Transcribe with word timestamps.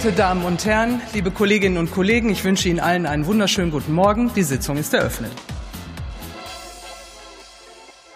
geehrte 0.00 0.16
Damen 0.16 0.44
und 0.44 0.64
Herren, 0.64 1.00
liebe 1.12 1.32
Kolleginnen 1.32 1.76
und 1.76 1.90
Kollegen, 1.90 2.30
ich 2.30 2.44
wünsche 2.44 2.68
Ihnen 2.68 2.78
allen 2.78 3.04
einen 3.04 3.26
wunderschönen 3.26 3.72
guten 3.72 3.92
Morgen. 3.92 4.30
Die 4.32 4.44
Sitzung 4.44 4.76
ist 4.76 4.94
eröffnet. 4.94 5.32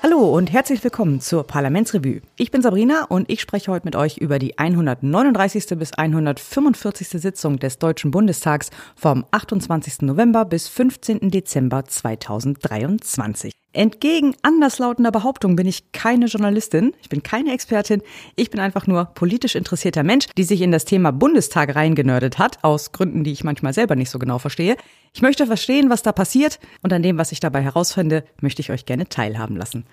Hallo 0.00 0.32
und 0.32 0.52
herzlich 0.52 0.84
willkommen 0.84 1.20
zur 1.20 1.44
Parlamentsrevue. 1.44 2.20
Ich 2.36 2.52
bin 2.52 2.62
Sabrina 2.62 3.06
und 3.08 3.28
ich 3.28 3.40
spreche 3.40 3.72
heute 3.72 3.84
mit 3.84 3.96
euch 3.96 4.18
über 4.18 4.38
die 4.38 4.58
139. 4.58 5.76
bis 5.76 5.92
145. 5.92 7.08
Sitzung 7.20 7.58
des 7.58 7.80
Deutschen 7.80 8.12
Bundestags 8.12 8.70
vom 8.94 9.24
28. 9.32 10.02
November 10.02 10.44
bis 10.44 10.68
15. 10.68 11.30
Dezember 11.30 11.84
2023. 11.84 13.61
Entgegen 13.74 14.36
anderslautender 14.42 15.10
Behauptung 15.10 15.56
bin 15.56 15.66
ich 15.66 15.92
keine 15.92 16.26
Journalistin, 16.26 16.92
ich 17.00 17.08
bin 17.08 17.22
keine 17.22 17.54
Expertin, 17.54 18.02
ich 18.36 18.50
bin 18.50 18.60
einfach 18.60 18.86
nur 18.86 19.06
politisch 19.06 19.54
interessierter 19.54 20.02
Mensch, 20.02 20.26
die 20.36 20.44
sich 20.44 20.60
in 20.60 20.72
das 20.72 20.84
Thema 20.84 21.10
Bundestag 21.10 21.74
reingenördet 21.74 22.38
hat, 22.38 22.62
aus 22.62 22.92
Gründen, 22.92 23.24
die 23.24 23.32
ich 23.32 23.44
manchmal 23.44 23.72
selber 23.72 23.96
nicht 23.96 24.10
so 24.10 24.18
genau 24.18 24.38
verstehe. 24.38 24.76
Ich 25.14 25.22
möchte 25.22 25.46
verstehen, 25.46 25.88
was 25.88 26.02
da 26.02 26.12
passiert 26.12 26.58
und 26.82 26.92
an 26.92 27.02
dem, 27.02 27.16
was 27.16 27.32
ich 27.32 27.40
dabei 27.40 27.62
herausfinde, 27.62 28.24
möchte 28.42 28.60
ich 28.60 28.70
euch 28.70 28.84
gerne 28.84 29.08
teilhaben 29.08 29.56
lassen. 29.56 29.86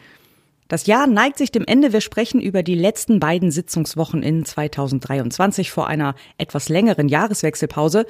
Das 0.69 0.85
Jahr 0.85 1.07
neigt 1.07 1.39
sich 1.39 1.51
dem 1.51 1.65
Ende. 1.65 1.93
Wir 1.93 2.01
sprechen 2.01 2.39
über 2.39 2.61
die 2.61 2.75
letzten 2.75 3.19
beiden 3.19 3.49
Sitzungswochen 3.49 4.21
in 4.21 4.45
2023 4.45 5.71
vor 5.71 5.87
einer 5.87 6.13
etwas 6.37 6.69
längeren 6.69 7.09
Jahreswechselpause. 7.09 8.05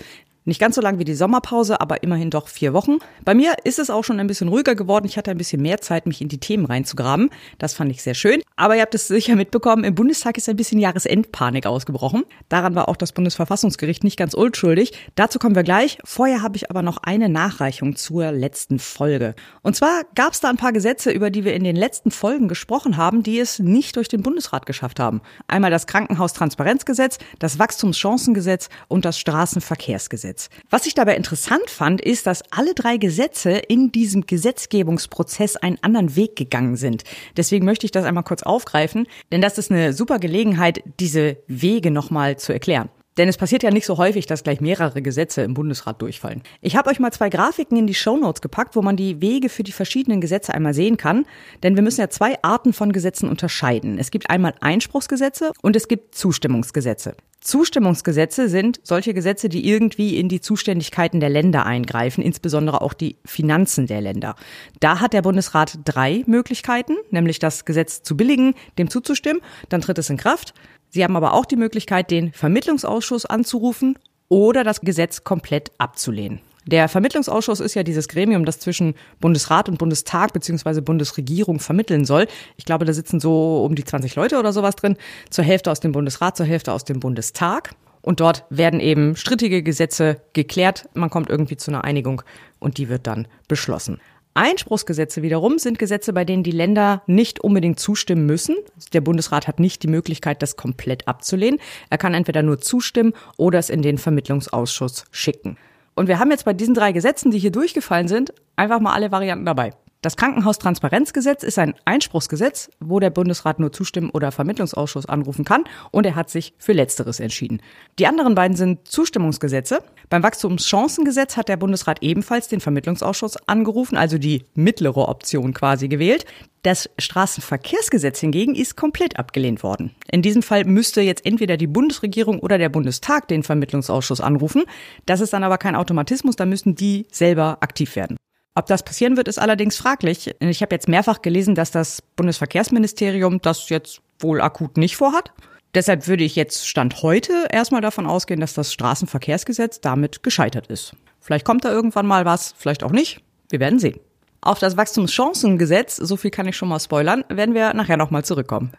Nicht 0.50 0.60
ganz 0.60 0.74
so 0.74 0.82
lang 0.82 0.98
wie 0.98 1.06
die 1.06 1.14
Sommerpause, 1.14 1.80
aber 1.80 2.02
immerhin 2.02 2.32
doch 2.32 2.48
vier 2.48 2.74
Wochen. 2.74 2.98
Bei 3.24 3.36
mir 3.36 3.54
ist 3.66 3.78
es 3.78 3.92
auch 3.92 4.04
schon 4.04 4.20
ein 4.20 4.26
bisschen 4.26 4.48
ruhiger 4.48 4.74
geworden. 4.74 5.06
Ich 5.06 5.16
hatte 5.16 5.30
ein 5.30 5.38
bisschen 5.38 5.62
mehr 5.62 5.80
Zeit, 5.80 6.08
mich 6.08 6.22
in 6.22 6.28
die 6.28 6.40
Themen 6.40 6.66
reinzugraben. 6.66 7.30
Das 7.60 7.76
fand 7.76 7.92
ich 7.92 8.02
sehr 8.02 8.16
schön. 8.16 8.42
Aber 8.56 8.76
ihr 8.76 8.82
habt 8.82 8.96
es 8.96 9.08
sicher 9.08 9.36
mitbekommen, 9.36 9.84
im 9.84 9.94
Bundestag 9.94 10.40
ist 10.40 10.50
ein 10.50 10.56
bisschen 10.56 10.80
Jahresendpanik 10.80 11.68
ausgebrochen. 11.68 12.24
Daran 12.50 12.74
war 12.74 12.90
auch 12.90 12.96
das 12.96 13.12
Bundesverfassungsgericht 13.12 14.04
nicht 14.04 14.18
ganz 14.18 14.34
unschuldig. 14.34 14.94
Dazu 15.14 15.38
kommen 15.38 15.54
wir 15.54 15.62
gleich. 15.62 16.00
Vorher 16.04 16.42
habe 16.42 16.58
ich 16.58 16.72
aber 16.72 16.82
noch 16.82 16.98
eine 16.98 17.30
Nachreichung 17.30 17.96
zur 17.96 18.32
letzten 18.32 18.80
Folge. 18.80 19.36
Und 19.62 19.76
zwar 19.76 20.02
gab 20.16 20.34
es 20.34 20.40
da 20.40 20.50
ein 20.50 20.58
paar 20.58 20.74
Gesetze, 20.74 21.12
über 21.12 21.30
die 21.30 21.46
wir 21.46 21.54
in 21.54 21.64
den 21.64 21.76
letzten 21.76 22.10
Folgen 22.10 22.48
gesprochen 22.48 22.98
haben, 22.98 23.22
die 23.22 23.38
es 23.38 23.60
nicht 23.60 23.98
durch 23.98 24.08
den 24.08 24.24
Bundesrat 24.24 24.66
geschafft 24.66 25.00
haben. 25.00 25.22
Einmal 25.48 25.70
das 25.70 25.86
Krankenhaustransparenzgesetz, 25.86 27.20
das 27.38 27.60
Wachstumschancengesetz 27.60 28.70
und 28.88 29.06
das 29.06 29.20
Straßenverkehrsgesetz. 29.20 30.39
Gesetz. 30.40 30.50
Was 30.70 30.86
ich 30.86 30.94
dabei 30.94 31.16
interessant 31.16 31.70
fand, 31.70 32.02
ist, 32.02 32.28
dass 32.28 32.44
alle 32.52 32.74
drei 32.74 32.98
Gesetze 32.98 33.52
in 33.52 33.92
diesem 33.92 34.26
Gesetzgebungsprozess 34.26 35.56
einen 35.56 35.78
anderen 35.82 36.16
Weg 36.16 36.36
gegangen 36.36 36.76
sind. 36.76 37.04
Deswegen 37.36 37.66
möchte 37.66 37.86
ich 37.86 37.92
das 37.92 38.06
einmal 38.06 38.24
kurz 38.24 38.44
aufgreifen, 38.44 39.08
denn 39.32 39.42
das 39.42 39.58
ist 39.58 39.72
eine 39.72 39.94
super 39.94 40.20
Gelegenheit, 40.20 40.84
diese 41.00 41.38
Wege 41.48 41.92
nochmal 41.92 42.38
zu 42.38 42.54
erklären. 42.54 42.90
Denn 43.20 43.28
es 43.28 43.36
passiert 43.36 43.64
ja 43.64 43.70
nicht 43.70 43.86
so 43.86 43.98
häufig, 43.98 44.28
dass 44.28 44.44
gleich 44.44 44.62
mehrere 44.62 45.02
Gesetze 45.02 45.42
im 45.42 45.54
Bundesrat 45.54 46.02
durchfallen. 46.02 46.42
Ich 46.62 46.78
habe 46.78 46.90
euch 46.90 47.02
mal 47.02 47.12
zwei 47.12 47.28
Grafiken 47.28 47.78
in 47.78 47.86
die 47.86 47.94
Shownotes 47.94 48.42
gepackt, 48.42 48.78
wo 48.78 48.82
man 48.82 48.96
die 48.96 49.20
Wege 49.20 49.50
für 49.50 49.64
die 49.64 49.74
verschiedenen 49.74 50.22
Gesetze 50.22 50.54
einmal 50.54 50.74
sehen 50.74 50.96
kann. 50.96 51.26
Denn 51.62 51.76
wir 51.76 51.84
müssen 51.84 52.00
ja 52.00 52.10
zwei 52.10 52.42
Arten 52.44 52.72
von 52.72 52.94
Gesetzen 52.94 53.28
unterscheiden. 53.28 54.00
Es 54.00 54.12
gibt 54.12 54.30
einmal 54.30 54.54
Einspruchsgesetze 54.62 55.52
und 55.62 55.76
es 55.76 55.90
gibt 55.90 56.16
Zustimmungsgesetze. 56.16 57.18
Zustimmungsgesetze 57.42 58.48
sind 58.48 58.80
solche 58.84 59.14
Gesetze, 59.14 59.50
die 59.50 59.68
irgendwie 59.68 60.18
in 60.18 60.30
die 60.30 60.40
Zuständigkeiten 60.40 61.20
der 61.20 61.30
Länder 61.30 61.66
eingreifen, 61.66 62.22
insbesondere 62.22 62.82
auch 62.82 62.94
die 62.94 63.18
Finanzen 63.26 63.88
der 63.88 64.02
Länder. 64.02 64.36
Da 64.80 65.00
hat 65.02 65.12
der 65.12 65.22
Bundesrat 65.22 65.80
drei 65.84 66.24
Möglichkeiten, 66.26 66.96
nämlich 67.12 67.40
das 67.40 67.66
Gesetz 67.66 68.02
zu 68.02 68.16
billigen, 68.16 68.56
dem 68.78 68.90
zuzustimmen, 68.90 69.42
dann 69.68 69.82
tritt 69.82 69.98
es 69.98 70.10
in 70.10 70.18
Kraft. 70.18 70.54
Sie 70.90 71.04
haben 71.04 71.16
aber 71.16 71.34
auch 71.34 71.46
die 71.46 71.56
Möglichkeit, 71.56 72.12
den 72.12 72.34
Vermittlungsausschuss 72.34 73.26
anzurufen 73.26 73.98
oder 74.28 74.64
das 74.64 74.82
Gesetz 74.82 75.24
komplett 75.24 75.72
abzulehnen. 75.78 76.42
Der 76.66 76.88
Vermittlungsausschuss 76.88 77.62
ist 77.62 77.74
ja 77.74 77.84
dieses 77.84 78.08
Gremium, 78.08 78.46
das 78.46 78.60
zwischen 78.60 78.94
Bundesrat 79.20 79.70
und 79.70 79.80
Bundestag 79.80 80.34
beziehungsweise 80.34 80.82
Bundesregierung 80.82 81.60
vermitteln 81.60 82.06
soll. 82.06 82.28
Ich 82.58 82.66
glaube, 82.66 82.86
da 82.86 82.94
sitzen 82.94 83.20
so 83.20 83.64
um 83.64 83.74
die 83.74 83.84
20 83.84 84.16
Leute 84.16 84.38
oder 84.38 84.54
sowas 84.54 84.76
drin, 84.76 84.98
zur 85.30 85.46
Hälfte 85.46 85.72
aus 85.72 85.80
dem 85.80 85.94
Bundesrat, 85.94 86.38
zur 86.38 86.46
Hälfte 86.46 86.74
aus 86.74 86.84
dem 86.84 87.00
Bundestag. 87.00 87.72
Und 88.02 88.20
dort 88.20 88.46
werden 88.50 88.80
eben 88.80 89.16
strittige 89.16 89.64
Gesetze 89.64 90.22
geklärt. 90.34 90.90
Man 90.94 91.10
kommt 91.10 91.30
irgendwie 91.30 91.58
zu 91.58 91.72
einer 91.72 91.84
Einigung 91.84 92.22
und 92.60 92.78
die 92.78 92.88
wird 92.88 93.08
dann 93.08 93.28
beschlossen. 93.48 94.00
Einspruchsgesetze 94.34 95.22
wiederum 95.22 95.60
sind 95.60 95.80
Gesetze, 95.80 96.14
bei 96.14 96.24
denen 96.24 96.44
die 96.44 96.52
Länder 96.52 97.04
nicht 97.08 97.40
unbedingt 97.40 97.80
zustimmen 97.80 98.26
müssen. 98.26 98.56
Der 98.94 99.02
Bundesrat 99.02 99.48
hat 99.48 99.60
nicht 99.60 99.84
die 99.84 99.88
Möglichkeit, 99.88 100.42
das 100.42 100.56
komplett 100.56 101.08
abzulehnen. 101.08 101.60
Er 101.90 101.98
kann 101.98 102.14
entweder 102.14 102.44
nur 102.44 102.60
zustimmen 102.60 103.14
oder 103.38 103.60
es 103.60 103.70
in 103.70 103.82
den 103.82 103.98
Vermittlungsausschuss 103.98 105.06
schicken. 105.12 105.58
Und 105.96 106.08
wir 106.08 106.20
haben 106.20 106.32
jetzt 106.32 106.46
bei 106.46 106.54
diesen 106.54 106.76
drei 106.76 106.92
Gesetzen, 106.92 107.32
die 107.32 107.40
hier 107.40 107.52
durchgefallen 107.52 108.08
sind, 108.08 108.34
einfach 108.56 108.80
mal 108.80 108.94
alle 108.94 109.12
Varianten 109.12 109.46
dabei. 109.46 109.74
Das 110.02 110.16
Krankenhaustransparenzgesetz 110.16 111.44
ist 111.44 111.60
ein 111.60 111.74
Einspruchsgesetz, 111.84 112.70
wo 112.80 113.02
der 113.02 113.10
Bundesrat 113.10 113.60
nur 113.60 113.74
zustimmen 113.74 114.12
oder 114.12 114.32
Vermittlungsausschuss 114.32 115.06
anrufen 115.06 115.44
kann 115.44 115.66
und 115.92 116.06
er 116.06 116.16
hat 116.16 116.30
sich 116.30 116.54
für 116.58 116.72
Letzteres 116.72 117.20
entschieden. 117.20 117.62
Die 118.00 118.08
anderen 118.08 118.34
beiden 118.34 118.56
sind 118.56 118.88
Zustimmungsgesetze. 118.88 119.84
Beim 120.10 120.24
Wachstumschancengesetz 120.24 121.36
hat 121.36 121.50
der 121.50 121.58
Bundesrat 121.58 122.02
ebenfalls 122.02 122.48
den 122.48 122.62
Vermittlungsausschuss 122.62 123.36
angerufen, 123.46 123.98
also 123.98 124.18
die 124.18 124.46
mittlere 124.54 125.10
Option 125.10 125.54
quasi 125.54 125.90
gewählt. 125.90 126.24
Das 126.62 126.90
Straßenverkehrsgesetz 126.98 128.22
hingegen 128.22 128.56
ist 128.56 128.78
komplett 128.78 129.20
abgelehnt 129.20 129.64
worden. 129.64 129.96
In 130.10 130.22
diesem 130.22 130.44
Fall 130.44 130.64
müsste 130.64 131.02
jetzt 131.02 131.26
entweder 131.26 131.58
die 131.58 131.68
Bundesregierung 131.68 132.40
oder 132.40 132.58
der 132.58 132.70
Bundestag 132.70 133.28
den 133.28 133.44
Vermittlungsausschuss 133.44 134.22
anrufen. 134.22 134.64
Das 135.06 135.20
ist 135.20 135.34
dann 135.34 135.44
aber 135.44 135.58
kein 135.58 135.76
Automatismus, 135.76 136.38
da 136.38 136.46
müssen 136.46 136.76
die 136.76 137.06
selber 137.12 137.58
aktiv 137.60 137.98
werden. 137.98 138.16
Ob 138.60 138.66
das 138.66 138.84
passieren 138.84 139.16
wird, 139.16 139.30
ist 139.30 139.40
allerdings 139.40 139.78
fraglich. 139.78 140.36
Ich 140.42 140.62
habe 140.62 140.76
jetzt 140.76 140.90
mehrfach 140.90 141.22
gelesen, 141.22 141.56
dass 141.56 141.72
das 141.72 142.02
Bundesverkehrsministerium 142.18 143.40
das 143.40 143.70
jetzt 143.70 144.02
wohl 144.20 144.42
akut 144.42 144.76
nicht 144.76 144.98
vorhat. 144.98 145.32
Deshalb 145.76 146.08
würde 146.08 146.26
ich 146.26 146.36
jetzt 146.36 146.68
Stand 146.68 147.02
heute 147.02 147.48
erstmal 147.52 147.80
davon 147.80 148.06
ausgehen, 148.06 148.42
dass 148.42 148.54
das 148.54 148.74
Straßenverkehrsgesetz 148.74 149.80
damit 149.80 150.24
gescheitert 150.24 150.68
ist. 150.68 150.94
Vielleicht 151.22 151.46
kommt 151.46 151.64
da 151.64 151.72
irgendwann 151.72 152.06
mal 152.06 152.26
was, 152.26 152.54
vielleicht 152.58 152.84
auch 152.84 152.92
nicht. 152.92 153.22
Wir 153.48 153.62
werden 153.62 153.80
sehen. 153.80 154.02
Auf 154.42 154.60
das 154.60 154.76
Wachstumschancengesetz, 154.76 155.96
so 155.96 156.18
viel 156.18 156.30
kann 156.30 156.50
ich 156.50 156.58
schon 156.58 156.68
mal 156.68 156.82
spoilern, 156.82 157.24
werden 157.30 157.56
wir 157.56 157.74
nachher 157.74 157.96
nochmal 157.96 158.26
zurückkommen. 158.26 158.74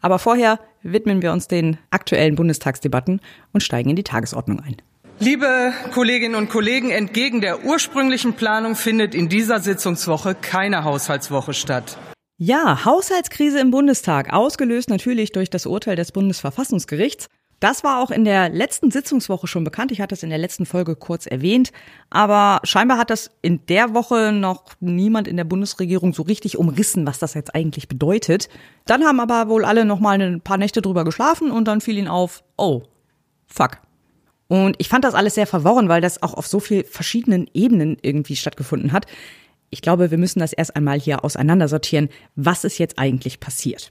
Aber 0.00 0.18
vorher 0.18 0.60
widmen 0.82 1.20
wir 1.20 1.32
uns 1.32 1.46
den 1.46 1.76
aktuellen 1.90 2.36
Bundestagsdebatten 2.36 3.20
und 3.52 3.62
steigen 3.62 3.90
in 3.90 3.96
die 3.96 4.02
Tagesordnung 4.02 4.60
ein. 4.60 4.76
Liebe 5.18 5.72
Kolleginnen 5.94 6.34
und 6.34 6.50
Kollegen, 6.50 6.90
entgegen 6.90 7.40
der 7.40 7.64
ursprünglichen 7.64 8.34
Planung 8.34 8.76
findet 8.76 9.14
in 9.14 9.30
dieser 9.30 9.60
Sitzungswoche 9.60 10.34
keine 10.34 10.84
Haushaltswoche 10.84 11.54
statt. 11.54 11.96
Ja, 12.36 12.84
Haushaltskrise 12.84 13.58
im 13.60 13.70
Bundestag, 13.70 14.34
ausgelöst 14.34 14.90
natürlich 14.90 15.32
durch 15.32 15.48
das 15.48 15.64
Urteil 15.64 15.96
des 15.96 16.12
Bundesverfassungsgerichts. 16.12 17.28
Das 17.60 17.82
war 17.82 18.02
auch 18.02 18.10
in 18.10 18.26
der 18.26 18.50
letzten 18.50 18.90
Sitzungswoche 18.90 19.46
schon 19.46 19.64
bekannt. 19.64 19.90
Ich 19.90 20.02
hatte 20.02 20.14
es 20.14 20.22
in 20.22 20.28
der 20.28 20.38
letzten 20.38 20.66
Folge 20.66 20.94
kurz 20.94 21.24
erwähnt. 21.24 21.72
Aber 22.10 22.60
scheinbar 22.64 22.98
hat 22.98 23.08
das 23.08 23.30
in 23.40 23.64
der 23.64 23.94
Woche 23.94 24.32
noch 24.32 24.64
niemand 24.80 25.26
in 25.26 25.38
der 25.38 25.44
Bundesregierung 25.44 26.12
so 26.12 26.24
richtig 26.24 26.58
umrissen, 26.58 27.06
was 27.06 27.18
das 27.18 27.32
jetzt 27.32 27.54
eigentlich 27.54 27.88
bedeutet. 27.88 28.50
Dann 28.84 29.04
haben 29.04 29.20
aber 29.20 29.48
wohl 29.48 29.64
alle 29.64 29.86
noch 29.86 30.00
mal 30.00 30.20
ein 30.20 30.42
paar 30.42 30.58
Nächte 30.58 30.82
drüber 30.82 31.04
geschlafen 31.04 31.50
und 31.50 31.66
dann 31.66 31.80
fiel 31.80 31.96
ihnen 31.96 32.08
auf, 32.08 32.44
oh, 32.58 32.82
fuck. 33.46 33.78
Und 34.48 34.76
ich 34.78 34.88
fand 34.88 35.04
das 35.04 35.14
alles 35.14 35.34
sehr 35.34 35.46
verworren, 35.46 35.88
weil 35.88 36.00
das 36.00 36.22
auch 36.22 36.34
auf 36.34 36.46
so 36.46 36.60
vielen 36.60 36.84
verschiedenen 36.84 37.48
Ebenen 37.52 37.96
irgendwie 38.02 38.36
stattgefunden 38.36 38.92
hat. 38.92 39.06
Ich 39.70 39.82
glaube, 39.82 40.10
wir 40.10 40.18
müssen 40.18 40.38
das 40.38 40.52
erst 40.52 40.76
einmal 40.76 41.00
hier 41.00 41.24
auseinandersortieren, 41.24 42.08
was 42.36 42.64
ist 42.64 42.78
jetzt 42.78 42.98
eigentlich 42.98 43.40
passiert. 43.40 43.90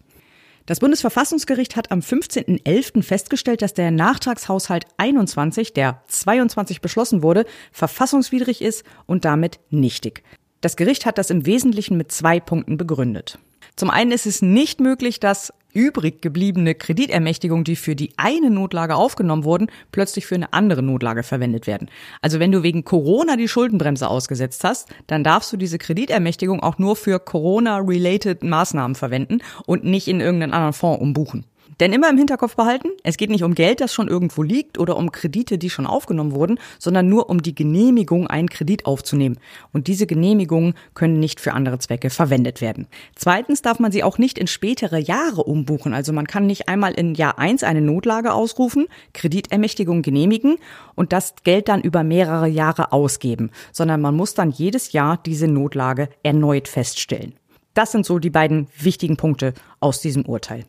Das 0.66 0.80
Bundesverfassungsgericht 0.80 1.76
hat 1.76 1.92
am 1.92 2.00
15.11. 2.00 3.04
festgestellt, 3.04 3.62
dass 3.62 3.76
der 3.76 3.92
Nachtragshaushalt 3.92 4.86
21, 4.98 5.74
der 5.74 6.02
22 6.08 6.82
beschlossen 6.82 7.22
wurde, 7.22 7.46
verfassungswidrig 7.72 8.64
ist 8.64 8.84
und 9.06 9.26
damit 9.26 9.60
nichtig. 9.70 10.24
Das 10.62 10.76
Gericht 10.76 11.06
hat 11.06 11.20
das 11.20 11.30
im 11.30 11.46
Wesentlichen 11.46 11.98
mit 11.98 12.12
zwei 12.12 12.40
Punkten 12.40 12.78
begründet. 12.78 13.38
Zum 13.76 13.92
einen 13.92 14.12
ist 14.12 14.26
es 14.26 14.42
nicht 14.42 14.80
möglich, 14.80 15.20
dass 15.20 15.54
übrig 15.76 16.22
gebliebene 16.22 16.74
Kreditermächtigungen, 16.74 17.64
die 17.64 17.76
für 17.76 17.96
die 17.96 18.12
eine 18.18 18.50
Notlage 18.50 18.96
aufgenommen 18.96 19.44
wurden, 19.44 19.68
plötzlich 19.92 20.26
für 20.26 20.36
eine 20.36 20.54
andere 20.54 20.82
Notlage 20.82 21.22
verwendet 21.22 21.68
werden. 21.68 21.90
Also 22.22 22.40
wenn 22.40 22.52
du 22.52 22.64
wegen 22.64 22.86
Corona 22.86 23.36
die 23.36 23.48
Schuldenbremse 23.48 24.08
ausgesetzt 24.08 24.64
hast, 24.64 24.90
dann 25.08 25.24
darfst 25.24 25.52
du 25.54 25.58
diese 25.58 25.78
Kreditermächtigung 25.78 26.64
auch 26.64 26.80
nur 26.80 26.96
für 26.96 27.20
Corona-related 27.20 28.44
Maßnahmen 28.44 28.96
verwenden 28.96 29.40
und 29.66 29.84
nicht 29.84 30.08
in 30.08 30.22
irgendeinen 30.22 30.54
anderen 30.54 30.74
Fonds 30.74 31.02
umbuchen. 31.02 31.46
Denn 31.80 31.92
immer 31.92 32.10
im 32.10 32.18
Hinterkopf 32.18 32.56
behalten, 32.56 32.90
es 33.04 33.18
geht 33.18 33.30
nicht 33.30 33.44
um 33.44 33.54
Geld, 33.54 33.82
das 33.82 33.94
schon 33.94 34.08
irgendwo 34.08 34.44
liegt 34.44 34.78
oder 34.78 34.96
um 34.96 35.12
Kredite, 35.12 35.58
die 35.58 35.70
schon 35.70 35.86
aufgenommen 35.86 36.34
wurden, 36.34 36.58
sondern 36.80 37.10
nur 37.10 37.30
um 37.30 37.42
die 37.42 37.54
Genehmigung, 37.54 38.28
einen 38.28 38.50
Kredit 38.50 38.86
aufzunehmen. 38.86 39.38
Und 39.74 39.88
diese 39.88 40.08
Genehmigungen 40.08 40.74
können 40.94 41.20
nicht 41.20 41.42
für 41.42 41.54
andere 41.54 41.80
Zwecke 41.80 42.10
verwendet 42.10 42.62
werden. 42.62 42.88
Zweitens 43.16 43.62
darf 43.62 43.80
man 43.80 43.92
sie 43.92 44.04
auch 44.04 44.18
nicht 44.18 44.38
in 44.38 44.48
spätere 44.48 44.98
Jahre 44.98 45.44
umbuchen. 45.44 45.94
Also 45.94 46.14
man 46.14 46.28
kann 46.28 46.48
nicht 46.48 46.70
einmal 46.70 46.94
in 46.94 47.14
Jahr 47.16 47.40
eins 47.40 47.64
eine 47.64 47.82
Notlage 47.82 48.34
ausrufen, 48.34 48.88
Kreditermächtigung 49.14 50.02
genehmigen 50.02 50.58
und 50.96 51.12
das 51.12 51.36
Geld 51.44 51.68
dann 51.68 51.82
über 51.82 52.04
mehrere 52.04 52.48
Jahre 52.48 52.94
ausgeben, 52.94 53.52
sondern 53.74 54.00
man 54.00 54.16
muss 54.16 54.34
dann 54.34 54.52
jedes 54.52 54.94
Jahr 54.94 55.18
diese 55.26 55.48
Notlage 55.48 56.10
erneut 56.24 56.68
feststellen. 56.68 57.34
Das 57.74 57.92
sind 57.92 58.06
so 58.06 58.20
die 58.20 58.30
beiden 58.30 58.68
wichtigen 58.80 59.18
Punkte 59.18 59.54
aus 59.82 60.00
diesem 60.00 60.26
Urteil. 60.26 60.66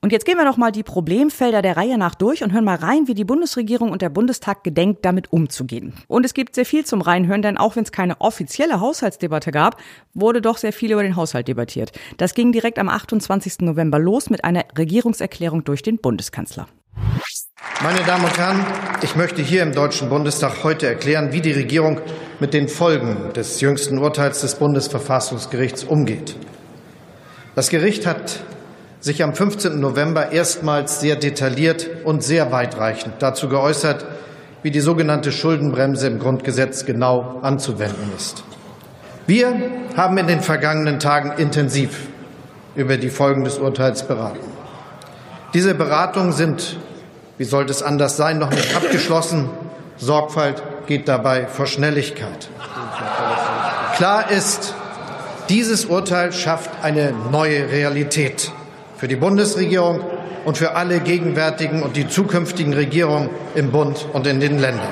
Und 0.00 0.12
jetzt 0.12 0.24
gehen 0.24 0.36
wir 0.36 0.44
noch 0.44 0.56
mal 0.56 0.70
die 0.70 0.84
Problemfelder 0.84 1.60
der 1.60 1.76
Reihe 1.76 1.98
nach 1.98 2.14
durch 2.14 2.44
und 2.44 2.52
hören 2.52 2.64
mal 2.64 2.76
rein, 2.76 3.08
wie 3.08 3.14
die 3.14 3.24
Bundesregierung 3.24 3.90
und 3.90 4.00
der 4.00 4.10
Bundestag 4.10 4.62
gedenkt, 4.62 5.04
damit 5.04 5.32
umzugehen. 5.32 5.92
Und 6.06 6.24
es 6.24 6.34
gibt 6.34 6.54
sehr 6.54 6.64
viel 6.64 6.86
zum 6.86 7.00
Reinhören, 7.00 7.42
denn 7.42 7.58
auch 7.58 7.74
wenn 7.74 7.82
es 7.82 7.90
keine 7.90 8.20
offizielle 8.20 8.78
Haushaltsdebatte 8.78 9.50
gab, 9.50 9.80
wurde 10.14 10.40
doch 10.40 10.56
sehr 10.56 10.72
viel 10.72 10.92
über 10.92 11.02
den 11.02 11.16
Haushalt 11.16 11.48
debattiert. 11.48 11.90
Das 12.16 12.34
ging 12.34 12.52
direkt 12.52 12.78
am 12.78 12.88
28. 12.88 13.62
November 13.62 13.98
los 13.98 14.30
mit 14.30 14.44
einer 14.44 14.64
Regierungserklärung 14.78 15.64
durch 15.64 15.82
den 15.82 15.96
Bundeskanzler. 15.96 16.68
Meine 17.82 17.98
Damen 18.04 18.24
und 18.24 18.38
Herren, 18.38 18.64
ich 19.02 19.16
möchte 19.16 19.42
hier 19.42 19.64
im 19.64 19.72
Deutschen 19.72 20.10
Bundestag 20.10 20.62
heute 20.62 20.86
erklären, 20.86 21.32
wie 21.32 21.40
die 21.40 21.52
Regierung 21.52 22.00
mit 22.38 22.54
den 22.54 22.68
Folgen 22.68 23.32
des 23.34 23.60
jüngsten 23.60 23.98
Urteils 23.98 24.42
des 24.42 24.54
Bundesverfassungsgerichts 24.54 25.82
umgeht. 25.82 26.36
Das 27.56 27.68
Gericht 27.68 28.06
hat 28.06 28.44
sich 29.00 29.22
am 29.22 29.34
15. 29.34 29.78
November 29.78 30.32
erstmals 30.32 31.00
sehr 31.00 31.16
detailliert 31.16 31.88
und 32.04 32.22
sehr 32.22 32.50
weitreichend 32.50 33.14
dazu 33.20 33.48
geäußert, 33.48 34.04
wie 34.62 34.70
die 34.70 34.80
sogenannte 34.80 35.30
Schuldenbremse 35.30 36.08
im 36.08 36.18
Grundgesetz 36.18 36.84
genau 36.84 37.38
anzuwenden 37.42 38.10
ist. 38.16 38.42
Wir 39.26 39.54
haben 39.96 40.18
in 40.18 40.26
den 40.26 40.40
vergangenen 40.40 40.98
Tagen 40.98 41.32
intensiv 41.38 42.08
über 42.74 42.96
die 42.96 43.10
Folgen 43.10 43.44
des 43.44 43.58
Urteils 43.58 44.02
beraten. 44.02 44.40
Diese 45.54 45.74
Beratungen 45.74 46.32
sind, 46.32 46.76
wie 47.36 47.44
sollte 47.44 47.70
es 47.70 47.82
anders 47.82 48.16
sein, 48.16 48.38
noch 48.38 48.50
nicht 48.50 48.74
abgeschlossen. 48.74 49.48
Sorgfalt 49.96 50.62
geht 50.86 51.08
dabei 51.08 51.46
vor 51.46 51.66
Schnelligkeit. 51.66 52.48
Klar 53.96 54.30
ist, 54.30 54.74
dieses 55.48 55.86
Urteil 55.86 56.32
schafft 56.32 56.70
eine 56.82 57.12
neue 57.30 57.70
Realität 57.70 58.52
für 58.98 59.08
die 59.08 59.16
Bundesregierung 59.16 60.00
und 60.44 60.58
für 60.58 60.74
alle 60.74 61.00
gegenwärtigen 61.00 61.82
und 61.82 61.96
die 61.96 62.08
zukünftigen 62.08 62.74
Regierungen 62.74 63.30
im 63.54 63.70
Bund 63.70 64.06
und 64.12 64.26
in 64.26 64.40
den 64.40 64.58
Ländern. 64.58 64.88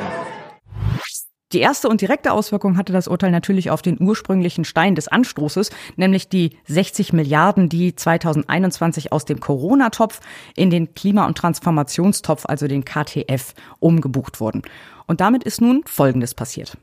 Die 1.53 1.61
erste 1.61 1.89
und 1.89 2.01
direkte 2.01 2.33
Auswirkung 2.33 2.77
hatte 2.77 2.93
das 2.93 3.07
Urteil 3.07 3.31
natürlich 3.31 3.71
auf 3.71 3.81
den 3.81 4.01
ursprünglichen 4.01 4.65
Stein 4.65 4.97
des 4.97 5.07
Anstoßes, 5.07 5.71
nämlich 5.95 6.29
die 6.29 6.59
60 6.67 7.13
Milliarden, 7.13 7.69
die 7.69 7.95
2021 7.95 9.13
aus 9.13 9.25
dem 9.25 9.39
Corona-Topf 9.39 10.21
in 10.57 10.71
den 10.71 10.95
Klima- 10.95 11.27
und 11.27 11.39
Transformationstopf, 11.39 12.47
also 12.47 12.67
den 12.67 12.85
KTF, 12.85 13.55
umgebucht 13.79 14.41
wurden. 14.41 14.63
Und 15.07 15.21
damit 15.21 15.45
ist 15.45 15.61
nun 15.61 15.83
Folgendes 15.87 16.35
passiert. 16.35 16.77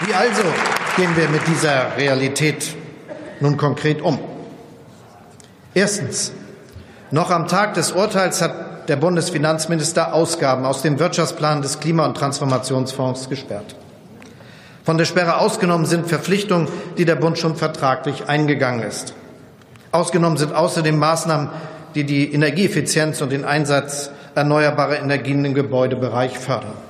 Wie 0.00 0.14
also 0.14 0.42
gehen 0.96 1.16
wir 1.16 1.28
mit 1.28 1.42
dieser 1.48 1.96
Realität 1.96 2.74
nun 3.40 3.56
konkret 3.56 4.00
um? 4.00 4.29
Erstens. 5.74 6.32
Noch 7.12 7.30
am 7.30 7.46
Tag 7.46 7.74
des 7.74 7.92
Urteils 7.92 8.42
hat 8.42 8.88
der 8.88 8.96
Bundesfinanzminister 8.96 10.12
Ausgaben 10.12 10.64
aus 10.64 10.82
dem 10.82 10.98
Wirtschaftsplan 10.98 11.62
des 11.62 11.78
Klima- 11.78 12.06
und 12.06 12.16
Transformationsfonds 12.16 13.28
gesperrt. 13.28 13.76
Von 14.84 14.98
der 14.98 15.04
Sperre 15.04 15.38
ausgenommen 15.38 15.86
sind 15.86 16.08
Verpflichtungen, 16.08 16.66
die 16.98 17.04
der 17.04 17.14
Bund 17.14 17.38
schon 17.38 17.54
vertraglich 17.54 18.28
eingegangen 18.28 18.82
ist. 18.82 19.14
Ausgenommen 19.92 20.38
sind 20.38 20.54
außerdem 20.54 20.98
Maßnahmen, 20.98 21.50
die 21.94 22.04
die 22.04 22.32
Energieeffizienz 22.32 23.20
und 23.20 23.30
den 23.30 23.44
Einsatz 23.44 24.10
erneuerbarer 24.34 24.98
Energien 24.98 25.44
im 25.44 25.54
Gebäudebereich 25.54 26.38
fördern. 26.38 26.89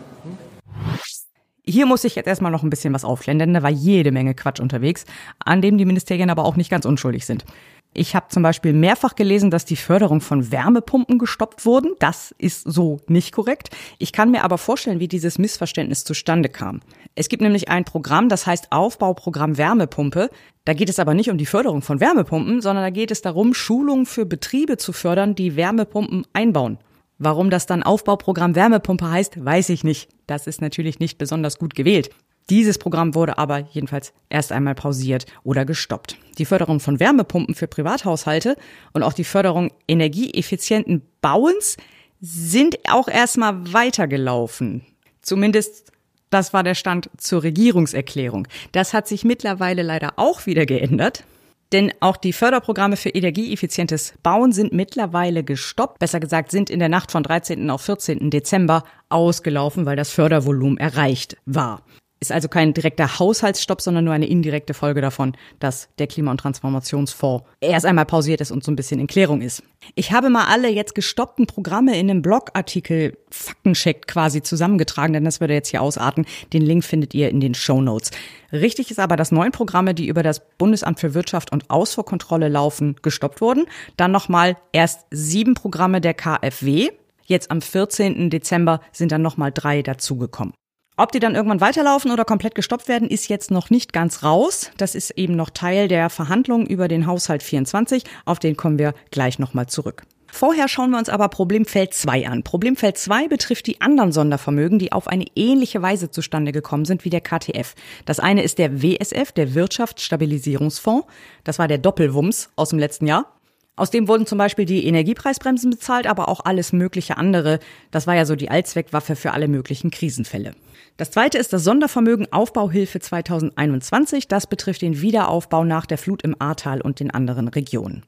Hier 1.64 1.86
muss 1.86 2.04
ich 2.04 2.14
jetzt 2.14 2.26
erstmal 2.26 2.52
noch 2.52 2.62
ein 2.62 2.70
bisschen 2.70 2.94
was 2.94 3.04
aufklären, 3.04 3.38
denn 3.38 3.54
da 3.54 3.62
war 3.62 3.70
jede 3.70 4.12
Menge 4.12 4.34
Quatsch 4.34 4.60
unterwegs, 4.60 5.04
an 5.38 5.62
dem 5.62 5.78
die 5.78 5.84
Ministerien 5.84 6.30
aber 6.30 6.44
auch 6.44 6.56
nicht 6.56 6.70
ganz 6.70 6.84
unschuldig 6.84 7.26
sind. 7.26 7.44
Ich 7.92 8.14
habe 8.14 8.28
zum 8.28 8.44
Beispiel 8.44 8.72
mehrfach 8.72 9.16
gelesen, 9.16 9.50
dass 9.50 9.64
die 9.64 9.74
Förderung 9.74 10.20
von 10.20 10.52
Wärmepumpen 10.52 11.18
gestoppt 11.18 11.66
wurden. 11.66 11.96
Das 11.98 12.32
ist 12.38 12.62
so 12.62 13.00
nicht 13.08 13.32
korrekt. 13.32 13.70
Ich 13.98 14.12
kann 14.12 14.30
mir 14.30 14.44
aber 14.44 14.58
vorstellen, 14.58 15.00
wie 15.00 15.08
dieses 15.08 15.38
Missverständnis 15.38 16.04
zustande 16.04 16.48
kam. 16.48 16.82
Es 17.16 17.28
gibt 17.28 17.42
nämlich 17.42 17.68
ein 17.68 17.84
Programm, 17.84 18.28
das 18.28 18.46
heißt 18.46 18.70
Aufbauprogramm 18.70 19.58
Wärmepumpe. 19.58 20.30
Da 20.64 20.72
geht 20.72 20.88
es 20.88 21.00
aber 21.00 21.14
nicht 21.14 21.30
um 21.30 21.38
die 21.38 21.46
Förderung 21.46 21.82
von 21.82 21.98
Wärmepumpen, 21.98 22.60
sondern 22.60 22.84
da 22.84 22.90
geht 22.90 23.10
es 23.10 23.22
darum, 23.22 23.54
Schulungen 23.54 24.06
für 24.06 24.24
Betriebe 24.24 24.76
zu 24.76 24.92
fördern, 24.92 25.34
die 25.34 25.56
Wärmepumpen 25.56 26.26
einbauen. 26.32 26.78
Warum 27.22 27.50
das 27.50 27.66
dann 27.66 27.82
Aufbauprogramm 27.82 28.54
Wärmepumpe 28.54 29.10
heißt, 29.10 29.44
weiß 29.44 29.68
ich 29.68 29.84
nicht. 29.84 30.08
Das 30.26 30.46
ist 30.46 30.62
natürlich 30.62 31.00
nicht 31.00 31.18
besonders 31.18 31.58
gut 31.58 31.74
gewählt. 31.74 32.08
Dieses 32.48 32.78
Programm 32.78 33.14
wurde 33.14 33.36
aber 33.36 33.68
jedenfalls 33.72 34.14
erst 34.30 34.52
einmal 34.52 34.74
pausiert 34.74 35.26
oder 35.44 35.66
gestoppt. 35.66 36.16
Die 36.38 36.46
Förderung 36.46 36.80
von 36.80 36.98
Wärmepumpen 36.98 37.54
für 37.54 37.68
Privathaushalte 37.68 38.56
und 38.94 39.02
auch 39.02 39.12
die 39.12 39.24
Förderung 39.24 39.70
energieeffizienten 39.86 41.02
Bauens 41.20 41.76
sind 42.22 42.78
auch 42.90 43.06
erstmal 43.06 43.70
weitergelaufen. 43.70 44.86
Zumindest 45.20 45.92
das 46.30 46.54
war 46.54 46.62
der 46.62 46.74
Stand 46.74 47.10
zur 47.18 47.42
Regierungserklärung. 47.42 48.48
Das 48.72 48.94
hat 48.94 49.06
sich 49.06 49.24
mittlerweile 49.24 49.82
leider 49.82 50.14
auch 50.16 50.46
wieder 50.46 50.64
geändert. 50.64 51.24
Denn 51.72 51.92
auch 52.00 52.16
die 52.16 52.32
Förderprogramme 52.32 52.96
für 52.96 53.10
energieeffizientes 53.10 54.14
Bauen 54.22 54.52
sind 54.52 54.72
mittlerweile 54.72 55.44
gestoppt. 55.44 56.00
Besser 56.00 56.18
gesagt, 56.18 56.50
sind 56.50 56.68
in 56.68 56.80
der 56.80 56.88
Nacht 56.88 57.12
von 57.12 57.22
13. 57.22 57.70
auf 57.70 57.82
14. 57.82 58.30
Dezember 58.30 58.82
ausgelaufen, 59.08 59.86
weil 59.86 59.96
das 59.96 60.10
Fördervolumen 60.10 60.78
erreicht 60.78 61.36
war. 61.46 61.82
Ist 62.22 62.32
also 62.32 62.48
kein 62.48 62.74
direkter 62.74 63.18
Haushaltsstopp, 63.18 63.80
sondern 63.80 64.04
nur 64.04 64.12
eine 64.12 64.28
indirekte 64.28 64.74
Folge 64.74 65.00
davon, 65.00 65.34
dass 65.58 65.88
der 65.98 66.06
Klima- 66.06 66.30
und 66.30 66.36
Transformationsfonds 66.36 67.44
erst 67.62 67.86
einmal 67.86 68.04
pausiert 68.04 68.42
ist 68.42 68.50
und 68.50 68.62
so 68.62 68.70
ein 68.70 68.76
bisschen 68.76 69.00
in 69.00 69.06
Klärung 69.06 69.40
ist. 69.40 69.62
Ich 69.94 70.12
habe 70.12 70.28
mal 70.28 70.44
alle 70.44 70.68
jetzt 70.68 70.94
gestoppten 70.94 71.46
Programme 71.46 71.98
in 71.98 72.10
einem 72.10 72.20
Blogartikel 72.20 73.16
Faktencheck 73.30 74.06
quasi 74.06 74.42
zusammengetragen, 74.42 75.14
denn 75.14 75.24
das 75.24 75.40
würde 75.40 75.54
jetzt 75.54 75.70
hier 75.70 75.80
ausarten. 75.80 76.26
Den 76.52 76.60
Link 76.60 76.84
findet 76.84 77.14
ihr 77.14 77.30
in 77.30 77.40
den 77.40 77.54
Show 77.54 77.80
Notes. 77.80 78.10
Richtig 78.52 78.90
ist 78.90 78.98
aber, 78.98 79.16
dass 79.16 79.32
neun 79.32 79.52
Programme, 79.52 79.94
die 79.94 80.06
über 80.06 80.22
das 80.22 80.42
Bundesamt 80.58 81.00
für 81.00 81.14
Wirtschaft 81.14 81.52
und 81.52 81.70
Ausfuhrkontrolle 81.70 82.48
laufen, 82.48 82.96
gestoppt 83.00 83.40
wurden. 83.40 83.64
Dann 83.96 84.12
nochmal 84.12 84.58
erst 84.72 85.06
sieben 85.10 85.54
Programme 85.54 86.02
der 86.02 86.12
KfW. 86.12 86.90
Jetzt 87.24 87.50
am 87.50 87.62
14. 87.62 88.28
Dezember 88.28 88.82
sind 88.92 89.10
dann 89.10 89.22
nochmal 89.22 89.52
drei 89.52 89.80
dazugekommen. 89.80 90.52
Ob 91.00 91.12
die 91.12 91.18
dann 91.18 91.34
irgendwann 91.34 91.62
weiterlaufen 91.62 92.10
oder 92.10 92.26
komplett 92.26 92.54
gestoppt 92.54 92.86
werden, 92.86 93.08
ist 93.08 93.30
jetzt 93.30 93.50
noch 93.50 93.70
nicht 93.70 93.94
ganz 93.94 94.22
raus. 94.22 94.70
Das 94.76 94.94
ist 94.94 95.12
eben 95.12 95.34
noch 95.34 95.48
Teil 95.48 95.88
der 95.88 96.10
Verhandlungen 96.10 96.66
über 96.66 96.88
den 96.88 97.06
Haushalt 97.06 97.42
24. 97.42 98.04
Auf 98.26 98.38
den 98.38 98.54
kommen 98.54 98.78
wir 98.78 98.92
gleich 99.10 99.38
nochmal 99.38 99.66
zurück. 99.66 100.02
Vorher 100.30 100.68
schauen 100.68 100.90
wir 100.90 100.98
uns 100.98 101.08
aber 101.08 101.28
Problemfeld 101.28 101.94
2 101.94 102.28
an. 102.28 102.42
Problemfeld 102.42 102.98
2 102.98 103.28
betrifft 103.28 103.66
die 103.66 103.80
anderen 103.80 104.12
Sondervermögen, 104.12 104.78
die 104.78 104.92
auf 104.92 105.08
eine 105.08 105.24
ähnliche 105.36 105.80
Weise 105.80 106.10
zustande 106.10 106.52
gekommen 106.52 106.84
sind 106.84 107.06
wie 107.06 107.10
der 107.10 107.22
KTF. 107.22 107.74
Das 108.04 108.20
eine 108.20 108.42
ist 108.42 108.58
der 108.58 108.82
WSF, 108.82 109.32
der 109.32 109.54
Wirtschaftsstabilisierungsfonds. 109.54 111.06
Das 111.44 111.58
war 111.58 111.66
der 111.66 111.78
Doppelwumms 111.78 112.50
aus 112.56 112.68
dem 112.68 112.78
letzten 112.78 113.06
Jahr. 113.06 113.39
Aus 113.80 113.90
dem 113.90 114.08
wurden 114.08 114.26
zum 114.26 114.36
Beispiel 114.36 114.66
die 114.66 114.84
Energiepreisbremsen 114.84 115.70
bezahlt, 115.70 116.06
aber 116.06 116.28
auch 116.28 116.40
alles 116.44 116.74
mögliche 116.74 117.16
andere. 117.16 117.60
Das 117.90 118.06
war 118.06 118.14
ja 118.14 118.26
so 118.26 118.36
die 118.36 118.50
Allzweckwaffe 118.50 119.16
für 119.16 119.32
alle 119.32 119.48
möglichen 119.48 119.90
Krisenfälle. 119.90 120.52
Das 120.98 121.12
zweite 121.12 121.38
ist 121.38 121.54
das 121.54 121.64
Sondervermögen 121.64 122.30
Aufbauhilfe 122.30 123.00
2021. 123.00 124.28
Das 124.28 124.46
betrifft 124.46 124.82
den 124.82 125.00
Wiederaufbau 125.00 125.64
nach 125.64 125.86
der 125.86 125.96
Flut 125.96 126.20
im 126.20 126.36
Ahrtal 126.38 126.82
und 126.82 127.00
den 127.00 127.10
anderen 127.10 127.48
Regionen. 127.48 128.04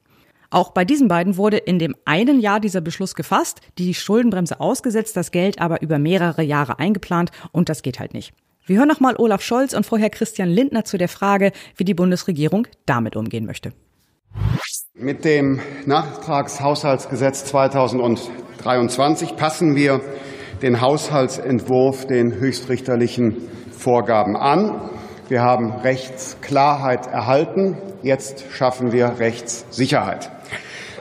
Auch 0.51 0.69
bei 0.69 0.85
diesen 0.85 1.07
beiden 1.07 1.37
wurde 1.37 1.57
in 1.57 1.79
dem 1.79 1.95
einen 2.05 2.39
Jahr 2.39 2.59
dieser 2.59 2.81
Beschluss 2.81 3.15
gefasst, 3.15 3.61
die 3.79 3.95
Schuldenbremse 3.95 4.59
ausgesetzt, 4.59 5.17
das 5.17 5.31
Geld 5.31 5.59
aber 5.59 5.81
über 5.81 5.97
mehrere 5.97 6.43
Jahre 6.43 6.77
eingeplant 6.77 7.31
und 7.51 7.67
das 7.67 7.81
geht 7.81 7.99
halt 7.99 8.13
nicht. 8.13 8.31
Wir 8.67 8.77
hören 8.77 8.89
nochmal 8.89 9.15
Olaf 9.17 9.41
Scholz 9.41 9.73
und 9.73 9.87
vorher 9.87 10.11
Christian 10.11 10.49
Lindner 10.49 10.85
zu 10.85 10.99
der 10.99 11.09
Frage, 11.09 11.51
wie 11.77 11.83
die 11.83 11.95
Bundesregierung 11.95 12.67
damit 12.85 13.15
umgehen 13.15 13.47
möchte. 13.47 13.73
Mit 14.95 15.25
dem 15.25 15.59
Nachtragshaushaltsgesetz 15.87 17.45
2023 17.45 19.35
passen 19.35 19.75
wir 19.75 20.01
den 20.61 20.81
Haushaltsentwurf 20.81 22.05
den 22.05 22.35
höchstrichterlichen 22.35 23.37
Vorgaben 23.75 24.35
an. 24.35 24.79
Wir 25.29 25.41
haben 25.41 25.71
Rechtsklarheit 25.71 27.07
erhalten. 27.07 27.75
Jetzt 28.03 28.43
schaffen 28.51 28.91
wir 28.91 29.15
Rechtssicherheit. 29.17 30.29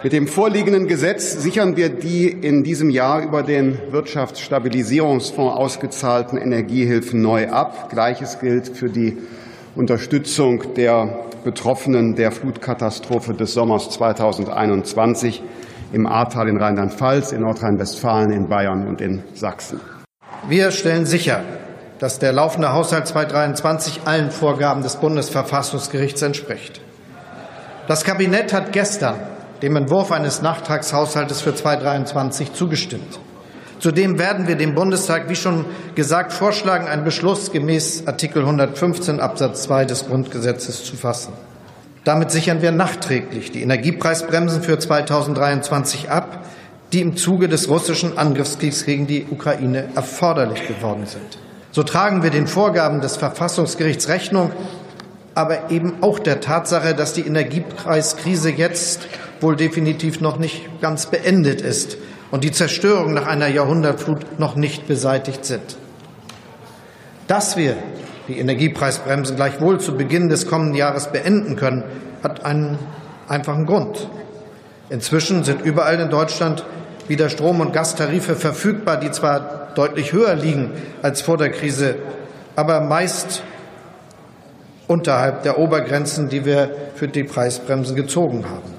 Mit 0.02 0.14
dem 0.14 0.26
vorliegenden 0.26 0.86
Gesetz 0.86 1.32
sichern 1.32 1.76
wir 1.76 1.90
die 1.90 2.28
in 2.28 2.64
diesem 2.64 2.88
Jahr 2.88 3.22
über 3.22 3.42
den 3.42 3.78
Wirtschaftsstabilisierungsfonds 3.90 5.54
ausgezahlten 5.54 6.38
Energiehilfen 6.38 7.20
neu 7.20 7.50
ab. 7.50 7.90
Gleiches 7.90 8.40
gilt 8.40 8.68
für 8.68 8.88
die 8.88 9.18
Unterstützung 9.76 10.72
der 10.76 11.26
Betroffenen 11.44 12.14
der 12.14 12.32
Flutkatastrophe 12.32 13.34
des 13.34 13.54
Sommers 13.54 13.90
2021 13.90 15.42
im 15.92 16.06
Ahrtal 16.06 16.48
in 16.48 16.56
Rheinland-Pfalz, 16.56 17.32
in 17.32 17.40
Nordrhein-Westfalen, 17.42 18.30
in 18.30 18.48
Bayern 18.48 18.86
und 18.86 19.00
in 19.00 19.22
Sachsen. 19.34 19.80
Wir 20.48 20.70
stellen 20.70 21.06
sicher, 21.06 21.42
dass 21.98 22.18
der 22.18 22.32
laufende 22.32 22.72
Haushalt 22.72 23.06
2023 23.06 24.00
allen 24.06 24.30
Vorgaben 24.30 24.82
des 24.82 24.96
Bundesverfassungsgerichts 24.96 26.22
entspricht. 26.22 26.80
Das 27.86 28.04
Kabinett 28.04 28.52
hat 28.52 28.72
gestern 28.72 29.16
dem 29.62 29.76
Entwurf 29.76 30.10
eines 30.10 30.42
Nachtragshaushaltes 30.42 31.40
für 31.40 31.54
2023 31.54 32.52
zugestimmt. 32.52 33.20
Zudem 33.82 34.16
werden 34.16 34.46
wir 34.46 34.54
dem 34.54 34.76
Bundestag, 34.76 35.28
wie 35.28 35.34
schon 35.34 35.64
gesagt, 35.96 36.32
vorschlagen, 36.32 36.86
einen 36.86 37.02
Beschluss 37.02 37.50
gemäß 37.50 38.06
Artikel 38.06 38.42
115 38.42 39.18
Absatz 39.18 39.64
2 39.64 39.86
des 39.86 40.06
Grundgesetzes 40.06 40.84
zu 40.84 40.94
fassen. 40.94 41.32
Damit 42.04 42.30
sichern 42.30 42.62
wir 42.62 42.70
nachträglich 42.70 43.50
die 43.50 43.60
Energiepreisbremsen 43.60 44.62
für 44.62 44.78
2023 44.78 46.10
ab, 46.10 46.44
die 46.92 47.00
im 47.00 47.16
Zuge 47.16 47.48
des 47.48 47.68
russischen 47.68 48.18
Angriffskriegs 48.18 48.84
gegen 48.84 49.08
die 49.08 49.26
Ukraine 49.28 49.88
erforderlich 49.96 50.68
geworden 50.68 51.06
sind. 51.06 51.38
So 51.72 51.82
tragen 51.82 52.22
wir 52.22 52.30
den 52.30 52.46
Vorgaben 52.46 53.00
des 53.00 53.16
Verfassungsgerichts 53.16 54.06
Rechnung, 54.06 54.52
aber 55.34 55.72
eben 55.72 55.94
auch 56.02 56.20
der 56.20 56.40
Tatsache, 56.40 56.94
dass 56.94 57.14
die 57.14 57.26
Energiepreiskrise 57.26 58.50
jetzt 58.50 59.08
wohl 59.40 59.56
definitiv 59.56 60.20
noch 60.20 60.38
nicht 60.38 60.80
ganz 60.80 61.06
beendet 61.06 61.62
ist 61.62 61.96
und 62.32 62.42
die 62.42 62.50
Zerstörung 62.50 63.12
nach 63.14 63.26
einer 63.26 63.46
Jahrhundertflut 63.46 64.40
noch 64.40 64.56
nicht 64.56 64.88
beseitigt 64.88 65.44
sind. 65.44 65.76
Dass 67.28 67.56
wir 67.56 67.76
die 68.26 68.38
Energiepreisbremse 68.38 69.34
gleichwohl 69.36 69.78
zu 69.78 69.96
Beginn 69.96 70.28
des 70.28 70.46
kommenden 70.46 70.74
Jahres 70.74 71.12
beenden 71.12 71.56
können, 71.56 71.84
hat 72.22 72.44
einen 72.44 72.78
einfachen 73.28 73.66
Grund. 73.66 74.08
Inzwischen 74.88 75.44
sind 75.44 75.62
überall 75.62 76.00
in 76.00 76.10
Deutschland 76.10 76.64
wieder 77.06 77.28
Strom- 77.28 77.60
und 77.60 77.72
Gastarife 77.72 78.34
verfügbar, 78.34 78.96
die 78.96 79.10
zwar 79.10 79.68
deutlich 79.74 80.12
höher 80.12 80.34
liegen 80.34 80.70
als 81.02 81.20
vor 81.20 81.36
der 81.36 81.50
Krise, 81.50 81.96
aber 82.56 82.80
meist 82.80 83.42
unterhalb 84.86 85.42
der 85.42 85.58
Obergrenzen, 85.58 86.30
die 86.30 86.44
wir 86.46 86.70
für 86.94 87.08
die 87.08 87.24
Preisbremsen 87.24 87.94
gezogen 87.94 88.44
haben. 88.46 88.71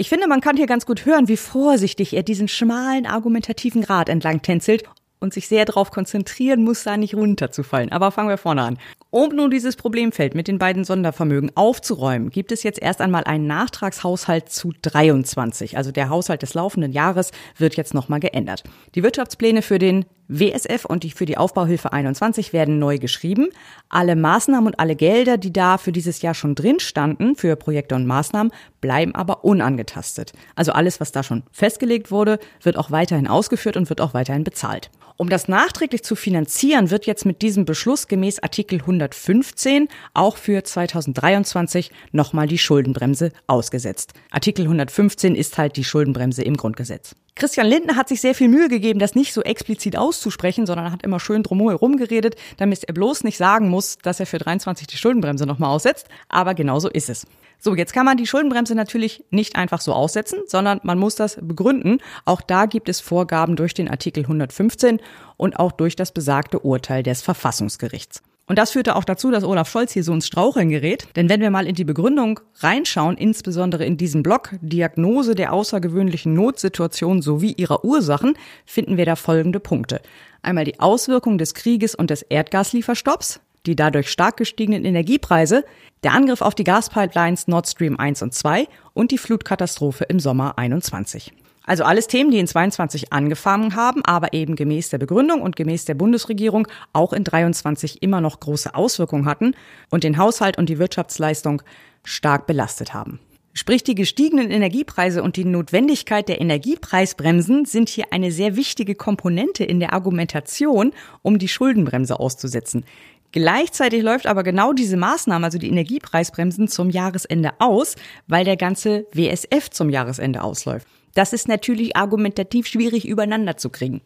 Ich 0.00 0.08
finde, 0.08 0.28
man 0.28 0.40
kann 0.40 0.56
hier 0.56 0.68
ganz 0.68 0.86
gut 0.86 1.06
hören, 1.06 1.26
wie 1.26 1.36
vorsichtig 1.36 2.14
er 2.14 2.22
diesen 2.22 2.46
schmalen 2.46 3.04
argumentativen 3.04 3.82
Grad 3.82 4.08
entlang 4.08 4.42
tänzelt 4.42 4.84
und 5.18 5.34
sich 5.34 5.48
sehr 5.48 5.64
darauf 5.64 5.90
konzentrieren 5.90 6.62
muss, 6.62 6.84
da 6.84 6.96
nicht 6.96 7.16
runterzufallen. 7.16 7.90
Aber 7.90 8.12
fangen 8.12 8.28
wir 8.28 8.38
vorne 8.38 8.62
an. 8.62 8.78
Um 9.10 9.34
nun 9.34 9.50
dieses 9.50 9.74
Problemfeld 9.74 10.36
mit 10.36 10.46
den 10.46 10.60
beiden 10.60 10.84
Sondervermögen 10.84 11.50
aufzuräumen, 11.56 12.30
gibt 12.30 12.52
es 12.52 12.62
jetzt 12.62 12.80
erst 12.80 13.00
einmal 13.00 13.24
einen 13.24 13.48
Nachtragshaushalt 13.48 14.48
zu 14.50 14.72
23. 14.82 15.76
Also 15.76 15.90
der 15.90 16.10
Haushalt 16.10 16.42
des 16.42 16.54
laufenden 16.54 16.92
Jahres 16.92 17.32
wird 17.56 17.76
jetzt 17.76 17.92
nochmal 17.92 18.20
geändert. 18.20 18.62
Die 18.94 19.02
Wirtschaftspläne 19.02 19.62
für 19.62 19.80
den 19.80 20.04
WSF 20.28 20.84
und 20.84 21.02
die 21.02 21.10
für 21.10 21.26
die 21.26 21.36
Aufbauhilfe 21.36 21.92
21 21.92 22.52
werden 22.52 22.78
neu 22.78 22.98
geschrieben. 22.98 23.48
Alle 23.88 24.14
Maßnahmen 24.14 24.66
und 24.66 24.78
alle 24.78 24.94
Gelder, 24.94 25.38
die 25.38 25.52
da 25.52 25.78
für 25.78 25.92
dieses 25.92 26.22
Jahr 26.22 26.34
schon 26.34 26.54
drin 26.54 26.80
standen, 26.80 27.34
für 27.34 27.56
Projekte 27.56 27.94
und 27.94 28.06
Maßnahmen, 28.06 28.52
bleiben 28.80 29.14
aber 29.14 29.44
unangetastet. 29.44 30.32
Also 30.54 30.72
alles, 30.72 31.00
was 31.00 31.12
da 31.12 31.22
schon 31.22 31.42
festgelegt 31.50 32.10
wurde, 32.10 32.38
wird 32.62 32.76
auch 32.76 32.90
weiterhin 32.90 33.26
ausgeführt 33.26 33.76
und 33.76 33.88
wird 33.88 34.00
auch 34.00 34.14
weiterhin 34.14 34.44
bezahlt. 34.44 34.90
Um 35.20 35.28
das 35.28 35.48
nachträglich 35.48 36.04
zu 36.04 36.14
finanzieren, 36.14 36.92
wird 36.92 37.06
jetzt 37.06 37.26
mit 37.26 37.42
diesem 37.42 37.64
Beschluss 37.64 38.06
gemäß 38.06 38.40
Artikel 38.40 38.78
115 38.78 39.88
auch 40.14 40.36
für 40.36 40.62
2023 40.62 41.90
nochmal 42.12 42.46
die 42.46 42.56
Schuldenbremse 42.56 43.32
ausgesetzt. 43.48 44.12
Artikel 44.30 44.66
115 44.66 45.34
ist 45.34 45.58
halt 45.58 45.76
die 45.76 45.82
Schuldenbremse 45.82 46.42
im 46.42 46.56
Grundgesetz. 46.56 47.16
Christian 47.38 47.68
Lindner 47.68 47.94
hat 47.94 48.08
sich 48.08 48.20
sehr 48.20 48.34
viel 48.34 48.48
Mühe 48.48 48.68
gegeben, 48.68 48.98
das 48.98 49.14
nicht 49.14 49.32
so 49.32 49.42
explizit 49.42 49.96
auszusprechen, 49.96 50.66
sondern 50.66 50.90
hat 50.90 51.04
immer 51.04 51.20
schön 51.20 51.44
drumherum 51.44 51.96
geredet, 51.96 52.34
damit 52.56 52.82
er 52.82 52.94
bloß 52.94 53.22
nicht 53.22 53.36
sagen 53.36 53.68
muss, 53.68 53.96
dass 53.98 54.18
er 54.18 54.26
für 54.26 54.38
23 54.38 54.88
die 54.88 54.96
Schuldenbremse 54.96 55.46
nochmal 55.46 55.70
aussetzt. 55.70 56.08
Aber 56.28 56.54
genauso 56.54 56.88
ist 56.88 57.08
es. 57.08 57.28
So, 57.60 57.76
jetzt 57.76 57.92
kann 57.92 58.04
man 58.04 58.16
die 58.16 58.26
Schuldenbremse 58.26 58.74
natürlich 58.74 59.24
nicht 59.30 59.54
einfach 59.54 59.80
so 59.80 59.92
aussetzen, 59.92 60.40
sondern 60.46 60.80
man 60.82 60.98
muss 60.98 61.14
das 61.14 61.38
begründen. 61.40 61.98
Auch 62.24 62.40
da 62.40 62.66
gibt 62.66 62.88
es 62.88 63.00
Vorgaben 63.00 63.54
durch 63.54 63.72
den 63.72 63.88
Artikel 63.88 64.24
115 64.24 64.98
und 65.36 65.60
auch 65.60 65.70
durch 65.70 65.94
das 65.94 66.10
besagte 66.10 66.58
Urteil 66.58 67.04
des 67.04 67.22
Verfassungsgerichts. 67.22 68.20
Und 68.48 68.58
das 68.58 68.70
führte 68.70 68.96
auch 68.96 69.04
dazu, 69.04 69.30
dass 69.30 69.44
Olaf 69.44 69.70
Scholz 69.70 69.92
hier 69.92 70.02
so 70.02 70.12
ins 70.12 70.26
Straucheln 70.26 70.70
gerät. 70.70 71.06
Denn 71.16 71.28
wenn 71.28 71.42
wir 71.42 71.50
mal 71.50 71.66
in 71.66 71.74
die 71.74 71.84
Begründung 71.84 72.40
reinschauen, 72.56 73.16
insbesondere 73.16 73.84
in 73.84 73.98
diesem 73.98 74.22
Block 74.22 74.52
Diagnose 74.62 75.34
der 75.34 75.52
außergewöhnlichen 75.52 76.32
Notsituation 76.32 77.20
sowie 77.20 77.52
ihrer 77.52 77.84
Ursachen, 77.84 78.34
finden 78.64 78.96
wir 78.96 79.04
da 79.04 79.16
folgende 79.16 79.60
Punkte. 79.60 80.00
Einmal 80.40 80.64
die 80.64 80.80
Auswirkungen 80.80 81.36
des 81.36 81.52
Krieges 81.52 81.94
und 81.94 82.08
des 82.08 82.22
Erdgaslieferstopps, 82.22 83.40
die 83.66 83.76
dadurch 83.76 84.10
stark 84.10 84.38
gestiegenen 84.38 84.86
Energiepreise, 84.86 85.64
der 86.02 86.14
Angriff 86.14 86.40
auf 86.40 86.54
die 86.54 86.64
Gaspipelines 86.64 87.48
Nord 87.48 87.68
Stream 87.68 87.98
1 87.98 88.22
und 88.22 88.32
2 88.32 88.66
und 88.94 89.10
die 89.10 89.18
Flutkatastrophe 89.18 90.04
im 90.04 90.20
Sommer 90.20 90.56
21. 90.56 91.32
Also 91.68 91.84
alles 91.84 92.06
Themen, 92.06 92.30
die 92.30 92.38
in 92.38 92.46
22 92.46 93.12
angefangen 93.12 93.76
haben, 93.76 94.02
aber 94.02 94.32
eben 94.32 94.56
gemäß 94.56 94.88
der 94.88 94.96
Begründung 94.96 95.42
und 95.42 95.54
gemäß 95.54 95.84
der 95.84 95.92
Bundesregierung 95.92 96.66
auch 96.94 97.12
in 97.12 97.24
23 97.24 98.02
immer 98.02 98.22
noch 98.22 98.40
große 98.40 98.74
Auswirkungen 98.74 99.26
hatten 99.26 99.54
und 99.90 100.02
den 100.02 100.16
Haushalt 100.16 100.56
und 100.56 100.70
die 100.70 100.78
Wirtschaftsleistung 100.78 101.60
stark 102.04 102.46
belastet 102.46 102.94
haben. 102.94 103.20
Sprich, 103.52 103.84
die 103.84 103.94
gestiegenen 103.94 104.50
Energiepreise 104.50 105.22
und 105.22 105.36
die 105.36 105.44
Notwendigkeit 105.44 106.30
der 106.30 106.40
Energiepreisbremsen 106.40 107.66
sind 107.66 107.90
hier 107.90 108.06
eine 108.12 108.32
sehr 108.32 108.56
wichtige 108.56 108.94
Komponente 108.94 109.62
in 109.62 109.78
der 109.78 109.92
Argumentation, 109.92 110.94
um 111.20 111.38
die 111.38 111.48
Schuldenbremse 111.48 112.18
auszusetzen. 112.18 112.86
Gleichzeitig 113.32 114.02
läuft 114.02 114.26
aber 114.26 114.42
genau 114.42 114.72
diese 114.72 114.96
Maßnahme, 114.96 115.44
also 115.44 115.58
die 115.58 115.68
Energiepreisbremsen, 115.68 116.68
zum 116.68 116.88
Jahresende 116.88 117.50
aus, 117.58 117.96
weil 118.26 118.46
der 118.46 118.56
ganze 118.56 119.06
WSF 119.12 119.68
zum 119.68 119.90
Jahresende 119.90 120.42
ausläuft. 120.42 120.86
Das 121.14 121.32
ist 121.32 121.48
natürlich 121.48 121.96
argumentativ 121.96 122.66
schwierig 122.66 123.06
übereinander 123.06 123.56
zu 123.56 123.70
kriegen. 123.70 124.00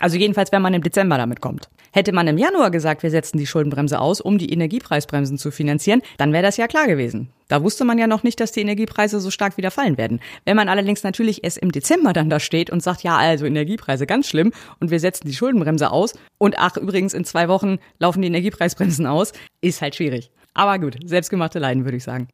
Also 0.00 0.16
jedenfalls, 0.16 0.50
wenn 0.50 0.62
man 0.62 0.74
im 0.74 0.82
Dezember 0.82 1.18
damit 1.18 1.40
kommt. 1.40 1.68
Hätte 1.92 2.12
man 2.12 2.26
im 2.26 2.36
Januar 2.36 2.72
gesagt, 2.72 3.04
wir 3.04 3.10
setzen 3.10 3.38
die 3.38 3.46
Schuldenbremse 3.46 4.00
aus, 4.00 4.20
um 4.20 4.38
die 4.38 4.52
Energiepreisbremsen 4.52 5.38
zu 5.38 5.52
finanzieren, 5.52 6.02
dann 6.18 6.32
wäre 6.32 6.42
das 6.42 6.56
ja 6.56 6.66
klar 6.66 6.88
gewesen. 6.88 7.28
Da 7.46 7.62
wusste 7.62 7.84
man 7.84 7.98
ja 7.98 8.08
noch 8.08 8.24
nicht, 8.24 8.40
dass 8.40 8.50
die 8.50 8.62
Energiepreise 8.62 9.20
so 9.20 9.30
stark 9.30 9.56
wieder 9.56 9.70
fallen 9.70 9.96
werden. 9.96 10.18
Wenn 10.44 10.56
man 10.56 10.68
allerdings 10.68 11.04
natürlich 11.04 11.44
erst 11.44 11.58
im 11.58 11.70
Dezember 11.70 12.12
dann 12.12 12.28
da 12.28 12.40
steht 12.40 12.70
und 12.70 12.82
sagt, 12.82 13.04
ja, 13.04 13.16
also 13.16 13.46
Energiepreise 13.46 14.06
ganz 14.06 14.28
schlimm 14.28 14.52
und 14.80 14.90
wir 14.90 14.98
setzen 14.98 15.28
die 15.28 15.34
Schuldenbremse 15.34 15.92
aus 15.92 16.14
und 16.38 16.58
ach, 16.58 16.76
übrigens 16.76 17.14
in 17.14 17.24
zwei 17.24 17.46
Wochen 17.46 17.78
laufen 18.00 18.22
die 18.22 18.28
Energiepreisbremsen 18.28 19.06
aus, 19.06 19.32
ist 19.60 19.80
halt 19.80 19.94
schwierig. 19.94 20.32
Aber 20.54 20.80
gut, 20.80 20.96
selbstgemachte 21.04 21.60
Leiden, 21.60 21.84
würde 21.84 21.98
ich 21.98 22.04
sagen. 22.04 22.26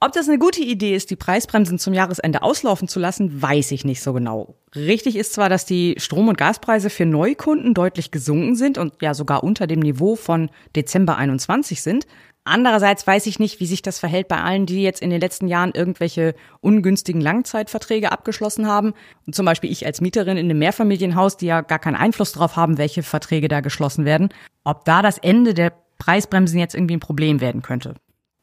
Ob 0.00 0.12
das 0.12 0.28
eine 0.28 0.38
gute 0.38 0.62
Idee 0.62 0.94
ist, 0.94 1.10
die 1.10 1.16
Preisbremsen 1.16 1.76
zum 1.80 1.92
Jahresende 1.92 2.42
auslaufen 2.42 2.86
zu 2.86 3.00
lassen, 3.00 3.42
weiß 3.42 3.72
ich 3.72 3.84
nicht 3.84 4.00
so 4.00 4.12
genau. 4.12 4.54
Richtig 4.76 5.16
ist 5.16 5.32
zwar, 5.32 5.48
dass 5.48 5.66
die 5.66 5.96
Strom- 5.98 6.28
und 6.28 6.38
Gaspreise 6.38 6.88
für 6.88 7.04
Neukunden 7.04 7.74
deutlich 7.74 8.12
gesunken 8.12 8.54
sind 8.54 8.78
und 8.78 9.02
ja 9.02 9.12
sogar 9.12 9.42
unter 9.42 9.66
dem 9.66 9.80
Niveau 9.80 10.14
von 10.14 10.50
Dezember 10.76 11.16
21 11.16 11.82
sind. 11.82 12.06
Andererseits 12.44 13.08
weiß 13.08 13.26
ich 13.26 13.40
nicht, 13.40 13.58
wie 13.58 13.66
sich 13.66 13.82
das 13.82 13.98
verhält 13.98 14.28
bei 14.28 14.40
allen, 14.40 14.66
die 14.66 14.84
jetzt 14.84 15.02
in 15.02 15.10
den 15.10 15.20
letzten 15.20 15.48
Jahren 15.48 15.72
irgendwelche 15.74 16.36
ungünstigen 16.60 17.20
Langzeitverträge 17.20 18.12
abgeschlossen 18.12 18.68
haben. 18.68 18.94
Und 19.26 19.34
zum 19.34 19.46
Beispiel 19.46 19.72
ich 19.72 19.84
als 19.84 20.00
Mieterin 20.00 20.36
in 20.36 20.46
einem 20.46 20.60
Mehrfamilienhaus, 20.60 21.36
die 21.38 21.46
ja 21.46 21.60
gar 21.62 21.80
keinen 21.80 21.96
Einfluss 21.96 22.32
darauf 22.32 22.54
haben, 22.54 22.78
welche 22.78 23.02
Verträge 23.02 23.48
da 23.48 23.60
geschlossen 23.62 24.04
werden. 24.04 24.28
Ob 24.62 24.84
da 24.84 25.02
das 25.02 25.18
Ende 25.18 25.54
der 25.54 25.72
Preisbremsen 25.98 26.60
jetzt 26.60 26.76
irgendwie 26.76 26.96
ein 26.96 27.00
Problem 27.00 27.40
werden 27.40 27.62
könnte. 27.62 27.96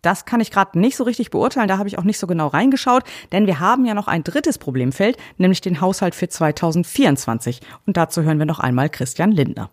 Das 0.06 0.26
kann 0.26 0.40
ich 0.40 0.52
gerade 0.52 0.78
nicht 0.80 0.98
so 0.98 1.04
richtig 1.04 1.32
beurteilen, 1.32 1.68
da 1.68 1.80
habe 1.80 1.88
ich 1.88 1.98
auch 1.98 2.04
nicht 2.04 2.20
so 2.20 2.28
genau 2.28 2.46
reingeschaut, 2.46 3.04
denn 3.32 3.48
wir 3.48 3.60
haben 3.60 3.86
ja 3.86 3.96
noch 3.96 4.08
ein 4.08 4.24
drittes 4.24 4.60
Problemfeld, 4.60 5.18
nämlich 5.40 5.62
den 5.62 5.82
Haushalt 5.82 6.14
für 6.14 6.30
2024. 6.30 7.60
Und 7.88 7.98
dazu 7.98 8.22
hören 8.22 8.38
wir 8.38 8.46
noch 8.46 8.60
einmal 8.60 8.90
Christian 8.90 9.32
Lindner. 9.32 9.72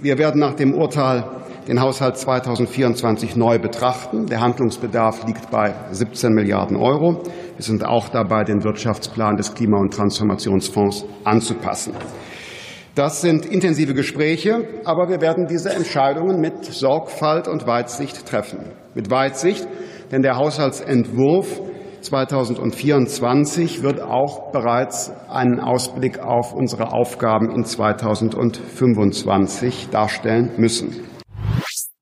Wir 0.00 0.16
werden 0.16 0.40
nach 0.40 0.54
dem 0.54 0.72
Urteil 0.72 1.24
den 1.66 1.82
Haushalt 1.82 2.16
2024 2.16 3.36
neu 3.36 3.58
betrachten. 3.58 4.26
Der 4.26 4.40
Handlungsbedarf 4.40 5.26
liegt 5.26 5.50
bei 5.50 5.74
17 5.90 6.32
Milliarden 6.32 6.76
Euro. 6.78 7.22
Wir 7.56 7.64
sind 7.64 7.84
auch 7.84 8.08
dabei, 8.08 8.44
den 8.44 8.64
Wirtschaftsplan 8.64 9.36
des 9.36 9.54
Klima- 9.54 9.78
und 9.78 9.92
Transformationsfonds 9.92 11.04
anzupassen. 11.24 11.92
Das 12.94 13.20
sind 13.20 13.44
intensive 13.44 13.92
Gespräche, 13.92 14.66
aber 14.84 15.10
wir 15.10 15.20
werden 15.20 15.46
diese 15.46 15.70
Entscheidungen 15.70 16.40
mit 16.40 16.64
Sorgfalt 16.64 17.46
und 17.46 17.66
Weitsicht 17.66 18.26
treffen. 18.26 18.58
Mit 18.94 19.10
Weitsicht, 19.10 19.66
denn 20.10 20.22
der 20.22 20.36
Haushaltsentwurf 20.36 21.60
2024 22.00 23.82
wird 23.82 24.00
auch 24.00 24.50
bereits 24.52 25.10
einen 25.28 25.60
Ausblick 25.60 26.20
auf 26.20 26.54
unsere 26.54 26.92
Aufgaben 26.92 27.50
in 27.50 27.64
2025 27.64 29.88
darstellen 29.90 30.52
müssen. 30.56 31.04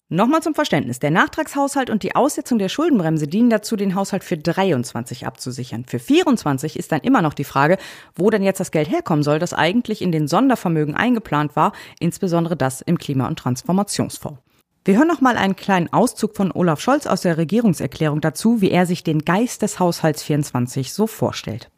Nochmal 0.09 0.41
zum 0.41 0.55
Verständnis. 0.55 1.01
Der 1.01 1.11
Nachtragshaushalt 1.11 1.91
und 1.91 2.05
die 2.05 2.15
Aussetzung 2.15 2.59
der 2.59 2.69
Schuldenbremse 2.69 3.27
dienen 3.27 3.51
dazu, 3.51 3.75
den 3.75 3.97
Haushalt 3.97 4.23
für 4.23 4.37
23 4.37 5.27
abzusichern. 5.27 5.85
Für 5.85 5.99
24 5.99 6.79
ist 6.79 6.93
dann 6.93 7.01
immer 7.01 7.23
noch 7.23 7.35
die 7.35 7.43
Frage, 7.43 7.77
wo 8.15 8.31
denn 8.31 8.45
jetzt 8.45 8.61
das 8.61 8.71
Geld 8.71 8.89
herkommen 8.89 9.25
soll, 9.25 9.41
das 9.41 9.53
eigentlich 9.53 10.03
in 10.03 10.13
den 10.13 10.29
Sondervermögen 10.29 10.95
eingeplant 10.95 11.57
war, 11.57 11.73
insbesondere 11.99 12.57
das 12.57 12.83
im 12.83 12.99
Klima- 12.99 13.27
und 13.27 13.41
Transformationsfonds. 13.41 14.41
Wir 14.87 14.97
hören 14.99 15.09
noch 15.09 15.21
mal 15.21 15.37
einen 15.37 15.57
kleinen 15.57 15.93
Auszug 15.93 16.37
von 16.37 16.53
Olaf 16.53 16.81
Scholz 16.81 17.09
aus 17.09 17.23
der 17.23 17.39
Regierungserklärung 17.39 18.21
dazu, 18.21 18.61
wie 18.61 18.71
er 18.71 18.87
sich 18.87 19.03
den 19.03 19.25
Geist 19.25 19.63
des 19.63 19.81
Haushalts 19.81 20.23
24 20.23 20.93
so 20.93 21.09
vorstellt. 21.09 21.69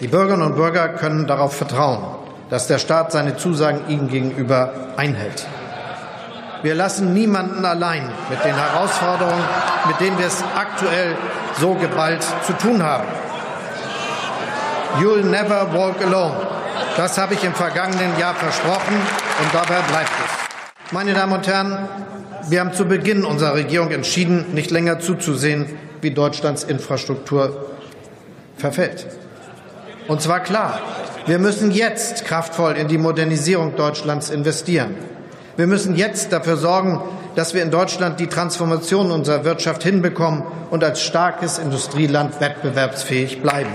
Die 0.00 0.08
Bürgerinnen 0.08 0.42
und 0.42 0.56
Bürger 0.56 0.88
können 0.88 1.28
darauf 1.28 1.54
vertrauen, 1.54 2.00
dass 2.48 2.66
der 2.66 2.78
Staat 2.78 3.12
seine 3.12 3.36
Zusagen 3.36 3.88
ihnen 3.88 4.08
gegenüber 4.08 4.72
einhält. 4.96 5.46
Wir 6.62 6.74
lassen 6.74 7.14
niemanden 7.14 7.64
allein 7.64 8.10
mit 8.28 8.44
den 8.44 8.56
Herausforderungen, 8.56 9.44
mit 9.86 10.00
denen 10.00 10.18
wir 10.18 10.26
es 10.26 10.42
aktuell 10.56 11.16
so 11.60 11.74
geballt 11.74 12.26
zu 12.44 12.54
tun 12.54 12.82
haben. 12.82 13.06
You'll 14.98 15.22
never 15.22 15.72
walk 15.72 16.04
alone. 16.04 16.34
Das 16.96 17.16
habe 17.18 17.34
ich 17.34 17.44
im 17.44 17.54
vergangenen 17.54 18.18
Jahr 18.18 18.34
versprochen 18.34 18.96
und 18.96 19.54
dabei 19.54 19.80
bleibt 19.82 20.10
es. 20.10 20.49
Meine 20.92 21.14
Damen 21.14 21.32
und 21.32 21.46
Herren, 21.46 21.88
wir 22.48 22.58
haben 22.58 22.72
zu 22.72 22.84
Beginn 22.84 23.24
unserer 23.24 23.54
Regierung 23.54 23.92
entschieden, 23.92 24.46
nicht 24.54 24.72
länger 24.72 24.98
zuzusehen, 24.98 25.66
wie 26.00 26.10
Deutschlands 26.10 26.64
Infrastruktur 26.64 27.70
verfällt. 28.56 29.06
Und 30.08 30.20
zwar 30.20 30.40
klar, 30.40 30.80
wir 31.26 31.38
müssen 31.38 31.70
jetzt 31.70 32.24
kraftvoll 32.24 32.72
in 32.72 32.88
die 32.88 32.98
Modernisierung 32.98 33.76
Deutschlands 33.76 34.30
investieren. 34.30 34.96
Wir 35.56 35.68
müssen 35.68 35.94
jetzt 35.94 36.32
dafür 36.32 36.56
sorgen, 36.56 37.00
dass 37.36 37.54
wir 37.54 37.62
in 37.62 37.70
Deutschland 37.70 38.18
die 38.18 38.26
Transformation 38.26 39.12
unserer 39.12 39.44
Wirtschaft 39.44 39.84
hinbekommen 39.84 40.42
und 40.70 40.82
als 40.82 41.02
starkes 41.02 41.58
Industrieland 41.58 42.40
wettbewerbsfähig 42.40 43.42
bleiben. 43.42 43.70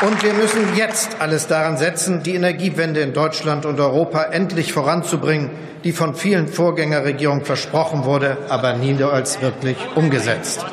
Und 0.00 0.22
wir 0.22 0.32
müssen 0.32 0.76
jetzt 0.76 1.16
alles 1.18 1.48
daran 1.48 1.76
setzen, 1.76 2.22
die 2.22 2.36
Energiewende 2.36 3.00
in 3.00 3.12
Deutschland 3.12 3.66
und 3.66 3.80
Europa 3.80 4.22
endlich 4.22 4.72
voranzubringen, 4.72 5.50
die 5.82 5.90
von 5.90 6.14
vielen 6.14 6.46
Vorgängerregierungen 6.46 7.44
versprochen 7.44 8.04
wurde, 8.04 8.38
aber 8.48 8.74
niemals 8.74 9.42
wirklich 9.42 9.76
umgesetzt. 9.96 10.64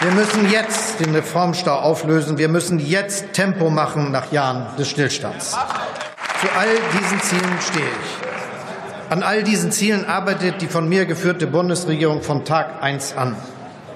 Wir 0.00 0.10
müssen 0.10 0.50
jetzt 0.50 0.98
den 0.98 1.14
Reformstau 1.14 1.74
auflösen. 1.74 2.36
Wir 2.36 2.48
müssen 2.48 2.80
jetzt 2.80 3.32
Tempo 3.32 3.70
machen 3.70 4.10
nach 4.10 4.32
Jahren 4.32 4.76
des 4.76 4.88
Stillstands. 4.88 5.50
Zu 5.50 6.46
all 6.56 6.68
diesen 7.00 7.20
Zielen 7.20 7.58
stehe 7.60 7.84
ich. 7.84 9.10
An 9.10 9.22
all 9.22 9.42
diesen 9.42 9.70
Zielen 9.70 10.04
arbeitet 10.04 10.62
die 10.62 10.66
von 10.66 10.88
mir 10.88 11.06
geführte 11.06 11.46
Bundesregierung 11.46 12.22
von 12.22 12.44
Tag 12.44 12.82
eins 12.82 13.16
an. 13.16 13.36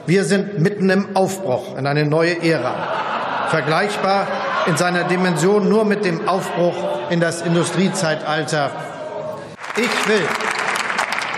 Wir 0.06 0.24
sind 0.24 0.58
mitten 0.58 0.88
im 0.90 1.14
Aufbruch 1.14 1.76
in 1.76 1.86
eine 1.86 2.04
neue 2.04 2.42
Ära, 2.42 2.74
vergleichbar 3.48 4.26
in 4.66 4.76
seiner 4.76 5.04
Dimension 5.04 5.68
nur 5.68 5.84
mit 5.84 6.04
dem 6.04 6.28
Aufbruch 6.28 7.10
in 7.10 7.20
das 7.20 7.42
Industriezeitalter. 7.42 8.70
Ich 9.76 10.08
will, 10.08 10.26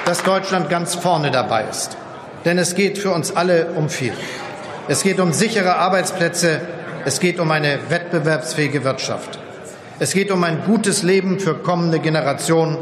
dass 0.04 0.22
Deutschland 0.22 0.68
ganz 0.68 0.94
vorne 0.94 1.30
dabei 1.30 1.64
ist, 1.70 1.96
denn 2.44 2.58
es 2.58 2.74
geht 2.74 2.98
für 2.98 3.10
uns 3.12 3.34
alle 3.34 3.68
um 3.74 3.88
viel. 3.88 4.12
Es 4.86 5.02
geht 5.02 5.20
um 5.20 5.32
sichere 5.32 5.76
Arbeitsplätze, 5.76 6.60
es 7.04 7.20
geht 7.20 7.40
um 7.40 7.50
eine 7.50 7.78
wettbewerbsfähige 7.88 8.84
Wirtschaft. 8.84 9.38
Es 9.98 10.12
geht 10.12 10.30
um 10.30 10.42
ein 10.44 10.62
gutes 10.66 11.02
Leben 11.02 11.38
für 11.38 11.54
kommende 11.54 12.00
Generationen 12.00 12.76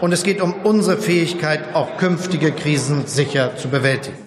und 0.00 0.12
es 0.12 0.22
geht 0.22 0.40
um 0.40 0.52
unsere 0.64 0.98
Fähigkeit, 0.98 1.74
auch 1.74 1.96
künftige 1.96 2.52
Krisen 2.52 3.06
sicher 3.06 3.56
zu 3.56 3.68
bewältigen. 3.68 4.21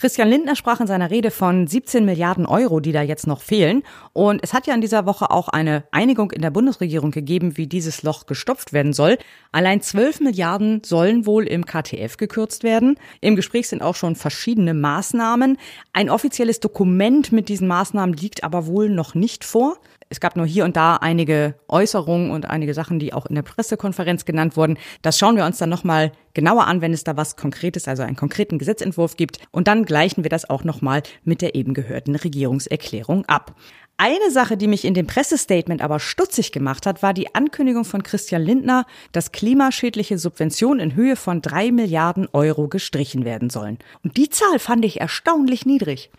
Christian 0.00 0.30
Lindner 0.30 0.56
sprach 0.56 0.80
in 0.80 0.86
seiner 0.86 1.10
Rede 1.10 1.30
von 1.30 1.66
17 1.66 2.06
Milliarden 2.06 2.46
Euro, 2.46 2.80
die 2.80 2.92
da 2.92 3.02
jetzt 3.02 3.26
noch 3.26 3.42
fehlen. 3.42 3.82
Und 4.14 4.42
es 4.42 4.54
hat 4.54 4.66
ja 4.66 4.74
in 4.74 4.80
dieser 4.80 5.04
Woche 5.04 5.30
auch 5.30 5.48
eine 5.48 5.84
Einigung 5.90 6.30
in 6.30 6.40
der 6.40 6.50
Bundesregierung 6.50 7.10
gegeben, 7.10 7.58
wie 7.58 7.66
dieses 7.66 8.02
Loch 8.02 8.24
gestopft 8.24 8.72
werden 8.72 8.94
soll. 8.94 9.18
Allein 9.52 9.82
12 9.82 10.20
Milliarden 10.20 10.80
sollen 10.82 11.26
wohl 11.26 11.46
im 11.46 11.66
KTF 11.66 12.16
gekürzt 12.16 12.62
werden. 12.62 12.98
Im 13.20 13.36
Gespräch 13.36 13.68
sind 13.68 13.82
auch 13.82 13.94
schon 13.94 14.16
verschiedene 14.16 14.72
Maßnahmen. 14.72 15.58
Ein 15.92 16.08
offizielles 16.08 16.60
Dokument 16.60 17.30
mit 17.30 17.50
diesen 17.50 17.68
Maßnahmen 17.68 18.14
liegt 18.14 18.42
aber 18.42 18.66
wohl 18.66 18.88
noch 18.88 19.14
nicht 19.14 19.44
vor. 19.44 19.76
Es 20.12 20.18
gab 20.18 20.34
nur 20.34 20.44
hier 20.44 20.64
und 20.64 20.76
da 20.76 20.96
einige 20.96 21.54
Äußerungen 21.68 22.32
und 22.32 22.44
einige 22.44 22.74
Sachen, 22.74 22.98
die 22.98 23.12
auch 23.12 23.26
in 23.26 23.36
der 23.36 23.42
Pressekonferenz 23.42 24.24
genannt 24.24 24.56
wurden. 24.56 24.76
Das 25.02 25.16
schauen 25.16 25.36
wir 25.36 25.44
uns 25.44 25.58
dann 25.58 25.70
nochmal 25.70 26.10
genauer 26.34 26.66
an, 26.66 26.80
wenn 26.80 26.92
es 26.92 27.04
da 27.04 27.16
was 27.16 27.36
Konkretes, 27.36 27.86
also 27.86 28.02
einen 28.02 28.16
konkreten 28.16 28.58
Gesetzentwurf 28.58 29.16
gibt. 29.16 29.38
Und 29.52 29.68
dann 29.68 29.84
gleichen 29.84 30.24
wir 30.24 30.28
das 30.28 30.50
auch 30.50 30.64
nochmal 30.64 31.04
mit 31.22 31.42
der 31.42 31.54
eben 31.54 31.74
gehörten 31.74 32.16
Regierungserklärung 32.16 33.24
ab. 33.26 33.54
Eine 33.98 34.32
Sache, 34.32 34.56
die 34.56 34.66
mich 34.66 34.84
in 34.84 34.94
dem 34.94 35.06
Pressestatement 35.06 35.80
aber 35.80 36.00
stutzig 36.00 36.50
gemacht 36.50 36.86
hat, 36.86 37.04
war 37.04 37.14
die 37.14 37.34
Ankündigung 37.36 37.84
von 37.84 38.02
Christian 38.02 38.42
Lindner, 38.42 38.86
dass 39.12 39.30
klimaschädliche 39.30 40.18
Subventionen 40.18 40.80
in 40.80 40.96
Höhe 40.96 41.14
von 41.14 41.40
drei 41.40 41.70
Milliarden 41.70 42.26
Euro 42.32 42.66
gestrichen 42.66 43.24
werden 43.24 43.48
sollen. 43.48 43.78
Und 44.02 44.16
die 44.16 44.30
Zahl 44.30 44.58
fand 44.58 44.84
ich 44.84 45.00
erstaunlich 45.00 45.66
niedrig. 45.66 46.10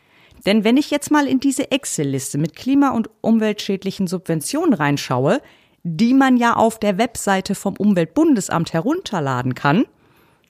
Denn 0.46 0.64
wenn 0.64 0.78
ich 0.78 0.90
jetzt 0.90 1.12
mal 1.12 1.28
in 1.28 1.40
diese 1.40 1.72
Excel-Liste 1.72 2.38
mit 2.38 2.56
klima- 2.56 2.92
und 2.92 3.10
umweltschädlichen 3.22 4.08
Subventionen 4.08 4.74
reinschaue, 4.74 5.42
die 5.84 6.14
man 6.14 6.38
ja 6.38 6.56
auf 6.56 6.80
der 6.80 6.98
Webseite 6.98 7.56
vom 7.56 7.76
Umweltbundesamt 7.76 8.74
herunterladen 8.74 9.56
kann, 9.56 9.86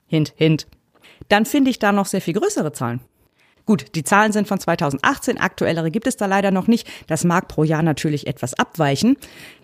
hint, 0.07 0.33
hint, 0.35 0.67
dann 1.29 1.45
finde 1.45 1.71
ich 1.71 1.79
da 1.79 1.91
noch 1.91 2.05
sehr 2.05 2.21
viel 2.21 2.33
größere 2.33 2.71
Zahlen. 2.73 3.01
Gut, 3.65 3.95
die 3.95 4.03
Zahlen 4.03 4.31
sind 4.31 4.47
von 4.47 4.59
2018, 4.59 5.37
aktuellere 5.37 5.91
gibt 5.91 6.07
es 6.07 6.17
da 6.17 6.25
leider 6.25 6.51
noch 6.51 6.67
nicht. 6.67 6.89
Das 7.07 7.23
mag 7.23 7.47
pro 7.47 7.63
Jahr 7.63 7.83
natürlich 7.83 8.27
etwas 8.27 8.53
abweichen. 8.55 9.17